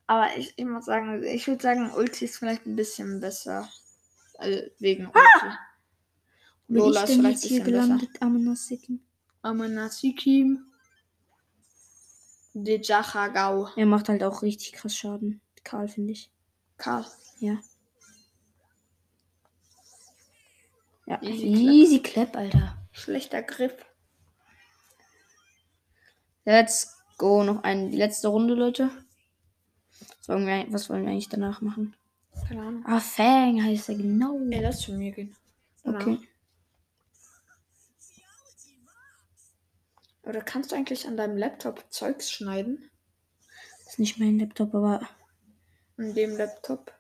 Aber 0.07 0.27
ich, 0.37 0.53
ich 0.57 0.65
muss 0.65 0.85
sagen, 0.85 1.23
ich 1.23 1.47
würde 1.47 1.63
sagen, 1.63 1.91
Ulti 1.95 2.25
ist 2.25 2.37
vielleicht 2.37 2.65
ein 2.65 2.75
bisschen 2.75 3.19
besser. 3.19 3.69
Also 4.37 4.61
wegen 4.79 5.05
Ulti. 5.07 5.55
Bin 6.67 6.77
Lola 6.77 7.03
ist 7.03 7.13
vielleicht 7.13 7.25
ein 7.25 7.41
bisschen 7.41 7.57
besser. 7.63 7.71
gelandet, 7.71 8.09
Amanasikin? 8.21 9.01
Amanasikim. 9.41 10.65
Dejachagau. 12.53 13.69
Er 13.75 13.85
macht 13.85 14.09
halt 14.09 14.23
auch 14.23 14.41
richtig 14.41 14.73
krass 14.73 14.95
Schaden. 14.95 15.41
Karl, 15.63 15.87
finde 15.87 16.11
ich. 16.13 16.29
Karl. 16.77 17.05
Ja. 17.39 17.59
Ja, 21.12 21.22
Easy 21.22 21.47
easy, 21.47 21.99
clap, 21.99 22.38
Alter. 22.38 22.78
Schlechter 22.93 23.43
Griff. 23.43 23.74
Let's 26.45 26.95
go. 27.18 27.43
Noch 27.43 27.64
eine 27.64 27.89
die 27.89 27.97
letzte 27.97 28.30
Runde, 28.30 28.53
Leute. 28.53 28.89
Was 30.20 30.30
wollen, 30.30 30.47
wir, 30.47 30.72
was 30.72 30.89
wollen 30.89 31.03
wir 31.03 31.12
eigentlich 31.12 31.28
danach 31.28 31.59
machen? 31.59 31.97
Keine 32.47 32.62
Ahnung. 32.62 32.86
Ah, 32.88 33.01
Fang 33.01 33.62
heißt 33.62 33.89
er 33.89 33.95
genau. 33.95 34.39
Ey, 34.51 34.62
lass 34.62 34.80
zu 34.80 34.93
mir 34.93 35.12
gehen. 35.12 35.36
Okay. 35.84 36.18
Oder 40.24 40.39
kannst 40.39 40.72
du 40.72 40.78
eigentlich 40.78 41.09
an 41.09 41.18
deinem 41.18 41.36
Laptop 41.36 41.84
Zeugs 41.89 42.32
schneiden? 42.32 42.89
Das 43.84 43.95
ist 43.95 43.99
nicht 43.99 44.18
mein 44.18 44.39
Laptop, 44.39 44.74
aber 44.74 45.09
An 45.97 46.14
dem 46.14 46.38
Laptop? 46.38 46.93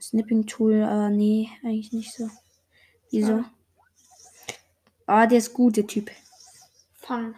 Snipping 0.00 0.46
Tool, 0.46 0.82
aber 0.82 1.10
nee, 1.10 1.50
eigentlich 1.62 1.92
nicht 1.92 2.14
so. 2.14 2.30
Wieso? 3.10 3.44
Ah, 5.06 5.26
der 5.26 5.38
ist 5.38 5.54
gut, 5.54 5.76
der 5.76 5.86
Typ. 5.86 6.10
Fang. 6.94 7.34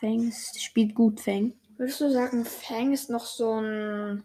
Fang 0.00 0.28
ist, 0.28 0.60
spielt 0.62 0.94
gut, 0.94 1.20
Fang. 1.20 1.52
Würdest 1.76 2.00
du 2.00 2.10
sagen, 2.10 2.44
Fang 2.44 2.92
ist 2.92 3.10
noch 3.10 3.26
so 3.26 3.60
ein 3.60 4.24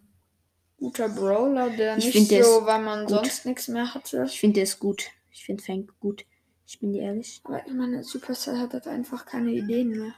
guter 0.78 1.08
Brawler, 1.08 1.70
der 1.70 1.98
Ich 1.98 2.06
nicht 2.06 2.28
find, 2.28 2.44
so, 2.44 2.64
weil 2.64 2.82
man 2.82 3.00
gut. 3.00 3.10
sonst 3.10 3.46
nichts 3.46 3.68
mehr 3.68 3.92
hatte? 3.94 4.24
Ich 4.26 4.40
finde, 4.40 4.54
der 4.54 4.64
ist 4.64 4.78
gut. 4.78 5.10
Ich 5.30 5.44
finde 5.44 5.62
Fang 5.62 5.90
gut. 6.00 6.24
Ich 6.66 6.80
bin 6.80 6.92
dir 6.92 7.02
ehrlich. 7.02 7.40
Aber 7.44 7.66
ich 7.66 7.72
meine, 7.72 8.02
Supercell 8.02 8.58
hat 8.58 8.72
halt 8.72 8.86
einfach 8.88 9.26
keine 9.26 9.50
Ideen 9.50 9.90
mehr. 9.90 10.14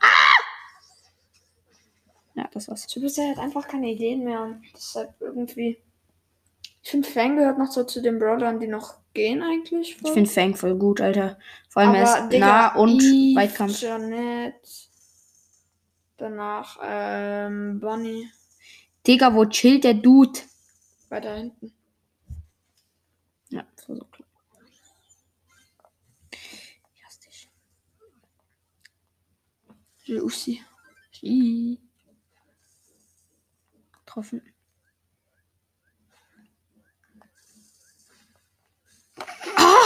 Ja, 2.36 2.48
das 2.52 2.68
war's. 2.68 2.86
Supercell 2.88 3.30
hat 3.30 3.38
einfach 3.38 3.66
keine 3.66 3.90
Ideen 3.90 4.24
mehr 4.24 4.42
und 4.42 4.62
deshalb 4.74 5.14
irgendwie. 5.20 5.82
Ich 6.84 6.90
finde, 6.90 7.08
Fang 7.08 7.36
gehört 7.36 7.56
noch 7.58 7.72
so 7.72 7.82
zu 7.84 8.02
den 8.02 8.18
Brawlern, 8.18 8.60
die 8.60 8.66
noch 8.66 8.98
gehen 9.14 9.42
eigentlich. 9.42 9.96
Ich 10.02 10.12
finde 10.12 10.28
Fang 10.28 10.54
voll 10.54 10.76
gut, 10.76 11.00
Alter. 11.00 11.38
Vor 11.70 11.80
allem 11.80 11.94
er 11.94 12.06
Aber, 12.06 12.24
ist 12.24 12.32
Digga, 12.32 12.46
nah 12.46 12.74
und 12.76 13.02
Eve, 13.02 13.40
Weitkampf. 13.40 13.80
Janet. 13.80 14.90
Danach, 16.18 16.78
ähm, 16.82 17.80
Bonnie. 17.80 18.28
Digga, 19.06 19.34
wo 19.34 19.46
chillt 19.46 19.84
der 19.84 19.94
Dude? 19.94 20.38
Weiter 21.08 21.34
hinten. 21.36 21.72
Ja, 23.48 23.64
das 23.76 23.88
war 23.88 23.96
so 23.96 24.04
klar. 24.04 24.28
Ich 26.94 27.04
hasse 27.04 27.20
dich. 27.22 27.48
Lucy. 30.04 30.62
Getroffen. 34.04 34.42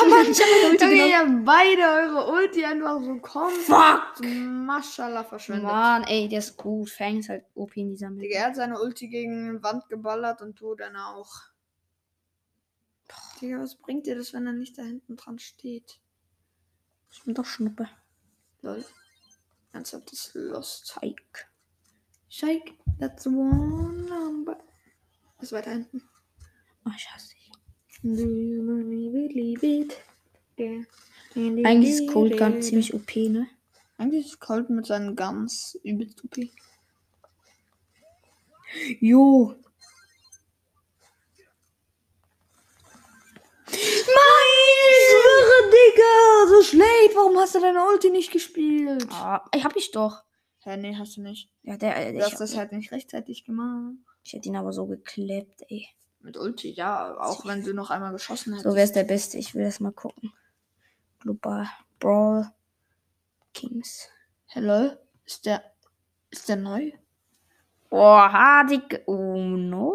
Mann, 0.11 0.31
ich 0.31 0.39
meine 0.39 0.71
Ulti 0.71 1.11
ja 1.11 1.25
beide 1.45 1.83
eure 1.83 2.33
Ulti 2.33 2.65
einfach 2.65 3.01
so 3.01 3.19
komplett 3.19 3.65
Fuck! 3.67 4.25
Maschallah 4.25 5.25
verschwendet. 5.25 5.65
Mann, 5.65 6.05
ey, 6.05 6.29
der 6.29 6.41
ist 6.41 6.57
gut. 6.57 6.91
Fang 6.91 7.19
ist 7.19 7.29
halt 7.29 7.45
OP 7.55 7.77
in 7.77 7.91
dieser 7.91 8.11
Mitte. 8.11 8.29
Digga, 8.29 8.41
er 8.41 8.47
hat 8.47 8.57
seine 8.57 8.81
Ulti 8.81 9.09
gegen 9.09 9.57
die 9.57 9.63
Wand 9.63 9.89
geballert 9.89 10.43
und 10.43 10.61
du 10.61 10.75
dann 10.75 10.97
auch. 10.97 11.31
Digga, 13.41 13.61
was 13.61 13.77
bringt 13.77 14.07
dir 14.07 14.17
das, 14.17 14.33
wenn 14.33 14.47
er 14.47 14.53
nicht 14.53 14.77
da 14.77 14.83
hinten 14.83 15.17
dran 15.17 15.39
steht? 15.39 16.01
Ich 17.11 17.25
bin 17.25 17.35
doch 17.35 17.47
Schnuppe. 17.47 17.89
Lol. 18.63 18.85
Ernsthaft, 19.73 20.13
das 20.13 20.31
lost. 20.35 20.87
Zeig. 20.87 21.49
Shake, 22.29 22.79
that's 22.99 23.27
one 23.27 24.07
number. 24.07 24.59
Ist 25.41 25.53
weiter 25.53 25.71
hinten. 25.71 26.03
Oh, 26.85 26.91
ich 26.97 27.09
hasse 27.11 27.38
Eigentlich 31.65 31.91
ist 31.91 32.09
Cold 32.09 32.37
Gun 32.39 32.63
ziemlich 32.63 32.95
OP, 32.95 33.17
ne? 33.17 33.47
Eigentlich 33.97 34.27
ist 34.27 34.41
Cold 34.41 34.71
mit 34.71 34.87
seinen 34.87 35.17
Guns 35.17 35.79
übelst 35.83 36.23
OP. 36.25 36.37
Jo. 39.01 39.55
Ich 43.71 43.79
schwöre, 45.09 45.71
Digga, 45.71 46.49
so 46.49 46.63
schlecht. 46.63 47.15
Warum 47.17 47.37
hast 47.39 47.55
du 47.55 47.61
deine 47.61 47.85
Ulti 47.87 48.11
nicht 48.11 48.31
gespielt? 48.31 49.07
Ah, 49.11 49.45
ey, 49.53 49.61
hab 49.61 49.77
ich 49.77 49.91
doch. 49.91 50.23
Hä, 50.61 50.77
nee, 50.77 50.95
hast 50.97 51.17
du 51.17 51.23
nicht. 51.23 51.51
Ja, 51.63 51.77
der, 51.77 51.97
äh, 51.97 52.13
Du 52.13 52.19
ich, 52.19 52.25
hast 52.25 52.41
das 52.41 52.57
halt 52.57 52.73
nicht 52.73 52.93
rechtzeitig 52.93 53.45
gemacht. 53.45 53.95
ich 54.25 54.33
hätte 54.33 54.49
ihn 54.49 54.57
aber 54.57 54.73
so 54.73 54.87
geklebt, 54.87 55.63
ey. 55.69 55.89
Mit 56.21 56.37
Ulti, 56.37 56.73
ja, 56.73 57.17
auch 57.19 57.47
wenn 57.47 57.63
du 57.63 57.73
noch 57.73 57.91
einmal 57.91 58.13
geschossen 58.13 58.53
hättest. 58.53 58.69
So, 58.69 58.75
wer 58.75 58.85
ist 58.85 58.97
der 58.97 59.05
Beste? 59.05 59.39
Ich 59.39 59.55
will 59.55 59.65
das 59.65 59.81
mal 59.81 59.93
gucken. 59.93 60.33
Global. 61.21 61.69
Brawl. 61.99 62.51
Kings. 63.55 64.09
Hello? 64.47 64.93
Ist 65.25 65.47
der. 65.47 65.63
Ist 66.31 66.49
der 66.49 66.57
neu? 66.57 66.93
Boah, 67.91 68.67
Digga. 68.69 68.99
Oh, 69.07 69.37
no. 69.37 69.95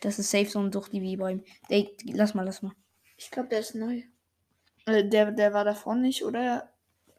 Das 0.00 0.18
ist 0.18 0.30
safe 0.30 0.46
so 0.46 0.60
ein 0.60 0.72
Sucht 0.72 0.92
wie 0.92 1.16
bei 1.16 1.32
ihm. 1.32 1.44
Ey, 1.68 1.96
lass 2.04 2.34
mal, 2.34 2.44
lass 2.44 2.62
mal. 2.62 2.72
Ich 3.16 3.30
glaube, 3.30 3.48
der 3.48 3.60
ist 3.60 3.74
neu. 3.74 4.02
Äh, 4.86 5.08
der, 5.08 5.32
der 5.32 5.52
war 5.52 5.64
davon 5.64 6.00
nicht, 6.00 6.24
oder? 6.24 6.72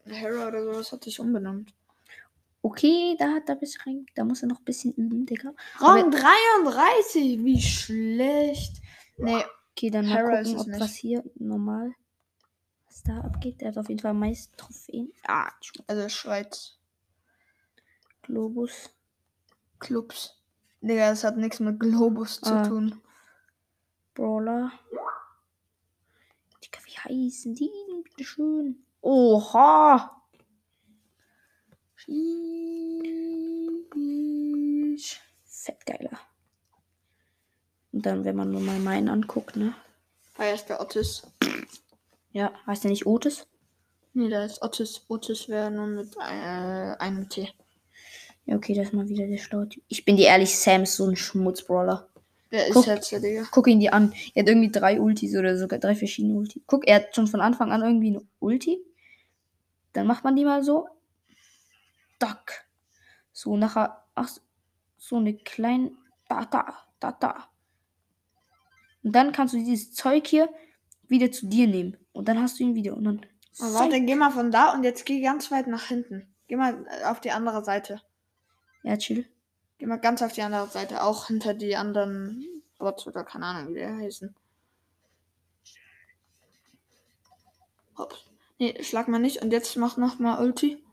Hera 0.05 0.47
oder 0.47 0.63
sowas 0.63 0.91
hat 0.91 1.03
sich 1.03 1.19
umbenannt. 1.19 1.73
Okay, 2.63 3.15
da 3.17 3.31
hat 3.33 3.49
er 3.49 3.55
bis 3.55 3.77
rein. 3.85 4.05
Da 4.15 4.23
muss 4.23 4.41
er 4.43 4.47
noch 4.47 4.59
ein 4.59 4.65
bisschen 4.65 4.93
üben, 4.93 5.25
Digga. 5.25 5.51
Rang 5.79 6.11
33, 6.11 7.43
wie 7.43 7.61
schlecht. 7.61 8.81
Nee, 9.17 9.43
Okay, 9.73 9.89
dann 9.89 10.05
mal 10.07 10.17
Hera 10.17 10.43
gucken, 10.43 10.59
ob 10.59 10.67
nicht. 10.67 10.79
was 10.79 10.93
hier 10.95 11.23
normal. 11.35 11.91
Was 12.87 13.01
da 13.03 13.19
abgeht. 13.21 13.61
Der 13.61 13.69
hat 13.69 13.77
auf 13.77 13.89
jeden 13.89 14.01
Fall 14.01 14.13
meist 14.13 14.55
Trophäen. 14.57 15.11
Ah, 15.25 15.49
also 15.87 16.07
Schweiz. 16.09 16.77
Globus. 18.21 18.91
Clubs. 19.79 20.37
Digga, 20.81 21.09
das 21.09 21.23
hat 21.23 21.37
nichts 21.37 21.59
mit 21.59 21.79
Globus 21.79 22.41
zu 22.41 22.53
Ah. 22.53 22.67
tun. 22.67 23.01
Brawler. 24.13 24.71
Digga, 26.63 26.79
wie 26.85 26.97
heißen 27.25 27.55
die? 27.55 27.71
denn? 27.89 28.03
Bitte 28.03 28.23
schön. 28.23 28.83
Oha! 29.01 30.20
Sheesh. 32.05 32.21
Fett 35.45 35.85
geiler. 35.85 36.19
Und 37.91 38.05
dann, 38.05 38.25
wenn 38.25 38.35
man 38.35 38.51
nur 38.51 38.61
mal 38.61 38.79
meinen 38.79 39.09
anguckt, 39.09 39.55
ne? 39.55 39.75
Feierst 40.33 40.69
der 40.69 40.81
Otis? 40.81 41.23
Ja, 42.31 42.51
heißt 42.65 42.83
der 42.83 42.91
nicht 42.91 43.05
Otis? 43.05 43.45
Nee, 44.13 44.29
da 44.29 44.43
ist 44.45 44.63
Otis. 44.63 45.05
Otis 45.09 45.49
wäre 45.49 45.69
nur 45.69 45.87
mit 45.87 46.15
äh, 46.17 46.95
einem 46.97 47.29
T. 47.29 47.49
Ja, 48.45 48.55
okay, 48.55 48.73
das 48.73 48.87
ist 48.87 48.93
mal 48.93 49.07
wieder 49.07 49.27
der 49.27 49.37
schlaue 49.37 49.69
Typ. 49.69 49.83
Ich 49.87 50.03
bin 50.03 50.17
dir 50.17 50.27
ehrlich, 50.27 50.57
Sam 50.57 50.83
ist 50.83 50.95
so 50.95 51.05
ein 51.05 51.15
Schmutzbrawler. 51.15 52.07
Ist 52.49 52.73
Guck. 52.73 52.87
jetzt 52.87 53.11
der 53.11 53.19
Digga? 53.19 53.47
Guck 53.51 53.67
ihn 53.67 53.79
dir 53.79 53.93
an. 53.93 54.13
Er 54.33 54.41
hat 54.41 54.49
irgendwie 54.49 54.71
drei 54.71 54.99
Ultis 54.99 55.35
oder 55.35 55.57
sogar 55.57 55.79
drei 55.79 55.95
verschiedene 55.95 56.33
Ultis. 56.35 56.61
Guck, 56.65 56.85
er 56.87 56.95
hat 56.95 57.15
schon 57.15 57.27
von 57.27 57.39
Anfang 57.39 57.71
an 57.71 57.81
irgendwie 57.81 58.07
eine 58.07 58.21
Ulti. 58.39 58.83
Dann 59.93 60.07
macht 60.07 60.23
man 60.23 60.35
die 60.35 60.43
mal 60.43 60.63
so. 60.63 60.87
Duck. 62.21 62.65
So, 63.31 63.57
nachher. 63.57 64.05
Ach, 64.15 64.29
so 64.97 65.17
eine 65.17 65.35
kleine. 65.35 65.91
Da, 66.27 66.45
da, 66.45 66.77
da, 66.99 67.11
da. 67.11 67.49
Und 69.03 69.15
dann 69.15 69.31
kannst 69.31 69.53
du 69.53 69.57
dieses 69.57 69.93
Zeug 69.93 70.27
hier 70.27 70.49
wieder 71.07 71.31
zu 71.31 71.47
dir 71.47 71.67
nehmen. 71.67 71.97
Und 72.13 72.27
dann 72.27 72.39
hast 72.41 72.59
du 72.59 72.63
ihn 72.63 72.75
wieder. 72.75 72.95
Und 72.95 73.03
dann. 73.03 73.25
Oh, 73.59 73.73
warte, 73.73 74.01
geh 74.01 74.15
mal 74.15 74.31
von 74.31 74.51
da 74.51 74.73
und 74.73 74.83
jetzt 74.83 75.05
geh 75.05 75.21
ganz 75.21 75.51
weit 75.51 75.67
nach 75.67 75.85
hinten. 75.85 76.33
Geh 76.47 76.55
mal 76.55 76.85
äh, 76.89 77.05
auf 77.05 77.19
die 77.19 77.31
andere 77.31 77.63
Seite. 77.63 78.01
Ja, 78.83 78.97
chill. 78.97 79.27
Geh 79.77 79.85
mal 79.85 79.97
ganz 79.97 80.21
auf 80.21 80.33
die 80.33 80.41
andere 80.41 80.67
Seite. 80.67 81.03
Auch 81.03 81.27
hinter 81.27 81.53
die 81.53 81.75
anderen 81.75 82.63
Bots 82.77 83.07
oder 83.07 83.23
keine 83.23 83.45
Ahnung, 83.45 83.73
wie 83.73 83.79
die 83.79 83.85
heißen. 83.85 84.35
Hops. 87.97 88.25
Nee, 88.57 88.81
schlag 88.83 89.07
mal 89.07 89.19
nicht. 89.19 89.41
Und 89.41 89.51
jetzt 89.51 89.75
mach 89.75 89.97
noch 89.97 90.19
mal 90.19 90.39
Ulti. 90.39 90.83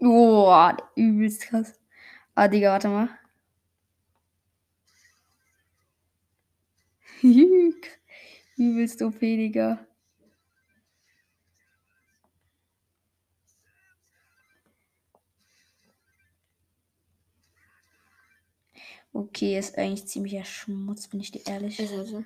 Boah, 0.00 0.76
übelst 0.96 1.42
krass. 1.42 1.78
Ah, 2.34 2.48
Digga, 2.48 2.70
warte 2.72 2.88
mal. 2.88 3.08
übelst 8.56 9.02
OP, 9.02 9.20
Digga. 9.20 9.86
Okay, 19.12 19.58
ist 19.58 19.76
eigentlich 19.76 20.06
ziemlicher 20.06 20.44
Schmutz, 20.44 21.08
bin 21.08 21.20
ich 21.20 21.30
dir 21.32 21.42
ehrlich. 21.46 21.78
Ist 21.78 21.92
also. 21.92 22.24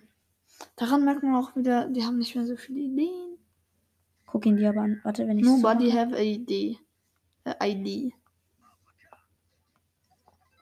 Daran 0.77 1.05
merkt 1.05 1.23
man 1.23 1.35
auch 1.35 1.57
wieder, 1.57 1.89
die 1.89 2.05
haben 2.05 2.19
nicht 2.19 2.37
mehr 2.37 2.47
so 2.47 2.57
viele 2.57 2.81
Ideen. 2.81 3.39
Guck 4.27 4.47
ihn 4.47 4.57
dir 4.57 4.71
aber 4.71 4.83
an. 4.83 5.01
Warte, 5.03 5.27
wenn 5.27 5.39
ich 5.39 5.45
Nobody 5.45 5.91
so 5.91 5.97
have 5.99 6.15
a 6.15 6.21
ID. 6.21 6.79
A 7.45 7.67
ID. 7.67 8.13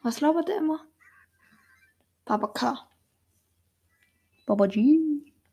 Was 0.02 0.20
labert 0.20 0.48
der 0.48 0.58
immer? 0.58 0.84
Papa 2.24 2.48
K. 2.48 2.88
Baba 4.46 4.66
G. 4.66 4.98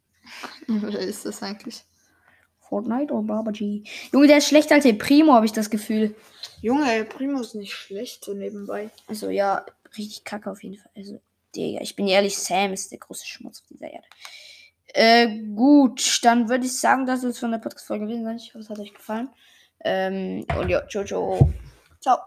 Wer 0.68 1.00
ist 1.00 1.26
das 1.26 1.44
eigentlich? 1.44 1.84
Fortnite 2.60 3.14
oder 3.14 3.24
Baba 3.24 3.52
G? 3.52 3.84
Junge, 4.12 4.28
der 4.28 4.38
ist 4.38 4.48
schlechter 4.48 4.76
als 4.76 4.84
der 4.84 4.94
Primo, 4.94 5.34
habe 5.34 5.46
ich 5.46 5.52
das 5.52 5.70
Gefühl. 5.70 6.16
Junge, 6.62 6.92
ey, 6.92 7.04
Primo 7.04 7.42
ist 7.42 7.56
nicht 7.56 7.74
schlecht 7.74 8.26
so 8.26 8.34
nebenbei. 8.34 8.90
Also 9.08 9.30
ja, 9.30 9.66
richtig 9.98 10.24
kacke 10.24 10.52
auf 10.52 10.64
jeden 10.64 10.78
Fall. 10.78 10.92
Also, 10.96 11.22
Digga, 11.56 11.82
ich 11.82 11.96
bin 11.96 12.08
ehrlich, 12.08 12.38
Sam 12.38 12.74
ist 12.74 12.92
der 12.92 13.00
große 13.00 13.26
Schmutz 13.26 13.62
auf 13.62 13.68
dieser 13.68 13.92
Erde. 13.92 14.08
Äh, 14.94 15.40
gut, 15.56 16.20
dann 16.24 16.50
würde 16.50 16.66
ich 16.66 16.80
sagen, 16.80 17.06
das 17.06 17.24
ist 17.24 17.40
von 17.40 17.52
der 17.52 17.60
Podcast-Folge 17.60 18.06
gewesen 18.06 18.24
sein. 18.24 18.38
Ich 18.38 18.50
hoffe, 18.50 18.60
es 18.60 18.70
hat 18.70 18.80
euch 18.80 18.94
gefallen. 18.94 19.30
Ähm, 19.86 20.46
und 20.58 20.70
ja, 20.70 20.88
ciao, 20.88 21.04
ciao. 21.04 21.54
Ciao. 22.02 22.20